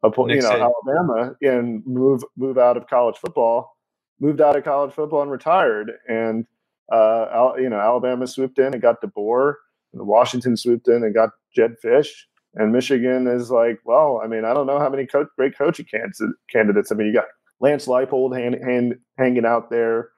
a, 0.03 0.11
you 0.17 0.41
know, 0.41 0.71
Alabama 0.85 1.35
and 1.41 1.83
move 1.85 2.23
move 2.35 2.57
out 2.57 2.75
of 2.75 2.87
college 2.87 3.15
football, 3.15 3.77
moved 4.19 4.41
out 4.41 4.57
of 4.57 4.65
college 4.65 4.93
football 4.93 5.21
and 5.21 5.31
retired, 5.31 5.93
and 6.09 6.45
uh, 6.91 7.53
you 7.57 7.69
know, 7.69 7.79
Alabama 7.79 8.27
swooped 8.27 8.59
in 8.59 8.73
and 8.73 8.81
got 8.81 9.01
DeBoer, 9.01 9.55
and 9.93 10.07
Washington 10.07 10.55
swooped 10.57 10.87
in 10.87 11.03
and 11.03 11.13
got 11.13 11.29
Jedd 11.55 11.75
Fisch. 11.83 12.09
and 12.55 12.71
Michigan 12.71 13.27
is 13.27 13.51
like, 13.51 13.79
well, 13.85 14.21
I 14.23 14.27
mean, 14.27 14.45
I 14.45 14.53
don't 14.53 14.67
know 14.67 14.79
how 14.79 14.89
many 14.89 15.05
co- 15.05 15.27
great 15.37 15.57
coaching 15.57 15.85
candidates. 15.85 16.91
I 16.91 16.95
mean, 16.95 17.07
you 17.07 17.13
got 17.13 17.25
Lance 17.59 17.87
Leipold 17.87 18.37
hand, 18.37 18.55
hand, 18.63 18.95
hanging 19.17 19.45
out 19.45 19.69
there. 19.69 20.09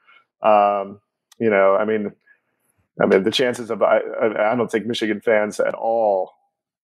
Um, 0.41 0.99
you 1.39 1.49
know, 1.49 1.75
I 1.75 1.85
mean, 1.85 2.11
I 3.01 3.05
mean, 3.05 3.23
the 3.23 3.31
chances 3.31 3.69
of 3.69 3.81
I, 3.81 3.99
I 4.21 4.55
don't 4.55 4.69
think 4.69 4.85
Michigan 4.85 5.21
fans 5.21 5.59
at 5.59 5.73
all 5.73 6.33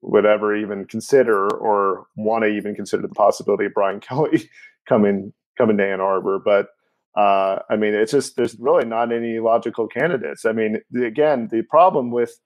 would 0.02 0.26
ever 0.26 0.56
even 0.56 0.86
consider 0.86 1.50
or 1.54 2.06
want 2.16 2.44
to 2.44 2.50
even 2.50 2.76
consider 2.76 3.02
the 3.02 3.14
possibility 3.14 3.66
of 3.66 3.74
Brian 3.74 4.00
Kelly 4.02 4.50
coming 4.88 5.34
coming 5.58 5.78
to 5.78 5.86
Ann 5.86 6.02
Arbor. 6.02 6.40
But 6.40 6.68
uh, 7.16 7.60
I 7.70 7.76
mean, 7.78 7.94
it's 7.94 8.12
just 8.12 8.36
there's 8.36 8.56
really 8.60 8.86
not 8.86 9.12
any 9.12 9.40
logical 9.40 9.88
candidates. 9.88 10.46
I 10.46 10.52
mean, 10.52 10.82
the, 10.92 11.06
again, 11.06 11.48
the 11.50 11.62
problem 11.64 12.12
with 12.12 12.38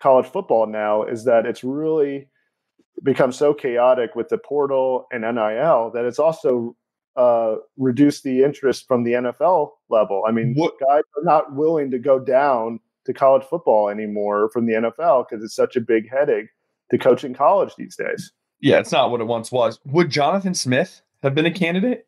college 0.00 0.26
football 0.26 0.66
now 0.66 1.04
is 1.04 1.24
that 1.24 1.46
it's 1.46 1.62
really 1.62 2.28
become 3.02 3.30
so 3.30 3.54
chaotic 3.54 4.16
with 4.16 4.28
the 4.28 4.38
portal 4.38 5.06
and 5.12 5.22
NIL 5.22 5.92
that 5.94 6.04
it's 6.04 6.18
also 6.18 6.76
uh, 7.16 7.56
reduced 7.76 8.24
the 8.24 8.42
interest 8.42 8.86
from 8.88 9.04
the 9.04 9.12
NFL 9.12 9.70
level. 9.88 10.24
I 10.26 10.32
mean, 10.32 10.54
what? 10.54 10.74
guys 10.80 11.02
are 11.16 11.24
not 11.24 11.54
willing 11.54 11.90
to 11.92 11.98
go 11.98 12.18
down 12.18 12.80
to 13.06 13.12
college 13.12 13.44
football 13.44 13.88
anymore 13.88 14.50
from 14.50 14.66
the 14.66 14.74
NFL 14.74 15.26
because 15.28 15.44
it's 15.44 15.54
such 15.54 15.76
a 15.76 15.80
big 15.80 16.10
headache 16.10 16.48
to 16.90 16.98
coach 16.98 17.22
in 17.22 17.34
college 17.34 17.74
these 17.76 17.96
days. 17.96 18.32
Yeah, 18.60 18.78
it's 18.78 18.92
not 18.92 19.12
what 19.12 19.20
it 19.20 19.26
once 19.28 19.52
was. 19.52 19.78
Would 19.86 20.10
Jonathan 20.10 20.54
Smith 20.54 21.02
have 21.22 21.34
been 21.34 21.46
a 21.46 21.52
candidate? 21.52 22.07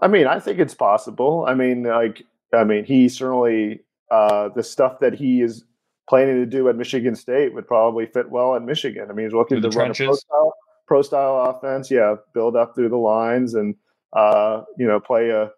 I 0.00 0.08
mean, 0.08 0.26
I 0.26 0.40
think 0.40 0.58
it's 0.58 0.74
possible. 0.74 1.44
I 1.46 1.54
mean, 1.54 1.84
like, 1.84 2.24
I 2.52 2.64
mean, 2.64 2.84
he 2.84 3.08
certainly 3.08 3.80
uh, 4.10 4.48
the 4.54 4.62
stuff 4.62 4.98
that 5.00 5.14
he 5.14 5.40
is 5.40 5.64
planning 6.08 6.36
to 6.36 6.46
do 6.46 6.68
at 6.68 6.76
Michigan 6.76 7.14
State 7.14 7.54
would 7.54 7.66
probably 7.66 8.06
fit 8.06 8.30
well 8.30 8.54
at 8.54 8.62
Michigan. 8.62 9.06
I 9.10 9.12
mean, 9.12 9.26
he's 9.26 9.34
looking 9.34 9.62
to 9.62 9.68
run 9.70 9.90
a 9.90 9.94
pro 9.94 10.14
style, 10.14 10.54
pro 10.86 11.02
style 11.02 11.50
offense. 11.50 11.90
Yeah, 11.90 12.16
build 12.32 12.56
up 12.56 12.74
through 12.74 12.90
the 12.90 12.96
lines 12.96 13.54
and 13.54 13.74
uh, 14.12 14.62
you 14.78 14.86
know 14.86 15.00
play 15.00 15.30
a 15.30 15.50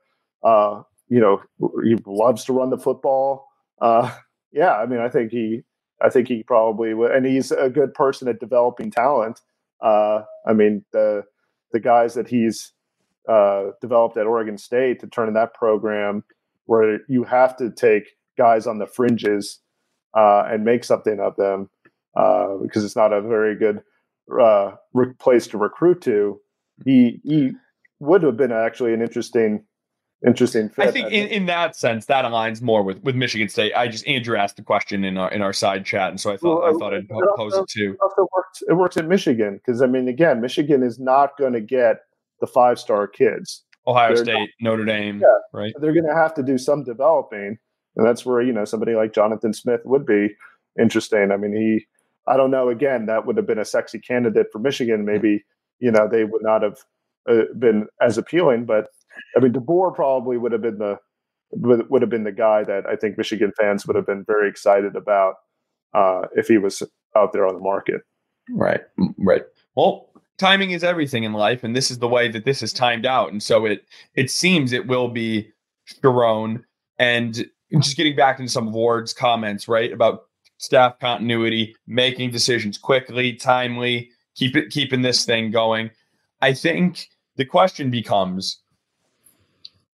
uh, 0.46 0.82
you 1.08 1.20
know 1.20 1.40
he 1.84 1.96
loves 2.06 2.44
to 2.44 2.52
run 2.52 2.70
the 2.70 2.78
football. 2.78 3.48
Uh, 3.80 4.14
yeah, 4.52 4.76
I 4.76 4.86
mean, 4.86 5.00
I 5.00 5.08
think 5.08 5.32
he, 5.32 5.62
I 6.00 6.08
think 6.08 6.28
he 6.28 6.42
probably 6.42 6.94
would, 6.94 7.10
and 7.10 7.26
he's 7.26 7.50
a 7.52 7.68
good 7.68 7.94
person 7.94 8.28
at 8.28 8.40
developing 8.40 8.90
talent. 8.90 9.40
Uh, 9.80 10.22
I 10.46 10.52
mean, 10.52 10.84
the 10.92 11.24
the 11.72 11.80
guys 11.80 12.14
that 12.14 12.28
he's 12.28 12.72
uh, 13.28 13.70
developed 13.80 14.16
at 14.16 14.26
Oregon 14.26 14.58
State 14.58 15.00
to 15.00 15.06
turn 15.06 15.28
in 15.28 15.34
that 15.34 15.54
program, 15.54 16.24
where 16.66 17.00
you 17.08 17.24
have 17.24 17.56
to 17.56 17.70
take 17.70 18.16
guys 18.38 18.66
on 18.66 18.78
the 18.78 18.86
fringes 18.86 19.60
uh, 20.16 20.44
and 20.46 20.64
make 20.64 20.84
something 20.84 21.20
of 21.20 21.36
them, 21.36 21.68
uh, 22.16 22.56
because 22.62 22.84
it's 22.84 22.96
not 22.96 23.12
a 23.12 23.20
very 23.20 23.54
good 23.54 23.82
uh, 24.40 24.72
re- 24.92 25.12
place 25.18 25.46
to 25.48 25.58
recruit 25.58 26.00
to. 26.02 26.40
He 26.84 27.20
he 27.24 27.52
would 28.00 28.22
have 28.22 28.36
been 28.36 28.52
actually 28.52 28.92
an 28.92 29.02
interesting 29.02 29.64
interesting 30.26 30.68
fit. 30.68 30.88
I 30.88 30.90
think, 30.90 31.06
I 31.06 31.10
think. 31.10 31.30
In, 31.30 31.42
in 31.42 31.46
that 31.46 31.76
sense, 31.76 32.06
that 32.06 32.24
aligns 32.24 32.62
more 32.62 32.82
with, 32.82 33.02
with 33.02 33.14
Michigan 33.14 33.48
State. 33.48 33.72
I 33.74 33.88
just 33.88 34.06
Andrew 34.06 34.36
asked 34.36 34.56
the 34.56 34.62
question 34.62 35.04
in 35.04 35.16
our 35.16 35.30
in 35.30 35.42
our 35.42 35.52
side 35.52 35.84
chat, 35.84 36.10
and 36.10 36.20
so 36.20 36.32
I 36.32 36.36
thought 36.36 36.62
well, 36.62 36.74
I 36.74 36.78
thought 36.78 36.94
I'd 36.94 37.04
it 37.04 37.10
pose 37.36 37.52
also, 37.52 37.62
it 37.62 37.68
too. 37.68 37.96
It 38.00 38.28
works. 38.34 38.62
It 38.68 38.74
works 38.74 38.96
in 38.96 39.08
Michigan 39.08 39.60
because 39.64 39.82
I 39.82 39.86
mean, 39.86 40.08
again, 40.08 40.40
Michigan 40.40 40.82
is 40.82 40.98
not 40.98 41.36
going 41.38 41.52
to 41.52 41.60
get 41.60 41.98
the 42.40 42.46
five 42.46 42.78
star 42.78 43.06
kids. 43.06 43.64
Ohio 43.86 44.14
They're 44.14 44.24
State, 44.24 44.34
not, 44.34 44.48
Notre 44.60 44.84
Dame, 44.84 45.20
yeah, 45.20 45.26
right? 45.52 45.72
They're 45.80 45.92
going 45.92 46.08
to 46.08 46.14
have 46.14 46.34
to 46.34 46.42
do 46.42 46.58
some 46.58 46.82
developing, 46.82 47.56
and 47.96 48.06
that's 48.06 48.26
where 48.26 48.42
you 48.42 48.52
know 48.52 48.64
somebody 48.64 48.94
like 48.94 49.12
Jonathan 49.12 49.52
Smith 49.52 49.80
would 49.84 50.04
be 50.04 50.34
interesting. 50.80 51.30
I 51.32 51.36
mean, 51.36 51.54
he. 51.54 51.86
I 52.28 52.36
don't 52.36 52.50
know. 52.50 52.68
Again, 52.68 53.06
that 53.06 53.24
would 53.24 53.36
have 53.36 53.46
been 53.46 53.60
a 53.60 53.64
sexy 53.64 54.00
candidate 54.00 54.48
for 54.50 54.58
Michigan. 54.58 55.04
Maybe 55.04 55.44
you 55.78 55.92
know 55.92 56.08
they 56.10 56.24
would 56.24 56.42
not 56.42 56.62
have 56.62 56.78
uh, 57.28 57.44
been 57.56 57.86
as 58.00 58.18
appealing, 58.18 58.64
but 58.64 58.88
I 59.36 59.40
mean, 59.40 59.52
DeBoer 59.52 59.94
probably 59.94 60.36
would 60.36 60.52
have 60.52 60.62
been 60.62 60.78
the 60.78 60.98
would, 61.52 61.88
would 61.90 62.02
have 62.02 62.10
been 62.10 62.24
the 62.24 62.32
guy 62.32 62.64
that 62.64 62.86
I 62.86 62.96
think 62.96 63.16
Michigan 63.16 63.52
fans 63.58 63.86
would 63.86 63.96
have 63.96 64.06
been 64.06 64.24
very 64.24 64.48
excited 64.48 64.96
about 64.96 65.34
uh, 65.94 66.22
if 66.34 66.48
he 66.48 66.58
was 66.58 66.82
out 67.16 67.32
there 67.32 67.46
on 67.46 67.54
the 67.54 67.60
market. 67.60 68.02
Right, 68.50 68.80
right. 69.18 69.42
Well, 69.74 70.08
timing 70.38 70.70
is 70.70 70.84
everything 70.84 71.24
in 71.24 71.32
life, 71.32 71.64
and 71.64 71.74
this 71.74 71.90
is 71.90 71.98
the 71.98 72.08
way 72.08 72.28
that 72.28 72.44
this 72.44 72.62
is 72.62 72.72
timed 72.72 73.06
out. 73.06 73.32
And 73.32 73.42
so 73.42 73.64
it 73.66 73.84
it 74.14 74.30
seems 74.30 74.72
it 74.72 74.86
will 74.86 75.08
be 75.08 75.50
Sherrone. 75.88 76.62
And 76.98 77.46
just 77.72 77.96
getting 77.96 78.16
back 78.16 78.38
into 78.38 78.50
some 78.50 78.68
of 78.68 78.74
Warde's 78.74 79.12
comments, 79.12 79.68
right, 79.68 79.92
about 79.92 80.24
staff 80.58 80.98
continuity, 80.98 81.74
making 81.86 82.30
decisions 82.30 82.78
quickly, 82.78 83.34
timely, 83.34 84.10
keep 84.34 84.56
it 84.56 84.70
keeping 84.70 85.02
this 85.02 85.24
thing 85.24 85.50
going. 85.50 85.90
I 86.40 86.52
think 86.52 87.08
the 87.36 87.44
question 87.44 87.90
becomes 87.90 88.60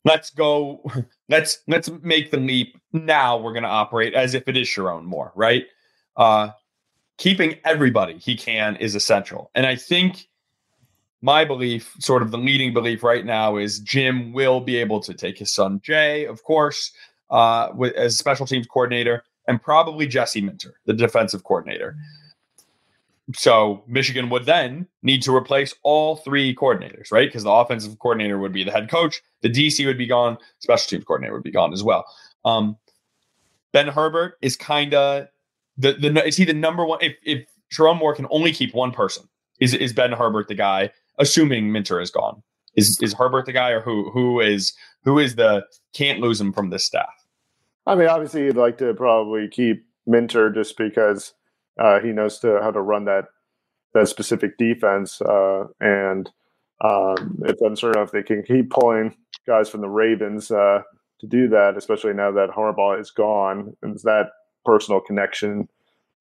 let's 0.04 0.30
go 0.30 0.82
let's 1.28 1.58
let's 1.68 1.90
make 2.02 2.30
the 2.30 2.36
leap 2.36 2.76
now 2.92 3.36
we're 3.36 3.52
going 3.52 3.62
to 3.62 3.68
operate 3.68 4.14
as 4.14 4.34
if 4.34 4.48
it 4.48 4.56
is 4.56 4.66
Sherrone 4.66 5.04
Moore 5.04 5.32
right 5.34 5.64
uh 6.16 6.50
keeping 7.18 7.56
everybody 7.64 8.18
he 8.18 8.34
can 8.36 8.76
is 8.76 8.94
essential 8.94 9.50
and 9.54 9.66
i 9.66 9.76
think 9.76 10.28
my 11.22 11.44
belief 11.44 11.94
sort 11.98 12.22
of 12.22 12.30
the 12.30 12.38
leading 12.38 12.72
belief 12.72 13.02
right 13.02 13.24
now 13.24 13.56
is 13.56 13.78
jim 13.80 14.32
will 14.32 14.60
be 14.60 14.76
able 14.76 15.00
to 15.00 15.14
take 15.14 15.38
his 15.38 15.52
son 15.52 15.80
jay 15.82 16.26
of 16.26 16.42
course 16.42 16.92
uh 17.30 17.68
with, 17.74 17.94
as 17.94 18.16
special 18.16 18.46
teams 18.46 18.66
coordinator 18.66 19.24
and 19.48 19.62
probably 19.62 20.06
jesse 20.06 20.40
minter 20.40 20.74
the 20.86 20.92
defensive 20.92 21.44
coordinator 21.44 21.96
so 23.34 23.82
Michigan 23.86 24.28
would 24.30 24.46
then 24.46 24.86
need 25.02 25.22
to 25.22 25.34
replace 25.34 25.74
all 25.82 26.16
three 26.16 26.54
coordinators, 26.54 27.12
right? 27.12 27.28
Because 27.28 27.44
the 27.44 27.50
offensive 27.50 27.98
coordinator 27.98 28.38
would 28.38 28.52
be 28.52 28.64
the 28.64 28.72
head 28.72 28.90
coach, 28.90 29.22
the 29.42 29.48
DC 29.48 29.86
would 29.86 29.98
be 29.98 30.06
gone, 30.06 30.36
special 30.58 30.88
teams 30.88 31.04
coordinator 31.04 31.32
would 31.32 31.44
be 31.44 31.50
gone 31.50 31.72
as 31.72 31.82
well. 31.84 32.04
Um, 32.44 32.76
ben 33.72 33.88
Herbert 33.88 34.38
is 34.42 34.56
kind 34.56 34.94
of 34.94 35.28
the 35.78 35.94
the 35.94 36.26
is 36.26 36.36
he 36.36 36.44
the 36.44 36.52
number 36.52 36.84
one? 36.84 36.98
If 37.00 37.16
if 37.24 37.46
Sherrone 37.72 37.98
Moore 37.98 38.14
can 38.14 38.26
only 38.30 38.52
keep 38.52 38.74
one 38.74 38.92
person, 38.92 39.28
is 39.60 39.74
is 39.74 39.92
Ben 39.92 40.12
Herbert 40.12 40.48
the 40.48 40.54
guy? 40.54 40.90
Assuming 41.22 41.70
Minter 41.70 42.00
is 42.00 42.10
gone, 42.10 42.42
is 42.76 42.98
is 43.00 43.14
Herbert 43.14 43.46
the 43.46 43.52
guy, 43.52 43.70
or 43.70 43.80
who 43.80 44.10
who 44.10 44.40
is 44.40 44.74
who 45.04 45.20
is 45.20 45.36
the 45.36 45.64
can't 45.94 46.18
lose 46.18 46.40
him 46.40 46.52
from 46.52 46.70
this 46.70 46.84
staff? 46.84 47.14
I 47.86 47.94
mean, 47.94 48.08
obviously, 48.08 48.42
you'd 48.42 48.56
like 48.56 48.78
to 48.78 48.92
probably 48.94 49.48
keep 49.48 49.86
Minter 50.04 50.50
just 50.50 50.76
because 50.76 51.32
uh, 51.78 52.00
he 52.00 52.08
knows 52.08 52.40
to, 52.40 52.58
how 52.60 52.72
to 52.72 52.80
run 52.80 53.04
that 53.04 53.26
that 53.94 54.08
specific 54.08 54.58
defense, 54.58 55.20
uh, 55.22 55.64
and 55.80 56.28
um, 56.82 57.38
it's 57.44 57.62
uncertain 57.62 58.02
if 58.02 58.10
they 58.10 58.22
can 58.22 58.42
keep 58.42 58.70
pulling 58.70 59.14
guys 59.46 59.68
from 59.68 59.80
the 59.80 59.88
Ravens 59.88 60.50
uh, 60.50 60.80
to 61.20 61.26
do 61.28 61.48
that, 61.48 61.76
especially 61.76 62.14
now 62.14 62.32
that 62.32 62.50
Harbaugh 62.50 63.00
is 63.00 63.12
gone, 63.12 63.76
and 63.82 63.96
that 64.02 64.30
personal 64.64 65.00
connection 65.00 65.68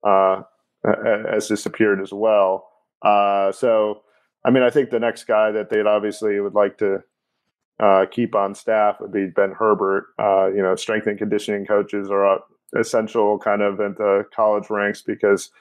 uh, 0.04 0.42
has 0.84 1.48
disappeared 1.48 2.02
as 2.02 2.14
well. 2.14 2.68
Uh, 3.02 3.52
so, 3.52 4.02
I 4.44 4.50
mean, 4.50 4.64
I 4.64 4.70
think 4.70 4.90
the 4.90 5.00
next 5.00 5.26
guy 5.26 5.52
that 5.52 5.70
they'd 5.70 5.86
obviously 5.86 6.40
would 6.40 6.56
like 6.56 6.78
to 6.80 7.04
uh, 7.80 8.06
keep 8.10 8.36
on 8.36 8.56
staff 8.56 9.00
would 9.00 9.12
be 9.12 9.28
Ben 9.28 9.52
Herbert. 9.52 10.08
Uh, 10.20 10.48
you 10.48 10.62
know, 10.62 10.76
strength 10.76 11.08
and 11.08 11.18
conditioning 11.18 11.66
coaches 11.66 12.10
are 12.10 12.40
essential 12.78 13.38
kind 13.40 13.62
of 13.62 13.80
at 13.80 13.98
the 13.98 14.26
college 14.34 14.70
ranks 14.70 15.02
because 15.02 15.52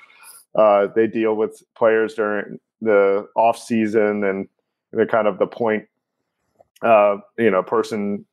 uh, 0.54 0.86
they 0.94 1.06
deal 1.06 1.34
with 1.34 1.62
players 1.76 2.14
during 2.14 2.58
the 2.80 3.26
off 3.36 3.58
season 3.58 4.24
and 4.24 4.48
they're 4.92 5.06
kind 5.06 5.28
of 5.28 5.38
the 5.38 5.46
point, 5.46 5.84
uh, 6.82 7.16
you 7.38 7.50
know, 7.50 7.62
person, 7.62 8.24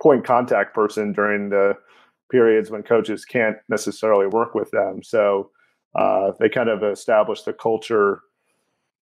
point 0.00 0.24
contact 0.24 0.74
person 0.74 1.12
during 1.12 1.50
the 1.50 1.74
periods 2.30 2.70
when 2.70 2.82
coaches 2.82 3.24
can't 3.24 3.56
necessarily 3.68 4.26
work 4.26 4.54
with 4.54 4.70
them. 4.70 5.02
So 5.02 5.50
uh, 5.94 6.32
they 6.40 6.48
kind 6.48 6.70
of 6.70 6.82
establish 6.82 7.42
the 7.42 7.52
culture 7.52 8.22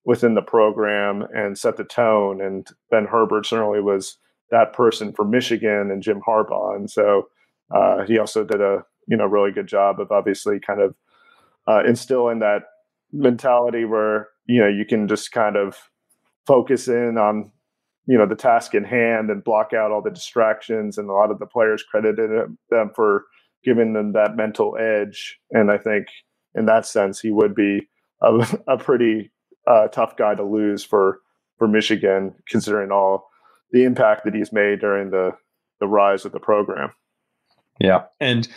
within 0.05 0.35
the 0.35 0.43
program 0.43 1.25
and 1.35 1.59
set 1.59 1.77
the 1.77 1.85
tone. 1.85 2.41
And 2.41 2.67
Ben 2.91 3.07
Herbert 3.07 3.47
certainly 3.47 3.81
was 3.81 4.17
that 4.51 4.73
person 4.73 5.13
for 5.13 5.25
Michigan 5.25 5.91
and 5.91 6.03
Jim 6.03 6.21
Harbaugh. 6.27 6.75
And 6.75 6.91
so 6.91 7.29
uh, 7.71 8.05
he 8.05 8.19
also 8.19 8.45
did 8.45 8.61
a 8.61 8.85
you 9.07 9.17
know 9.17 9.27
really 9.27 9.53
good 9.53 9.67
job 9.67 10.01
of 10.01 10.11
obviously 10.11 10.59
kind 10.61 10.81
of 10.81 10.95
uh, 11.69 11.83
instilling 11.87 12.39
that 12.41 12.63
mentality 13.13 13.85
where 13.85 14.29
you 14.47 14.61
know 14.61 14.69
you 14.69 14.85
can 14.85 15.09
just 15.09 15.33
kind 15.33 15.57
of 15.57 15.77
focus 16.47 16.89
in 16.89 17.19
on 17.19 17.51
you 18.07 18.17
know 18.17 18.27
the 18.27 18.37
task 18.37 18.75
in 18.75 18.85
hand 18.85 19.31
and 19.31 19.45
block 19.45 19.73
out 19.73 19.91
all 19.91 20.03
the 20.03 20.11
distractions 20.11 20.97
and 20.97 21.09
a 21.11 21.13
lot 21.13 21.31
of 21.31 21.39
the 21.39 21.47
players 21.47 21.83
credited 21.83 22.31
them 22.71 22.91
for 22.95 23.25
giving 23.65 23.93
them 23.93 24.13
that 24.13 24.37
mental 24.37 24.77
edge 24.79 25.39
and 25.51 25.71
i 25.71 25.77
think 25.77 26.07
in 26.55 26.67
that 26.67 26.87
sense 26.87 27.21
he 27.21 27.31
would 27.31 27.55
be 27.55 27.89
a, 28.23 28.59
a 28.69 28.79
pretty 28.79 29.31
uh, 29.67 29.89
tough 29.89 30.17
guy 30.17 30.35
to 30.35 30.45
lose 30.45 30.85
for 30.85 31.21
for 31.59 31.69
michigan 31.69 32.35
considering 32.49 32.91
all 32.91 33.29
the 33.73 33.85
impact 33.85 34.25
that 34.25 34.35
he's 34.35 34.53
made 34.53 34.81
during 34.81 35.11
the 35.11 35.33
the 35.81 35.87
rise 35.87 36.25
of 36.25 36.33
the 36.33 36.41
program 36.41 36.91
yeah 37.79 38.05
and 38.21 38.49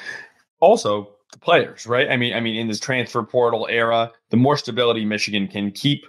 also 0.59 1.13
the 1.33 1.39
players, 1.39 1.85
right? 1.85 2.09
I 2.09 2.15
mean, 2.15 2.33
I 2.33 2.39
mean, 2.39 2.55
in 2.55 2.67
this 2.67 2.79
transfer 2.79 3.21
portal 3.23 3.67
era, 3.69 4.11
the 4.29 4.37
more 4.37 4.55
stability 4.55 5.03
Michigan 5.03 5.47
can 5.47 5.71
keep 5.71 6.05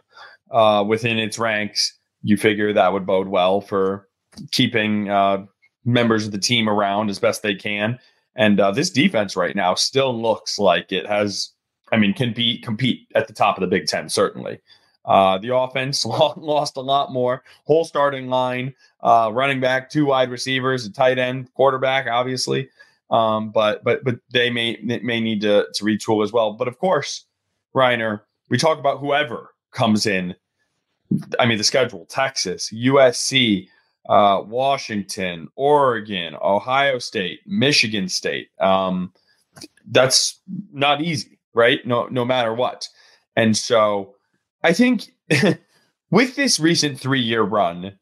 uh, 0.52 0.84
within 0.86 1.18
its 1.18 1.38
ranks, 1.38 1.98
you 2.22 2.36
figure 2.36 2.72
that 2.72 2.92
would 2.92 3.06
bode 3.06 3.28
well 3.28 3.60
for 3.60 4.08
keeping 4.52 5.10
uh, 5.10 5.44
members 5.84 6.26
of 6.26 6.32
the 6.32 6.38
team 6.38 6.68
around 6.68 7.10
as 7.10 7.18
best 7.18 7.42
they 7.42 7.54
can. 7.54 7.98
And 8.36 8.60
uh, 8.60 8.70
this 8.70 8.90
defense 8.90 9.36
right 9.36 9.56
now 9.56 9.74
still 9.74 10.20
looks 10.20 10.58
like 10.58 10.92
it 10.92 11.06
has, 11.06 11.50
I 11.92 11.96
mean, 11.96 12.14
can 12.14 12.32
be 12.32 12.60
compete 12.60 13.08
at 13.14 13.26
the 13.26 13.34
top 13.34 13.56
of 13.56 13.60
the 13.60 13.66
Big 13.66 13.86
Ten 13.86 14.08
certainly. 14.08 14.60
Uh, 15.04 15.38
the 15.38 15.54
offense 15.54 16.04
lost 16.06 16.76
a 16.76 16.80
lot 16.80 17.12
more. 17.12 17.42
Whole 17.64 17.84
starting 17.84 18.28
line, 18.28 18.74
uh, 19.02 19.30
running 19.32 19.60
back, 19.60 19.90
two 19.90 20.06
wide 20.06 20.30
receivers, 20.30 20.86
a 20.86 20.92
tight 20.92 21.18
end, 21.18 21.52
quarterback, 21.54 22.06
obviously. 22.06 22.68
Um, 23.10 23.50
but 23.50 23.84
but 23.84 24.02
but 24.02 24.16
they 24.32 24.50
may 24.50 24.78
may 24.82 25.20
need 25.20 25.42
to 25.42 25.66
to 25.74 25.84
retool 25.84 26.24
as 26.24 26.32
well. 26.32 26.52
But 26.52 26.68
of 26.68 26.78
course, 26.78 27.26
Rainer, 27.74 28.24
we 28.48 28.58
talk 28.58 28.78
about 28.78 28.98
whoever 28.98 29.54
comes 29.72 30.06
in. 30.06 30.34
I 31.38 31.46
mean, 31.46 31.58
the 31.58 31.64
schedule: 31.64 32.06
Texas, 32.06 32.72
USC, 32.72 33.68
uh, 34.08 34.42
Washington, 34.46 35.48
Oregon, 35.56 36.34
Ohio 36.42 36.98
State, 36.98 37.40
Michigan 37.46 38.08
State. 38.08 38.48
Um, 38.60 39.12
that's 39.90 40.40
not 40.72 41.00
easy, 41.00 41.38
right? 41.52 41.86
No, 41.86 42.06
no 42.06 42.24
matter 42.24 42.54
what. 42.54 42.88
And 43.36 43.56
so, 43.56 44.13
I 44.64 44.72
think 44.72 45.12
with 46.10 46.34
this 46.34 46.58
recent 46.58 46.98
three-year 46.98 47.42
run, 47.42 47.96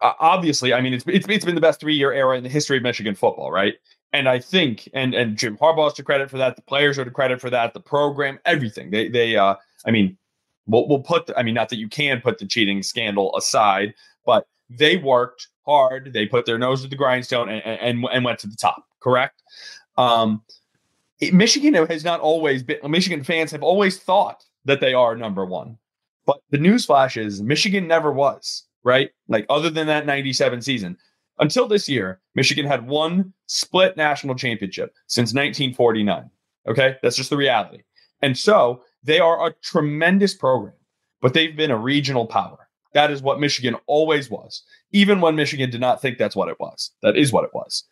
uh, 0.00 0.12
obviously, 0.20 0.72
I 0.72 0.80
mean, 0.80 0.94
it's, 0.94 1.04
it's 1.06 1.26
it's 1.28 1.44
been 1.44 1.56
the 1.56 1.60
best 1.60 1.80
three-year 1.80 2.12
era 2.12 2.38
in 2.38 2.44
the 2.44 2.48
history 2.48 2.76
of 2.76 2.82
Michigan 2.82 3.14
football, 3.14 3.50
right? 3.50 3.74
And 4.12 4.28
I 4.28 4.38
think, 4.38 4.88
and 4.94 5.12
and 5.14 5.36
Jim 5.36 5.58
Harbaugh's 5.58 5.94
to 5.94 6.04
credit 6.04 6.30
for 6.30 6.38
that. 6.38 6.54
The 6.56 6.62
players 6.62 6.98
are 6.98 7.04
to 7.04 7.10
credit 7.10 7.40
for 7.40 7.50
that. 7.50 7.74
The 7.74 7.80
program, 7.80 8.38
everything. 8.44 8.90
They 8.90 9.08
they. 9.08 9.36
Uh, 9.36 9.56
I 9.84 9.90
mean, 9.90 10.16
we'll 10.66 10.86
we'll 10.88 11.02
put. 11.02 11.26
The, 11.26 11.36
I 11.36 11.42
mean, 11.42 11.54
not 11.54 11.68
that 11.70 11.76
you 11.76 11.88
can 11.88 12.20
put 12.20 12.38
the 12.38 12.46
cheating 12.46 12.82
scandal 12.84 13.36
aside, 13.36 13.94
but 14.24 14.46
they 14.70 14.96
worked 14.96 15.48
hard. 15.66 16.12
They 16.12 16.26
put 16.26 16.46
their 16.46 16.58
nose 16.58 16.82
to 16.82 16.88
the 16.88 16.96
grindstone 16.96 17.48
and 17.48 17.62
and, 17.64 18.04
and 18.12 18.24
went 18.24 18.38
to 18.40 18.46
the 18.46 18.56
top. 18.56 18.84
Correct. 19.00 19.42
Um, 19.96 20.42
Michigan 21.32 21.74
has 21.74 22.04
not 22.04 22.20
always 22.20 22.62
been. 22.62 22.78
Michigan 22.88 23.24
fans 23.24 23.50
have 23.50 23.64
always 23.64 23.98
thought 23.98 24.44
that 24.64 24.80
they 24.80 24.94
are 24.94 25.16
number 25.16 25.44
one, 25.44 25.78
but 26.26 26.40
the 26.50 26.58
newsflash 26.58 27.22
is 27.22 27.42
Michigan 27.42 27.86
never 27.86 28.12
was. 28.12 28.64
Right. 28.82 29.10
Like 29.28 29.46
other 29.48 29.70
than 29.70 29.86
that 29.86 30.04
'97 30.04 30.60
season, 30.60 30.98
until 31.38 31.66
this 31.66 31.88
year, 31.88 32.20
Michigan 32.34 32.66
had 32.66 32.86
one 32.86 33.32
split 33.46 33.96
national 33.96 34.34
championship 34.34 34.94
since 35.06 35.32
1949. 35.32 36.30
Okay, 36.66 36.96
that's 37.02 37.16
just 37.16 37.30
the 37.30 37.36
reality. 37.36 37.82
And 38.22 38.36
so 38.36 38.82
they 39.02 39.18
are 39.18 39.46
a 39.46 39.54
tremendous 39.62 40.34
program, 40.34 40.74
but 41.20 41.34
they've 41.34 41.56
been 41.56 41.70
a 41.70 41.78
regional 41.78 42.26
power. 42.26 42.68
That 42.94 43.10
is 43.10 43.22
what 43.22 43.40
Michigan 43.40 43.76
always 43.86 44.30
was, 44.30 44.62
even 44.92 45.20
when 45.20 45.34
Michigan 45.34 45.70
did 45.70 45.80
not 45.80 46.00
think 46.00 46.16
that's 46.16 46.36
what 46.36 46.48
it 46.48 46.58
was. 46.60 46.92
That 47.02 47.16
is 47.16 47.32
what 47.32 47.44
it 47.44 47.52
was. 47.52 47.84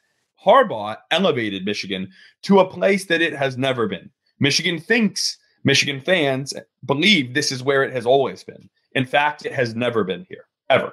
Harbaugh 0.44 0.96
elevated 1.10 1.64
Michigan 1.64 2.10
to 2.42 2.60
a 2.60 2.68
place 2.68 3.06
that 3.06 3.20
it 3.20 3.34
has 3.34 3.58
never 3.58 3.88
been. 3.88 4.10
Michigan 4.38 4.78
thinks 4.78 5.36
Michigan 5.64 6.00
fans 6.00 6.54
believe 6.84 7.34
this 7.34 7.52
is 7.52 7.62
where 7.62 7.82
it 7.82 7.92
has 7.92 8.06
always 8.06 8.44
been. 8.44 8.68
In 8.92 9.06
fact, 9.06 9.46
it 9.46 9.52
has 9.52 9.74
never 9.74 10.04
been 10.04 10.26
here, 10.28 10.46
ever. 10.68 10.92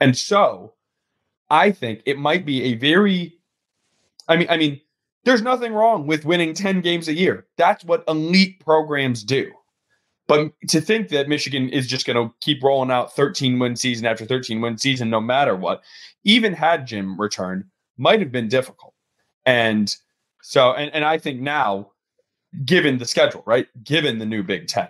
And 0.00 0.16
so 0.16 0.74
I 1.50 1.70
think 1.70 2.02
it 2.06 2.18
might 2.18 2.44
be 2.44 2.64
a 2.64 2.74
very 2.74 3.38
I 4.28 4.36
mean 4.36 4.48
I 4.50 4.56
mean 4.56 4.80
there's 5.24 5.42
nothing 5.42 5.72
wrong 5.72 6.06
with 6.06 6.24
winning 6.24 6.54
10 6.54 6.80
games 6.82 7.08
a 7.08 7.14
year. 7.14 7.46
That's 7.56 7.84
what 7.84 8.04
elite 8.06 8.60
programs 8.60 9.24
do. 9.24 9.50
But 10.28 10.52
to 10.68 10.80
think 10.80 11.08
that 11.08 11.28
Michigan 11.28 11.68
is 11.68 11.86
just 11.86 12.06
going 12.06 12.16
to 12.16 12.34
keep 12.40 12.62
rolling 12.62 12.90
out 12.90 13.14
13 13.14 13.58
win 13.58 13.76
season 13.76 14.06
after 14.06 14.24
13 14.24 14.60
win 14.60 14.78
season 14.78 15.10
no 15.10 15.20
matter 15.20 15.54
what, 15.54 15.82
even 16.24 16.52
had 16.52 16.86
Jim 16.86 17.20
returned, 17.20 17.64
might 17.96 18.20
have 18.20 18.32
been 18.32 18.48
difficult. 18.48 18.94
And 19.44 19.94
so 20.42 20.72
and, 20.72 20.92
and 20.94 21.04
I 21.04 21.18
think 21.18 21.40
now 21.40 21.92
given 22.64 22.98
the 22.98 23.04
schedule, 23.04 23.42
right? 23.46 23.66
Given 23.84 24.18
the 24.18 24.26
new 24.26 24.42
Big 24.42 24.66
10, 24.68 24.88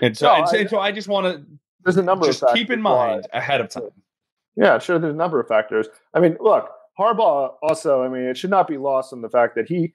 And 0.00 0.16
so, 0.16 0.26
No, 0.26 0.34
and 0.36 0.48
so, 0.48 0.56
I- 0.56 0.60
and 0.60 0.70
so 0.70 0.78
I 0.80 0.92
just 0.92 1.08
want 1.08 1.26
to 1.26 1.44
There's 1.84 1.96
a 1.96 2.02
number 2.02 2.26
just 2.26 2.42
of 2.42 2.54
keep 2.54 2.70
in 2.70 2.82
why- 2.82 3.08
mind 3.12 3.26
ahead 3.32 3.60
of 3.60 3.68
time. 3.68 3.90
Yeah, 4.56 4.78
sure. 4.78 4.98
There's 4.98 5.14
a 5.14 5.16
number 5.16 5.40
of 5.40 5.48
factors. 5.48 5.88
I 6.14 6.20
mean, 6.20 6.36
look, 6.40 6.70
Harbaugh 6.98 7.54
also, 7.62 8.02
I 8.04 8.08
mean, 8.08 8.22
it 8.22 8.36
should 8.36 8.50
not 8.50 8.68
be 8.68 8.76
lost 8.78 9.12
on 9.12 9.20
the 9.20 9.28
fact 9.28 9.56
that 9.56 9.68
he, 9.68 9.92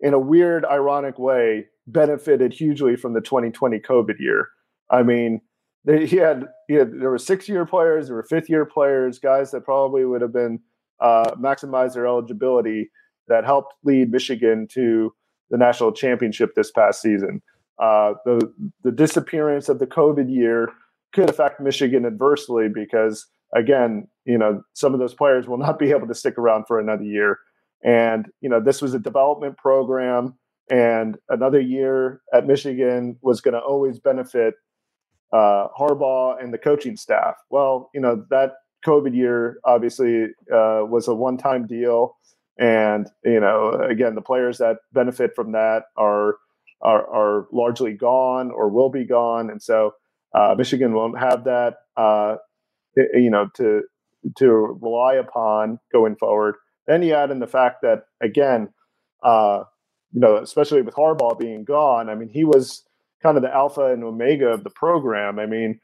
in 0.00 0.14
a 0.14 0.18
weird, 0.18 0.64
ironic 0.64 1.18
way, 1.18 1.66
benefited 1.86 2.52
hugely 2.54 2.96
from 2.96 3.12
the 3.12 3.20
2020 3.20 3.78
COVID 3.80 4.18
year. 4.18 4.48
I 4.90 5.02
mean, 5.02 5.42
they, 5.84 6.06
he 6.06 6.16
had, 6.16 6.46
he 6.68 6.74
had 6.74 6.92
there 6.98 7.10
were 7.10 7.18
six 7.18 7.48
year 7.50 7.66
players, 7.66 8.06
there 8.06 8.16
were 8.16 8.22
fifth 8.22 8.48
year 8.48 8.64
players, 8.64 9.18
guys 9.18 9.50
that 9.50 9.64
probably 9.64 10.04
would 10.06 10.22
have 10.22 10.32
been 10.32 10.60
uh, 11.00 11.32
maximized 11.34 11.92
their 11.94 12.06
eligibility 12.06 12.90
that 13.28 13.44
helped 13.44 13.74
lead 13.84 14.10
Michigan 14.10 14.66
to 14.72 15.12
the 15.50 15.58
national 15.58 15.92
championship 15.92 16.54
this 16.54 16.70
past 16.70 17.00
season. 17.00 17.42
Uh, 17.78 18.14
the 18.24 18.52
the 18.82 18.92
disappearance 18.92 19.68
of 19.68 19.78
the 19.78 19.86
COVID 19.86 20.32
year 20.32 20.68
could 21.14 21.30
affect 21.30 21.60
Michigan 21.60 22.04
adversely 22.04 22.68
because 22.72 23.26
again, 23.54 24.08
you 24.24 24.38
know, 24.38 24.62
some 24.74 24.94
of 24.94 25.00
those 25.00 25.14
players 25.14 25.46
will 25.46 25.58
not 25.58 25.78
be 25.78 25.90
able 25.90 26.06
to 26.08 26.14
stick 26.14 26.36
around 26.38 26.64
for 26.66 26.78
another 26.78 27.04
year. 27.04 27.38
And, 27.84 28.26
you 28.40 28.48
know, 28.48 28.60
this 28.60 28.82
was 28.82 28.92
a 28.94 28.98
development 28.98 29.56
program, 29.56 30.34
and 30.68 31.16
another 31.28 31.60
year 31.60 32.20
at 32.34 32.46
Michigan 32.46 33.16
was 33.22 33.40
going 33.40 33.54
to 33.54 33.60
always 33.60 34.00
benefit 34.00 34.54
uh, 35.32 35.68
Harbaugh 35.78 36.42
and 36.42 36.52
the 36.52 36.58
coaching 36.58 36.96
staff. 36.96 37.36
Well, 37.50 37.90
you 37.94 38.00
know, 38.00 38.24
that 38.30 38.54
COVID 38.84 39.14
year 39.14 39.58
obviously 39.64 40.24
uh, 40.52 40.82
was 40.84 41.06
a 41.08 41.14
one 41.14 41.36
time 41.36 41.66
deal. 41.66 42.16
And, 42.58 43.08
you 43.24 43.40
know, 43.40 43.72
again, 43.88 44.14
the 44.14 44.20
players 44.22 44.58
that 44.58 44.78
benefit 44.92 45.32
from 45.36 45.52
that 45.52 45.84
are, 45.96 46.36
are, 46.82 47.06
are 47.08 47.46
largely 47.52 47.92
gone 47.92 48.50
or 48.50 48.68
will 48.68 48.90
be 48.90 49.04
gone. 49.04 49.50
And 49.50 49.62
so 49.62 49.92
uh, 50.34 50.54
Michigan 50.58 50.92
won't 50.92 51.18
have 51.18 51.44
that. 51.44 51.74
Uh, 51.96 52.36
you 53.14 53.30
know 53.30 53.48
to 53.54 53.82
to 54.36 54.46
rely 54.80 55.14
upon 55.14 55.78
going 55.92 56.16
forward. 56.16 56.56
Then 56.86 57.02
you 57.02 57.14
add 57.14 57.30
in 57.30 57.38
the 57.38 57.46
fact 57.46 57.82
that 57.82 58.04
again, 58.20 58.68
uh, 59.22 59.64
you 60.12 60.20
know, 60.20 60.36
especially 60.36 60.82
with 60.82 60.94
Harbaugh 60.94 61.38
being 61.38 61.64
gone, 61.64 62.08
I 62.08 62.14
mean, 62.14 62.28
he 62.28 62.44
was 62.44 62.84
kind 63.22 63.36
of 63.36 63.42
the 63.42 63.54
alpha 63.54 63.92
and 63.92 64.04
omega 64.04 64.48
of 64.48 64.64
the 64.64 64.70
program. 64.70 65.38
I 65.38 65.46
mean, 65.46 65.80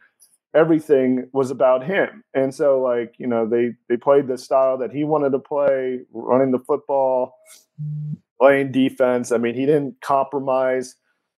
everything 0.55 1.29
was 1.33 1.51
about 1.51 1.85
him, 1.85 2.23
and 2.35 2.55
so 2.55 2.81
like 2.81 3.15
you 3.19 3.27
know, 3.27 3.47
they 3.47 3.73
they 3.89 3.97
played 3.97 4.29
the 4.29 4.39
style 4.39 4.79
that 4.79 4.93
he 4.93 5.05
wanted 5.05 5.31
to 5.31 5.39
play, 5.39 6.01
running 6.13 6.53
the 6.53 6.59
football, 6.59 7.37
playing 8.41 8.73
defense. 8.73 9.33
I 9.33 9.39
mean, 9.39 9.55
he 9.55 9.67
didn't 9.67 10.01
compromise. 10.01 10.97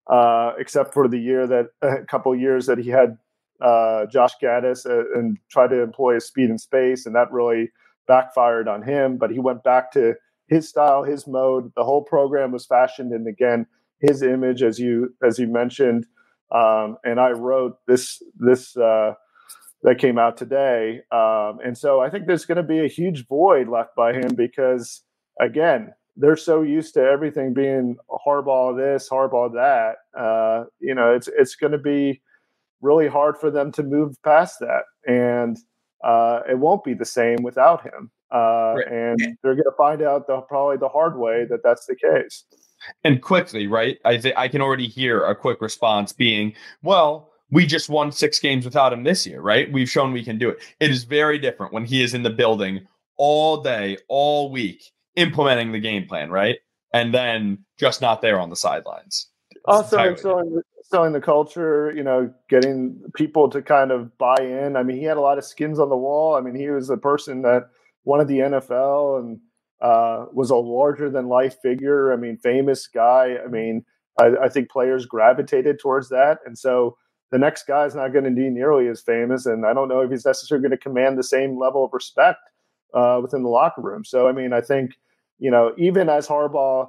Uh, 0.08 0.54
except 0.60 0.94
for 0.94 1.08
the 1.08 1.18
year 1.18 1.48
that 1.48 1.66
a 1.82 2.06
couple 2.06 2.36
years 2.36 2.68
that 2.68 2.78
he 2.78 2.92
had 2.92 3.18
uh, 3.62 4.06
Josh 4.06 4.34
Gaddis 4.42 4.86
uh, 4.86 5.18
and 5.18 5.38
tried 5.50 5.70
to 5.70 5.82
employ 5.82 6.16
his 6.16 6.26
speed 6.26 6.50
and 6.50 6.60
space, 6.62 7.06
and 7.06 7.16
that 7.16 7.32
really 7.32 7.72
backfired 8.08 8.68
on 8.68 8.84
him. 8.84 9.18
But 9.18 9.32
he 9.32 9.40
went 9.40 9.64
back 9.64 9.92
to 9.94 10.16
his 10.48 10.70
style, 10.70 11.04
his 11.04 11.28
mode. 11.28 11.72
The 11.76 11.84
whole 11.84 12.04
program 12.04 12.52
was 12.52 12.66
fashioned 12.66 13.14
in 13.14 13.28
again 13.28 13.66
his 14.00 14.22
image, 14.22 14.62
as 14.62 14.80
you 14.80 15.14
as 15.24 15.40
you 15.40 15.48
mentioned. 15.48 16.06
Um, 16.52 16.98
and 17.04 17.20
I 17.20 17.32
wrote 17.32 17.78
this 17.88 18.22
this 18.38 18.76
uh, 18.78 19.14
that 19.84 19.98
came 20.00 20.18
out 20.18 20.38
today, 20.38 21.02
um, 21.12 21.60
and 21.64 21.78
so 21.78 22.02
I 22.02 22.10
think 22.10 22.28
there's 22.28 22.46
going 22.46 22.58
to 22.58 22.64
be 22.64 22.80
a 22.80 22.88
huge 22.88 23.28
void 23.28 23.68
left 23.68 23.96
by 23.96 24.14
him 24.14 24.36
because 24.36 25.04
again. 25.40 25.94
They're 26.18 26.38
so 26.38 26.62
used 26.62 26.94
to 26.94 27.02
everything 27.02 27.54
being 27.54 27.98
Harbaugh 28.26 28.78
this, 28.78 29.10
Harbaugh 29.10 29.52
that. 29.56 29.98
Uh, 30.18 30.64
you 30.80 30.96
know, 30.96 31.14
it's 31.14 31.28
it's 31.38 31.56
going 31.56 31.74
to 31.74 31.78
be 31.78 32.22
really 32.82 33.10
hard 33.10 33.38
for 33.38 33.52
them 33.52 33.70
to 33.74 33.84
move 33.84 34.16
past 34.24 34.60
that, 34.62 34.84
and 35.06 35.58
uh, 36.06 36.40
it 36.50 36.58
won't 36.58 36.86
be 36.86 36.94
the 36.94 37.04
same 37.04 37.44
without 37.44 37.84
him. 37.84 38.12
Uh, 38.34 38.76
Right. 38.76 38.88
And 38.88 39.20
they're 39.44 39.56
going 39.56 39.64
to 39.64 39.78
find 39.78 40.02
out 40.02 40.28
the 40.28 40.42
probably 40.42 40.78
the 40.78 40.90
hard 40.90 41.18
way 41.18 41.46
that 41.50 41.62
that's 41.64 41.86
the 41.86 41.96
case. 41.96 42.44
And 43.04 43.22
quickly, 43.22 43.68
right? 43.68 43.98
I 44.06 44.18
think 44.18 44.36
I 44.38 44.48
can 44.48 44.62
already 44.62 44.88
hear 44.88 45.24
a 45.24 45.36
quick 45.36 45.62
response 45.62 46.14
being, 46.14 46.54
"Well, 46.84 47.32
we 47.52 47.66
just 47.66 47.90
won 47.90 48.12
six 48.12 48.40
games 48.40 48.66
without 48.66 48.94
him 48.94 49.04
this 49.04 49.26
year, 49.26 49.42
right? 49.42 49.72
We've 49.72 49.90
shown 49.90 50.12
we 50.12 50.24
can 50.24 50.38
do 50.38 50.50
it." 50.50 50.60
It 50.80 50.92
is 50.92 51.04
very 51.04 51.38
different 51.38 51.74
when 51.74 51.86
he 51.86 52.04
is 52.04 52.14
in 52.14 52.24
the 52.24 52.30
building 52.30 52.88
all 53.18 53.62
day, 53.62 53.98
all 54.08 54.52
week, 54.52 54.92
implementing 55.16 55.72
the 55.72 55.80
game 55.80 56.08
plan, 56.08 56.30
right? 56.30 56.58
And 56.94 57.14
then 57.14 57.66
just 57.78 58.02
not 58.02 58.22
there 58.22 58.40
on 58.40 58.50
the 58.50 58.56
sidelines. 58.56 59.28
It's 59.52 59.62
Also, 59.66 60.16
selling 60.16 60.56
the, 60.56 60.64
selling 60.84 61.14
the 61.14 61.22
culture, 61.22 61.92
you 61.96 62.04
know, 62.04 62.34
getting 62.50 63.02
people 63.16 63.50
to 63.50 63.62
kind 63.62 63.92
of 63.92 64.18
buy 64.18 64.38
in. 64.40 64.76
I 64.76 64.84
mean, 64.84 64.98
he 64.98 65.04
had 65.04 65.18
a 65.18 65.22
lot 65.22 65.38
of 65.38 65.46
skins 65.46 65.80
on 65.80 65.90
the 65.90 65.98
wall. 65.98 66.36
I 66.36 66.42
mean, 66.42 66.56
he 66.56 66.70
was 66.70 66.90
a 66.90 66.98
person 66.98 67.42
that 67.42 67.70
wanted 68.04 68.28
the 68.28 68.40
NFL 68.40 69.20
and 69.20 69.40
uh, 69.86 70.26
was 70.34 70.50
a 70.50 70.56
larger 70.56 71.12
than 71.12 71.28
life 71.28 71.58
figure. 71.62 72.12
I 72.12 72.16
mean, 72.16 72.38
famous 72.38 72.88
guy. 72.88 73.38
I 73.44 73.48
mean, 73.48 73.86
I, 74.20 74.32
I 74.46 74.50
think 74.50 74.72
players 74.72 75.06
gravitated 75.06 75.80
towards 75.80 76.10
that, 76.10 76.40
and 76.46 76.58
so 76.58 76.98
the 77.32 77.38
next 77.38 77.68
guy 77.68 77.86
is 77.86 77.94
not 77.94 78.14
going 78.14 78.26
to 78.26 78.32
be 78.32 78.50
nearly 78.50 78.88
as 78.88 79.02
famous. 79.02 79.46
And 79.46 79.66
I 79.66 79.74
don't 79.74 79.88
know 79.88 80.02
if 80.02 80.10
he's 80.10 80.26
necessarily 80.26 80.64
going 80.64 80.78
to 80.78 80.84
command 80.84 81.18
the 81.18 81.24
same 81.24 81.60
level 81.60 81.86
of 81.86 81.92
respect 81.94 82.40
uh, 82.96 83.20
within 83.22 83.44
the 83.44 83.50
locker 83.50 83.82
room. 83.82 84.04
So, 84.04 84.28
I 84.28 84.32
mean, 84.32 84.54
I 84.54 84.62
think 84.62 84.92
you 85.38 85.52
know, 85.52 85.74
even 85.78 86.10
as 86.10 86.28
Harbaugh, 86.28 86.88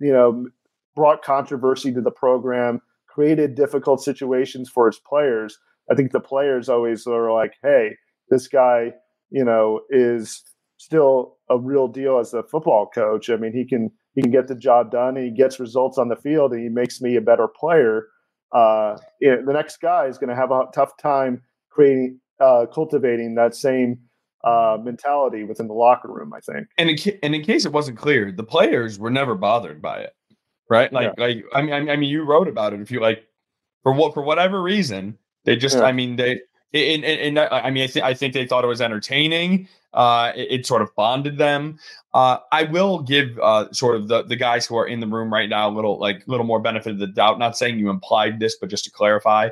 you 0.00 0.12
know, 0.12 0.48
brought 0.96 1.22
controversy 1.22 1.92
to 1.92 2.00
the 2.00 2.10
program, 2.10 2.80
created 3.06 3.54
difficult 3.54 4.02
situations 4.02 4.68
for 4.68 4.86
his 4.86 4.98
players. 4.98 5.58
I 5.90 5.94
think 5.94 6.10
the 6.10 6.20
players 6.20 6.68
always 6.68 7.06
are 7.06 7.32
like, 7.32 7.54
"Hey, 7.62 7.96
this 8.30 8.48
guy, 8.48 8.94
you 9.30 9.44
know, 9.44 9.82
is 9.90 10.42
still 10.82 11.36
a 11.48 11.58
real 11.58 11.86
deal 11.86 12.18
as 12.18 12.34
a 12.34 12.42
football 12.42 12.88
coach. 12.92 13.30
I 13.30 13.36
mean, 13.36 13.52
he 13.52 13.64
can 13.64 13.90
he 14.14 14.22
can 14.22 14.30
get 14.30 14.48
the 14.48 14.54
job 14.54 14.90
done, 14.90 15.16
and 15.16 15.24
he 15.24 15.30
gets 15.30 15.60
results 15.60 15.96
on 15.98 16.08
the 16.08 16.16
field, 16.16 16.52
and 16.52 16.62
he 16.62 16.68
makes 16.68 17.00
me 17.00 17.16
a 17.16 17.20
better 17.20 17.48
player." 17.48 18.08
Uh, 18.52 18.98
the 19.20 19.52
next 19.52 19.80
guy 19.80 20.06
is 20.06 20.18
going 20.18 20.28
to 20.28 20.36
have 20.36 20.50
a 20.50 20.64
tough 20.74 20.92
time 20.98 21.42
creating, 21.70 22.20
uh, 22.38 22.66
cultivating 22.66 23.34
that 23.36 23.54
same 23.54 23.98
uh, 24.44 24.76
mentality 24.82 25.44
within 25.44 25.68
the 25.68 25.74
locker 25.74 26.08
room. 26.12 26.32
I 26.34 26.40
think. 26.40 26.66
and 26.76 26.90
in, 26.90 27.18
and 27.22 27.34
in 27.34 27.42
case 27.42 27.64
it 27.64 27.72
wasn't 27.72 27.96
clear, 27.96 28.32
the 28.32 28.44
players 28.44 28.98
were 28.98 29.10
never 29.10 29.34
bothered 29.34 29.80
by 29.80 30.00
it, 30.00 30.12
right? 30.68 30.92
Like, 30.92 31.18
like 31.18 31.44
I 31.54 31.62
mean, 31.62 31.88
I 31.88 31.96
mean, 31.96 32.10
you 32.10 32.24
wrote 32.24 32.48
about 32.48 32.72
it. 32.74 32.80
If 32.80 32.90
you 32.90 33.00
like, 33.00 33.24
for 33.82 33.92
what 33.92 34.14
for 34.14 34.22
whatever 34.22 34.60
reason, 34.60 35.16
they 35.44 35.56
just, 35.56 35.76
Yeah. 35.76 35.84
I 35.84 35.92
mean, 35.92 36.16
they, 36.16 36.40
and, 36.74 37.04
and, 37.04 37.38
and 37.38 37.38
I 37.38 37.70
mean, 37.70 37.84
I 37.84 37.86
think 37.86 38.04
I 38.04 38.14
think 38.14 38.34
they 38.34 38.46
thought 38.46 38.64
it 38.64 38.68
was 38.68 38.80
entertaining. 38.80 39.68
Uh, 39.94 40.32
it, 40.34 40.60
it 40.60 40.66
sort 40.66 40.80
of 40.80 40.94
bonded 40.96 41.36
them. 41.36 41.78
Uh, 42.14 42.38
I 42.50 42.64
will 42.64 43.02
give 43.02 43.38
uh, 43.40 43.70
sort 43.72 43.96
of 43.96 44.08
the 44.08 44.22
the 44.22 44.36
guys 44.36 44.66
who 44.66 44.76
are 44.76 44.86
in 44.86 45.00
the 45.00 45.06
room 45.06 45.32
right 45.32 45.48
now 45.48 45.68
a 45.68 45.72
little 45.72 45.98
like 45.98 46.26
little 46.26 46.46
more 46.46 46.60
benefit 46.60 46.92
of 46.92 46.98
the 46.98 47.06
doubt. 47.06 47.38
Not 47.38 47.56
saying 47.56 47.78
you 47.78 47.90
implied 47.90 48.40
this, 48.40 48.56
but 48.56 48.70
just 48.70 48.84
to 48.84 48.90
clarify, 48.90 49.50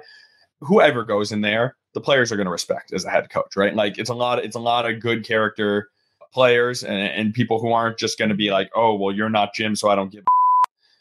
whoever 0.61 1.05
goes 1.05 1.33
in 1.33 1.41
there, 1.41 1.77
the 1.95 2.01
players 2.01 2.33
are 2.33 2.37
going 2.37 2.47
to 2.47 2.53
respect 2.53 2.93
as 2.93 3.05
a 3.05 3.11
head 3.11 3.31
coach, 3.31 3.57
right? 3.57 3.75
Like 3.75 3.99
it's 3.99 4.11
a 4.11 4.15
lot. 4.15 4.45
It's 4.45 4.57
a 4.57 4.61
lot 4.61 4.89
of 4.89 5.01
good 5.01 5.25
character 5.27 5.91
players 6.33 6.85
and, 6.85 6.97
and 6.99 7.35
people 7.35 7.61
who 7.61 7.73
aren't 7.73 7.99
just 7.99 8.19
going 8.19 8.29
to 8.29 8.35
be 8.35 8.51
like, 8.51 8.71
oh, 8.75 8.95
well, 8.95 9.15
you're 9.15 9.31
not 9.31 9.55
Jim, 9.55 9.75
so 9.75 9.89
I 9.91 9.95
don't 9.95 10.13
give, 10.13 10.25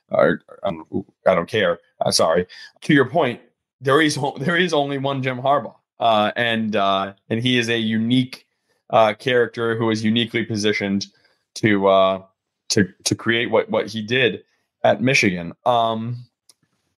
or 0.09 0.41
um, 0.63 0.85
I 1.27 1.35
don't 1.35 1.49
care. 1.49 1.79
Uh, 2.01 2.11
sorry. 2.11 2.47
To 2.81 2.93
your 2.93 3.09
point, 3.09 3.41
there 3.81 4.01
is 4.01 4.17
there 4.39 4.57
is 4.57 4.73
only 4.73 4.97
one 4.97 5.21
Jim 5.23 5.37
Harbaugh, 5.37 5.75
uh, 5.99 6.31
and 6.35 6.75
uh, 6.75 7.13
and 7.29 7.41
he 7.41 7.57
is 7.57 7.69
a 7.69 7.77
unique 7.77 8.45
uh, 8.89 9.13
character 9.13 9.77
who 9.77 9.89
is 9.89 10.03
uniquely 10.03 10.43
positioned 10.43 11.07
to 11.55 11.87
uh, 11.87 12.23
to 12.69 12.87
to 13.03 13.15
create 13.15 13.51
what 13.51 13.69
what 13.69 13.87
he 13.87 14.01
did 14.01 14.43
at 14.83 15.01
Michigan. 15.01 15.53
Um, 15.65 16.25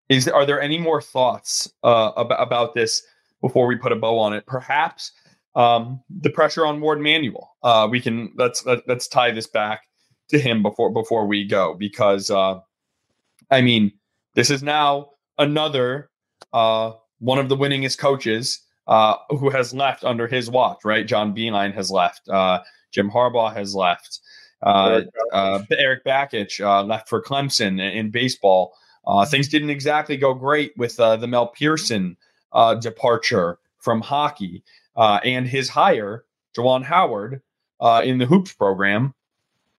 is 0.08 0.28
are 0.28 0.46
there 0.46 0.60
any 0.60 0.78
more 0.78 1.02
thoughts 1.02 1.72
uh, 1.82 2.12
about 2.16 2.42
about 2.42 2.74
this 2.74 3.02
before 3.40 3.66
we 3.66 3.76
put 3.76 3.92
a 3.92 3.96
bow 3.96 4.18
on 4.18 4.32
it? 4.32 4.46
Perhaps 4.46 5.12
um, 5.54 6.00
the 6.08 6.30
pressure 6.30 6.64
on 6.64 6.80
Warde 6.80 7.00
Manuel. 7.00 7.56
Uh, 7.62 7.88
we 7.90 8.00
can 8.00 8.32
let's 8.36 8.64
let, 8.64 8.86
let's 8.86 9.08
tie 9.08 9.32
this 9.32 9.46
back 9.46 9.82
to 10.28 10.38
him 10.38 10.62
before 10.62 10.90
before 10.90 11.26
we 11.26 11.44
go 11.44 11.74
because 11.74 12.30
I 12.30 13.60
mean 13.60 13.92
this 14.34 14.48
is 14.48 14.62
now 14.62 15.10
another 15.38 16.08
one 16.52 17.38
of 17.38 17.48
the 17.48 17.56
winningest 17.56 17.98
coaches 17.98 18.60
uh, 18.86 19.16
who 19.30 19.50
has 19.50 19.74
left 19.74 20.04
under 20.04 20.26
his 20.26 20.50
watch. 20.50 20.84
Right, 20.84 21.06
John 21.06 21.34
Beilein 21.34 21.74
has 21.74 21.90
left. 21.90 22.28
Uh, 22.28 22.60
Jim 22.90 23.10
Harbaugh 23.10 23.52
has 23.54 23.74
left. 23.74 24.20
Uh, 24.62 25.02
uh, 25.32 25.62
Eric 25.72 26.04
Bakich 26.04 26.64
uh, 26.64 26.84
left 26.84 27.08
for 27.08 27.20
Clemson 27.20 27.72
in, 27.72 27.80
in 27.80 28.10
baseball. 28.10 28.74
Uh, 29.06 29.24
things 29.24 29.48
didn't 29.48 29.70
exactly 29.70 30.16
go 30.16 30.32
great 30.34 30.72
with 30.76 30.98
uh, 31.00 31.16
the 31.16 31.26
Mel 31.26 31.48
Pearson 31.48 32.16
uh, 32.52 32.74
departure 32.76 33.58
from 33.78 34.00
hockey 34.00 34.62
uh, 34.96 35.18
and 35.24 35.46
his 35.46 35.68
hire, 35.68 36.24
Juwan 36.56 36.84
Howard, 36.84 37.42
uh, 37.80 38.02
in 38.04 38.18
the 38.18 38.26
hoops 38.26 38.52
program, 38.52 39.14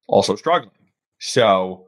also 0.07 0.35
struggling. 0.35 0.71
So, 1.19 1.87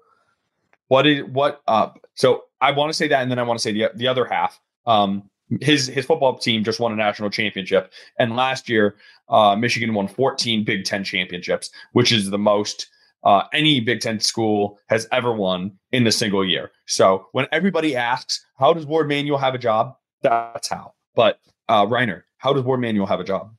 what 0.88 1.06
is 1.06 1.26
what? 1.26 1.62
Uh, 1.68 1.90
so 2.14 2.46
I 2.62 2.72
want 2.72 2.90
to 2.90 2.94
say 2.94 3.10
that, 3.10 3.22
and 3.22 3.30
then 3.30 3.40
I 3.40 3.44
want 3.44 3.60
to 3.60 3.62
say 3.62 3.74
the 3.74 3.92
the 3.94 4.08
other 4.08 4.26
half. 4.26 4.60
Um, 4.86 5.30
his 5.62 5.88
his 5.88 6.06
football 6.06 6.38
team 6.38 6.64
just 6.64 6.80
won 6.80 6.92
a 6.92 6.96
national 6.96 7.30
championship, 7.30 7.92
and 8.20 8.36
last 8.36 8.70
year 8.70 8.96
uh, 9.30 9.56
Michigan 9.56 9.94
won 9.94 10.08
14 10.08 10.64
Big 10.64 10.86
Ten 10.86 11.04
championships, 11.04 11.70
which 11.94 12.12
is 12.12 12.30
the 12.30 12.38
most 12.38 12.88
uh, 13.24 13.44
any 13.54 13.80
Big 13.80 14.02
Ten 14.02 14.20
school 14.20 14.80
has 14.88 15.08
ever 15.12 15.34
won 15.34 15.72
in 15.92 16.06
a 16.08 16.12
single 16.12 16.46
year. 16.46 16.72
So 16.86 17.28
when 17.32 17.48
everybody 17.52 17.96
asks, 17.96 18.46
"How 18.58 18.74
does 18.74 18.86
Warde 18.86 19.08
Manuel 19.08 19.38
have 19.38 19.56
a 19.56 19.60
job?" 19.60 19.96
That's 20.22 20.70
how. 20.70 20.94
But 21.16 21.40
uh, 21.70 21.86
Rainer, 21.90 22.26
how 22.38 22.54
does 22.54 22.64
Warde 22.64 22.82
Manuel 22.82 23.08
have 23.08 23.20
a 23.20 23.24
job? 23.24 23.52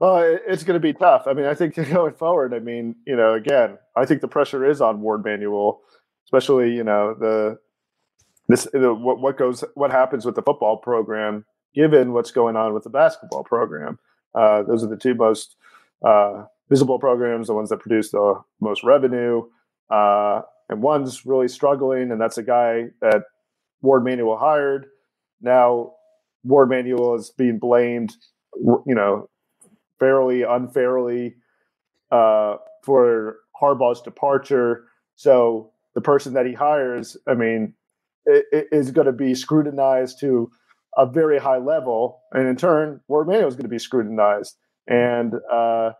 Well, 0.00 0.38
it's 0.46 0.64
going 0.64 0.74
to 0.74 0.80
be 0.80 0.92
tough. 0.92 1.26
I 1.26 1.32
mean, 1.32 1.46
I 1.46 1.54
think 1.54 1.74
going 1.90 2.14
forward, 2.14 2.54
I 2.54 2.58
mean, 2.58 2.94
you 3.06 3.16
know, 3.16 3.34
again, 3.34 3.78
I 3.96 4.06
think 4.06 4.20
the 4.20 4.28
pressure 4.28 4.64
is 4.64 4.80
on 4.80 5.00
Warde 5.00 5.24
Manuel, 5.24 5.80
especially 6.26 6.74
you 6.74 6.84
know 6.84 7.14
the 7.14 7.58
this 8.48 8.66
what 8.72 9.20
what 9.20 9.36
goes 9.36 9.64
what 9.74 9.90
happens 9.90 10.24
with 10.24 10.34
the 10.34 10.42
football 10.42 10.78
program 10.78 11.44
given 11.74 12.12
what's 12.12 12.30
going 12.30 12.56
on 12.56 12.74
with 12.74 12.84
the 12.84 12.90
basketball 12.90 13.44
program. 13.44 13.98
Uh, 14.34 14.62
those 14.62 14.82
are 14.82 14.88
the 14.88 14.96
two 14.96 15.14
most 15.14 15.56
uh, 16.04 16.44
visible 16.68 16.98
programs, 16.98 17.46
the 17.46 17.54
ones 17.54 17.68
that 17.68 17.78
produce 17.78 18.10
the 18.10 18.40
most 18.60 18.82
revenue, 18.82 19.42
uh, 19.90 20.40
and 20.68 20.82
one's 20.82 21.24
really 21.26 21.48
struggling, 21.48 22.10
and 22.10 22.20
that's 22.20 22.38
a 22.38 22.42
guy 22.42 22.86
that 23.00 23.22
Warde 23.80 24.04
Manuel 24.04 24.36
hired. 24.36 24.86
Now, 25.40 25.92
Warde 26.44 26.70
Manuel 26.70 27.14
is 27.14 27.30
being 27.30 27.58
blamed, 27.58 28.14
you 28.56 28.94
know, 28.94 29.28
fairly, 29.98 30.42
unfairly, 30.42 31.36
uh, 32.10 32.56
for 32.84 33.36
Harbaugh's 33.60 34.00
departure. 34.00 34.84
So 35.16 35.72
the 35.94 36.00
person 36.00 36.34
that 36.34 36.46
he 36.46 36.52
hires, 36.52 37.16
I 37.26 37.34
mean, 37.34 37.74
is 38.28 38.90
going 38.90 39.06
to 39.06 39.12
be 39.12 39.34
scrutinized 39.34 40.20
to 40.20 40.50
a 40.96 41.06
very 41.06 41.38
high 41.38 41.58
level, 41.58 42.20
and 42.32 42.48
in 42.48 42.56
turn, 42.56 43.00
Warde 43.08 43.28
Manuel 43.28 43.48
is 43.48 43.54
going 43.54 43.64
to 43.64 43.68
be 43.68 43.78
scrutinized. 43.78 44.56
And 44.86 45.34
uh, 45.52 45.92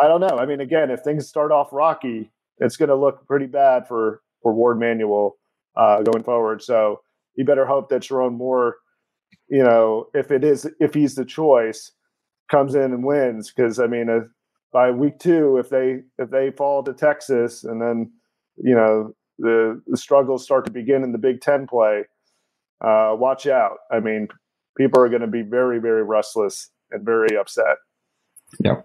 I 0.00 0.06
don't 0.06 0.20
know. 0.20 0.38
I 0.38 0.46
mean, 0.46 0.60
again, 0.60 0.90
if 0.90 1.00
things 1.00 1.28
start 1.28 1.50
off 1.50 1.72
rocky, 1.72 2.30
it's 2.58 2.76
going 2.76 2.90
to 2.90 2.96
look 2.96 3.26
pretty 3.26 3.46
bad 3.46 3.88
for 3.88 4.22
for 4.42 4.52
Warde 4.52 4.78
Manuel 4.78 5.36
uh, 5.76 6.02
going 6.02 6.22
forward. 6.22 6.62
So 6.62 7.00
you 7.34 7.44
better 7.44 7.66
hope 7.66 7.88
that 7.88 8.02
Sherrone 8.02 8.36
Moore, 8.36 8.76
you 9.48 9.62
know, 9.62 10.06
if 10.14 10.30
it 10.30 10.44
is 10.44 10.70
if 10.80 10.94
he's 10.94 11.14
the 11.14 11.24
choice, 11.24 11.92
comes 12.50 12.74
in 12.74 12.92
and 12.92 13.04
wins. 13.04 13.52
Because 13.54 13.80
I 13.80 13.86
mean, 13.86 14.08
by 14.72 14.90
week 14.90 15.18
two, 15.18 15.56
if 15.58 15.70
they 15.70 16.02
if 16.18 16.30
they 16.30 16.50
fall 16.50 16.82
to 16.84 16.92
Texas 16.92 17.64
and 17.64 17.80
then 17.80 18.12
you 18.56 18.74
know 18.74 19.14
the, 19.38 19.80
the 19.86 19.96
struggles 19.96 20.44
start 20.44 20.64
to 20.66 20.70
begin 20.70 21.02
in 21.02 21.12
the 21.12 21.18
Big 21.18 21.40
Ten 21.40 21.66
play, 21.66 22.04
uh, 22.80 23.14
watch 23.18 23.46
out. 23.46 23.78
I 23.90 24.00
mean, 24.00 24.28
people 24.76 25.00
are 25.00 25.08
going 25.08 25.22
to 25.22 25.26
be 25.26 25.42
very 25.42 25.80
very 25.80 26.02
restless 26.02 26.70
and 26.90 27.04
very 27.04 27.36
upset. 27.36 27.76
Yeah, 28.60 28.80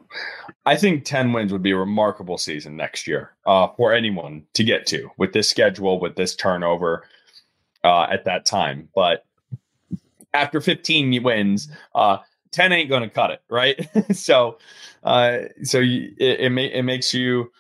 I 0.66 0.76
think 0.76 1.06
ten 1.06 1.32
wins 1.32 1.52
would 1.52 1.64
be 1.64 1.72
a 1.72 1.78
remarkable 1.78 2.38
season 2.38 2.76
next 2.76 3.08
year 3.08 3.32
uh, 3.46 3.68
for 3.78 3.94
anyone 3.94 4.44
to 4.54 4.64
get 4.64 4.86
to 4.88 5.10
with 5.18 5.34
this 5.34 5.50
schedule, 5.50 6.00
with 6.00 6.16
this 6.16 6.36
turnover 6.36 7.04
uh, 7.84 8.08
at 8.10 8.26
that 8.26 8.46
time. 8.46 8.90
But 8.96 9.26
after 10.34 10.62
15 10.62 11.22
wins, 11.24 11.70
uh, 11.96 12.18
10 12.52 12.72
ain't 12.72 12.90
going 12.90 13.04
to 13.04 13.10
cut 13.10 13.32
it, 13.32 13.42
right? 13.50 13.88
so, 14.16 14.58
uh, 15.04 15.40
so 15.64 15.80
you, 15.80 16.14
it, 16.18 16.42
it, 16.42 16.50
may, 16.50 16.66
it 16.66 16.84
makes 16.84 17.14
you. 17.14 17.52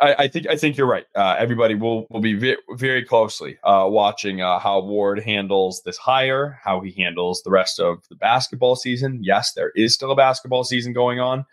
I, 0.00 0.14
I, 0.20 0.28
think 0.28 0.48
I 0.48 0.56
think 0.56 0.76
you're 0.76 0.88
right. 0.88 1.06
Uh, 1.14 1.36
everybody 1.38 1.74
will 1.74 2.06
will 2.10 2.20
be 2.20 2.34
very, 2.34 2.56
very 2.72 3.04
closely 3.04 3.58
uh, 3.62 3.86
watching 3.88 4.40
uh, 4.40 4.58
how 4.58 4.80
Warde 4.80 5.22
handles 5.22 5.82
this 5.84 5.96
hire, 5.96 6.58
how 6.62 6.80
he 6.80 6.90
handles 6.90 7.42
the 7.42 7.50
rest 7.50 7.78
of 7.78 7.98
the 8.08 8.16
basketball 8.16 8.76
season. 8.76 9.20
Yes, 9.22 9.52
there 9.52 9.70
is 9.76 9.94
still 9.94 10.10
a 10.10 10.16
basketball 10.16 10.64
season 10.64 10.92
going 10.92 11.20
on, 11.20 11.46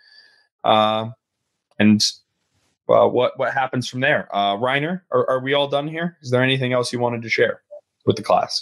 uh, 0.63 1.09
and 1.77 2.03
what 2.85 3.37
what 3.37 3.53
happens 3.53 3.87
from 3.87 3.99
there? 3.99 4.33
Uh, 4.35 4.55
Rainer, 4.55 5.05
are, 5.11 5.29
are 5.29 5.39
we 5.39 5.53
all 5.53 5.67
done 5.67 5.87
here? 5.87 6.17
Is 6.21 6.31
there 6.31 6.43
anything 6.43 6.73
else 6.73 6.91
you 6.91 6.99
wanted 6.99 7.21
to 7.21 7.29
share 7.29 7.61
with 8.05 8.15
the 8.15 8.23
class? 8.23 8.61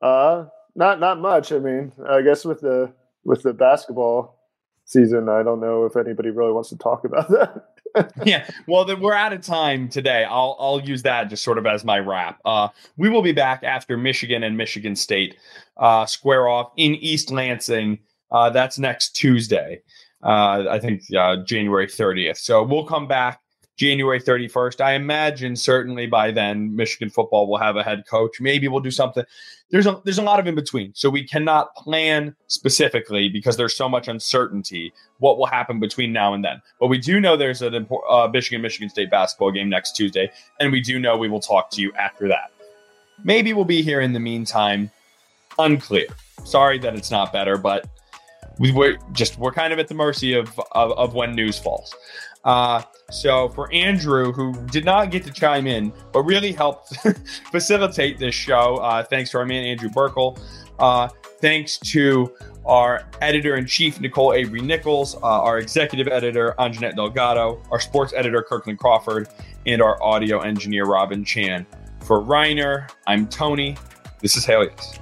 Uh, 0.00 0.46
not 0.74 1.00
not 1.00 1.20
much. 1.20 1.52
I 1.52 1.58
mean, 1.58 1.92
I 2.08 2.22
guess 2.22 2.44
with 2.44 2.60
the 2.60 2.92
with 3.24 3.42
the 3.42 3.52
basketball 3.52 4.38
season, 4.84 5.28
I 5.28 5.42
don't 5.42 5.60
know 5.60 5.84
if 5.84 5.96
anybody 5.96 6.30
really 6.30 6.52
wants 6.52 6.68
to 6.70 6.76
talk 6.76 7.04
about 7.04 7.28
that. 7.30 7.71
Yeah, 8.24 8.48
well, 8.66 8.84
then 8.84 9.00
we're 9.00 9.14
out 9.14 9.32
of 9.32 9.42
time 9.42 9.88
today. 9.88 10.24
I'll 10.24 10.56
I'll 10.58 10.80
use 10.80 11.02
that 11.02 11.28
just 11.28 11.44
sort 11.44 11.58
of 11.58 11.66
as 11.66 11.84
my 11.84 11.98
wrap. 11.98 12.40
Uh, 12.44 12.68
we 12.96 13.08
will 13.08 13.22
be 13.22 13.32
back 13.32 13.62
after 13.64 13.96
Michigan 13.96 14.42
and 14.42 14.56
Michigan 14.56 14.96
State 14.96 15.36
uh, 15.76 16.06
square 16.06 16.48
off 16.48 16.72
in 16.76 16.94
East 16.96 17.30
Lansing. 17.30 17.98
Uh, 18.30 18.50
that's 18.50 18.78
next 18.78 19.10
Tuesday. 19.10 19.82
Uh, 20.22 20.64
I 20.70 20.78
think 20.78 21.02
uh, 21.14 21.36
January 21.44 21.86
30th. 21.86 22.38
So 22.38 22.62
we'll 22.62 22.86
come 22.86 23.08
back 23.08 23.41
January 23.76 24.20
31st. 24.20 24.80
I 24.80 24.92
imagine 24.92 25.56
certainly 25.56 26.06
by 26.06 26.30
then 26.30 26.76
Michigan 26.76 27.10
football 27.10 27.48
will 27.48 27.58
have 27.58 27.76
a 27.76 27.82
head 27.82 28.04
coach. 28.08 28.40
Maybe 28.40 28.68
we'll 28.68 28.80
do 28.80 28.90
something. 28.90 29.24
There's 29.70 29.86
a 29.86 30.00
there's 30.04 30.18
a 30.18 30.22
lot 30.22 30.38
of 30.38 30.46
in 30.46 30.54
between. 30.54 30.92
So 30.94 31.08
we 31.08 31.26
cannot 31.26 31.74
plan 31.74 32.36
specifically 32.48 33.28
because 33.30 33.56
there's 33.56 33.74
so 33.74 33.88
much 33.88 34.08
uncertainty 34.08 34.92
what 35.18 35.38
will 35.38 35.46
happen 35.46 35.80
between 35.80 36.12
now 36.12 36.34
and 36.34 36.44
then. 36.44 36.60
But 36.78 36.88
we 36.88 36.98
do 36.98 37.20
know 37.20 37.36
there's 37.36 37.62
an 37.62 37.88
uh, 38.08 38.28
Michigan 38.30 38.60
Michigan 38.60 38.90
State 38.90 39.10
basketball 39.10 39.50
game 39.50 39.70
next 39.70 39.96
Tuesday 39.96 40.30
and 40.60 40.70
we 40.70 40.80
do 40.80 40.98
know 40.98 41.16
we 41.16 41.28
will 41.28 41.40
talk 41.40 41.70
to 41.70 41.80
you 41.80 41.92
after 41.94 42.28
that. 42.28 42.52
Maybe 43.24 43.54
we'll 43.54 43.64
be 43.64 43.82
here 43.82 44.00
in 44.00 44.12
the 44.12 44.20
meantime. 44.20 44.90
Unclear. 45.58 46.06
Sorry 46.44 46.78
that 46.78 46.94
it's 46.94 47.10
not 47.10 47.32
better, 47.32 47.56
but 47.56 47.86
we, 48.58 48.70
are 48.86 48.98
just 49.12 49.38
we're 49.38 49.52
kind 49.52 49.72
of 49.72 49.78
at 49.78 49.88
the 49.88 49.94
mercy 49.94 50.34
of 50.34 50.58
of, 50.72 50.92
of 50.92 51.14
when 51.14 51.34
news 51.34 51.58
falls. 51.58 51.94
Uh, 52.44 52.82
so 53.10 53.48
for 53.50 53.72
Andrew, 53.72 54.32
who 54.32 54.52
did 54.66 54.84
not 54.84 55.10
get 55.10 55.24
to 55.24 55.32
chime 55.32 55.66
in, 55.66 55.92
but 56.12 56.22
really 56.22 56.52
helped 56.52 56.96
facilitate 57.52 58.18
this 58.18 58.34
show, 58.34 58.76
uh, 58.76 59.02
thanks 59.04 59.30
to 59.30 59.38
our 59.38 59.46
man 59.46 59.64
Andrew 59.64 59.88
Burkle. 59.88 60.40
Uh, 60.78 61.08
thanks 61.40 61.78
to 61.78 62.32
our 62.64 63.08
editor 63.20 63.56
in 63.56 63.66
chief 63.66 64.00
Nicole 64.00 64.32
Avery 64.32 64.60
Nichols, 64.60 65.16
uh, 65.16 65.20
our 65.20 65.58
executive 65.58 66.08
editor 66.08 66.54
Anjanette 66.58 66.96
Delgado, 66.96 67.62
our 67.70 67.80
sports 67.80 68.12
editor 68.16 68.42
Kirkland 68.42 68.78
Crawford, 68.78 69.28
and 69.66 69.82
our 69.82 70.02
audio 70.02 70.40
engineer 70.40 70.84
Robin 70.84 71.24
Chan. 71.24 71.66
For 72.00 72.20
Rainer, 72.20 72.88
I'm 73.06 73.28
Tony. 73.28 73.76
This 74.20 74.36
is 74.36 74.44
Hail 74.44 74.64
Yes. 74.64 75.01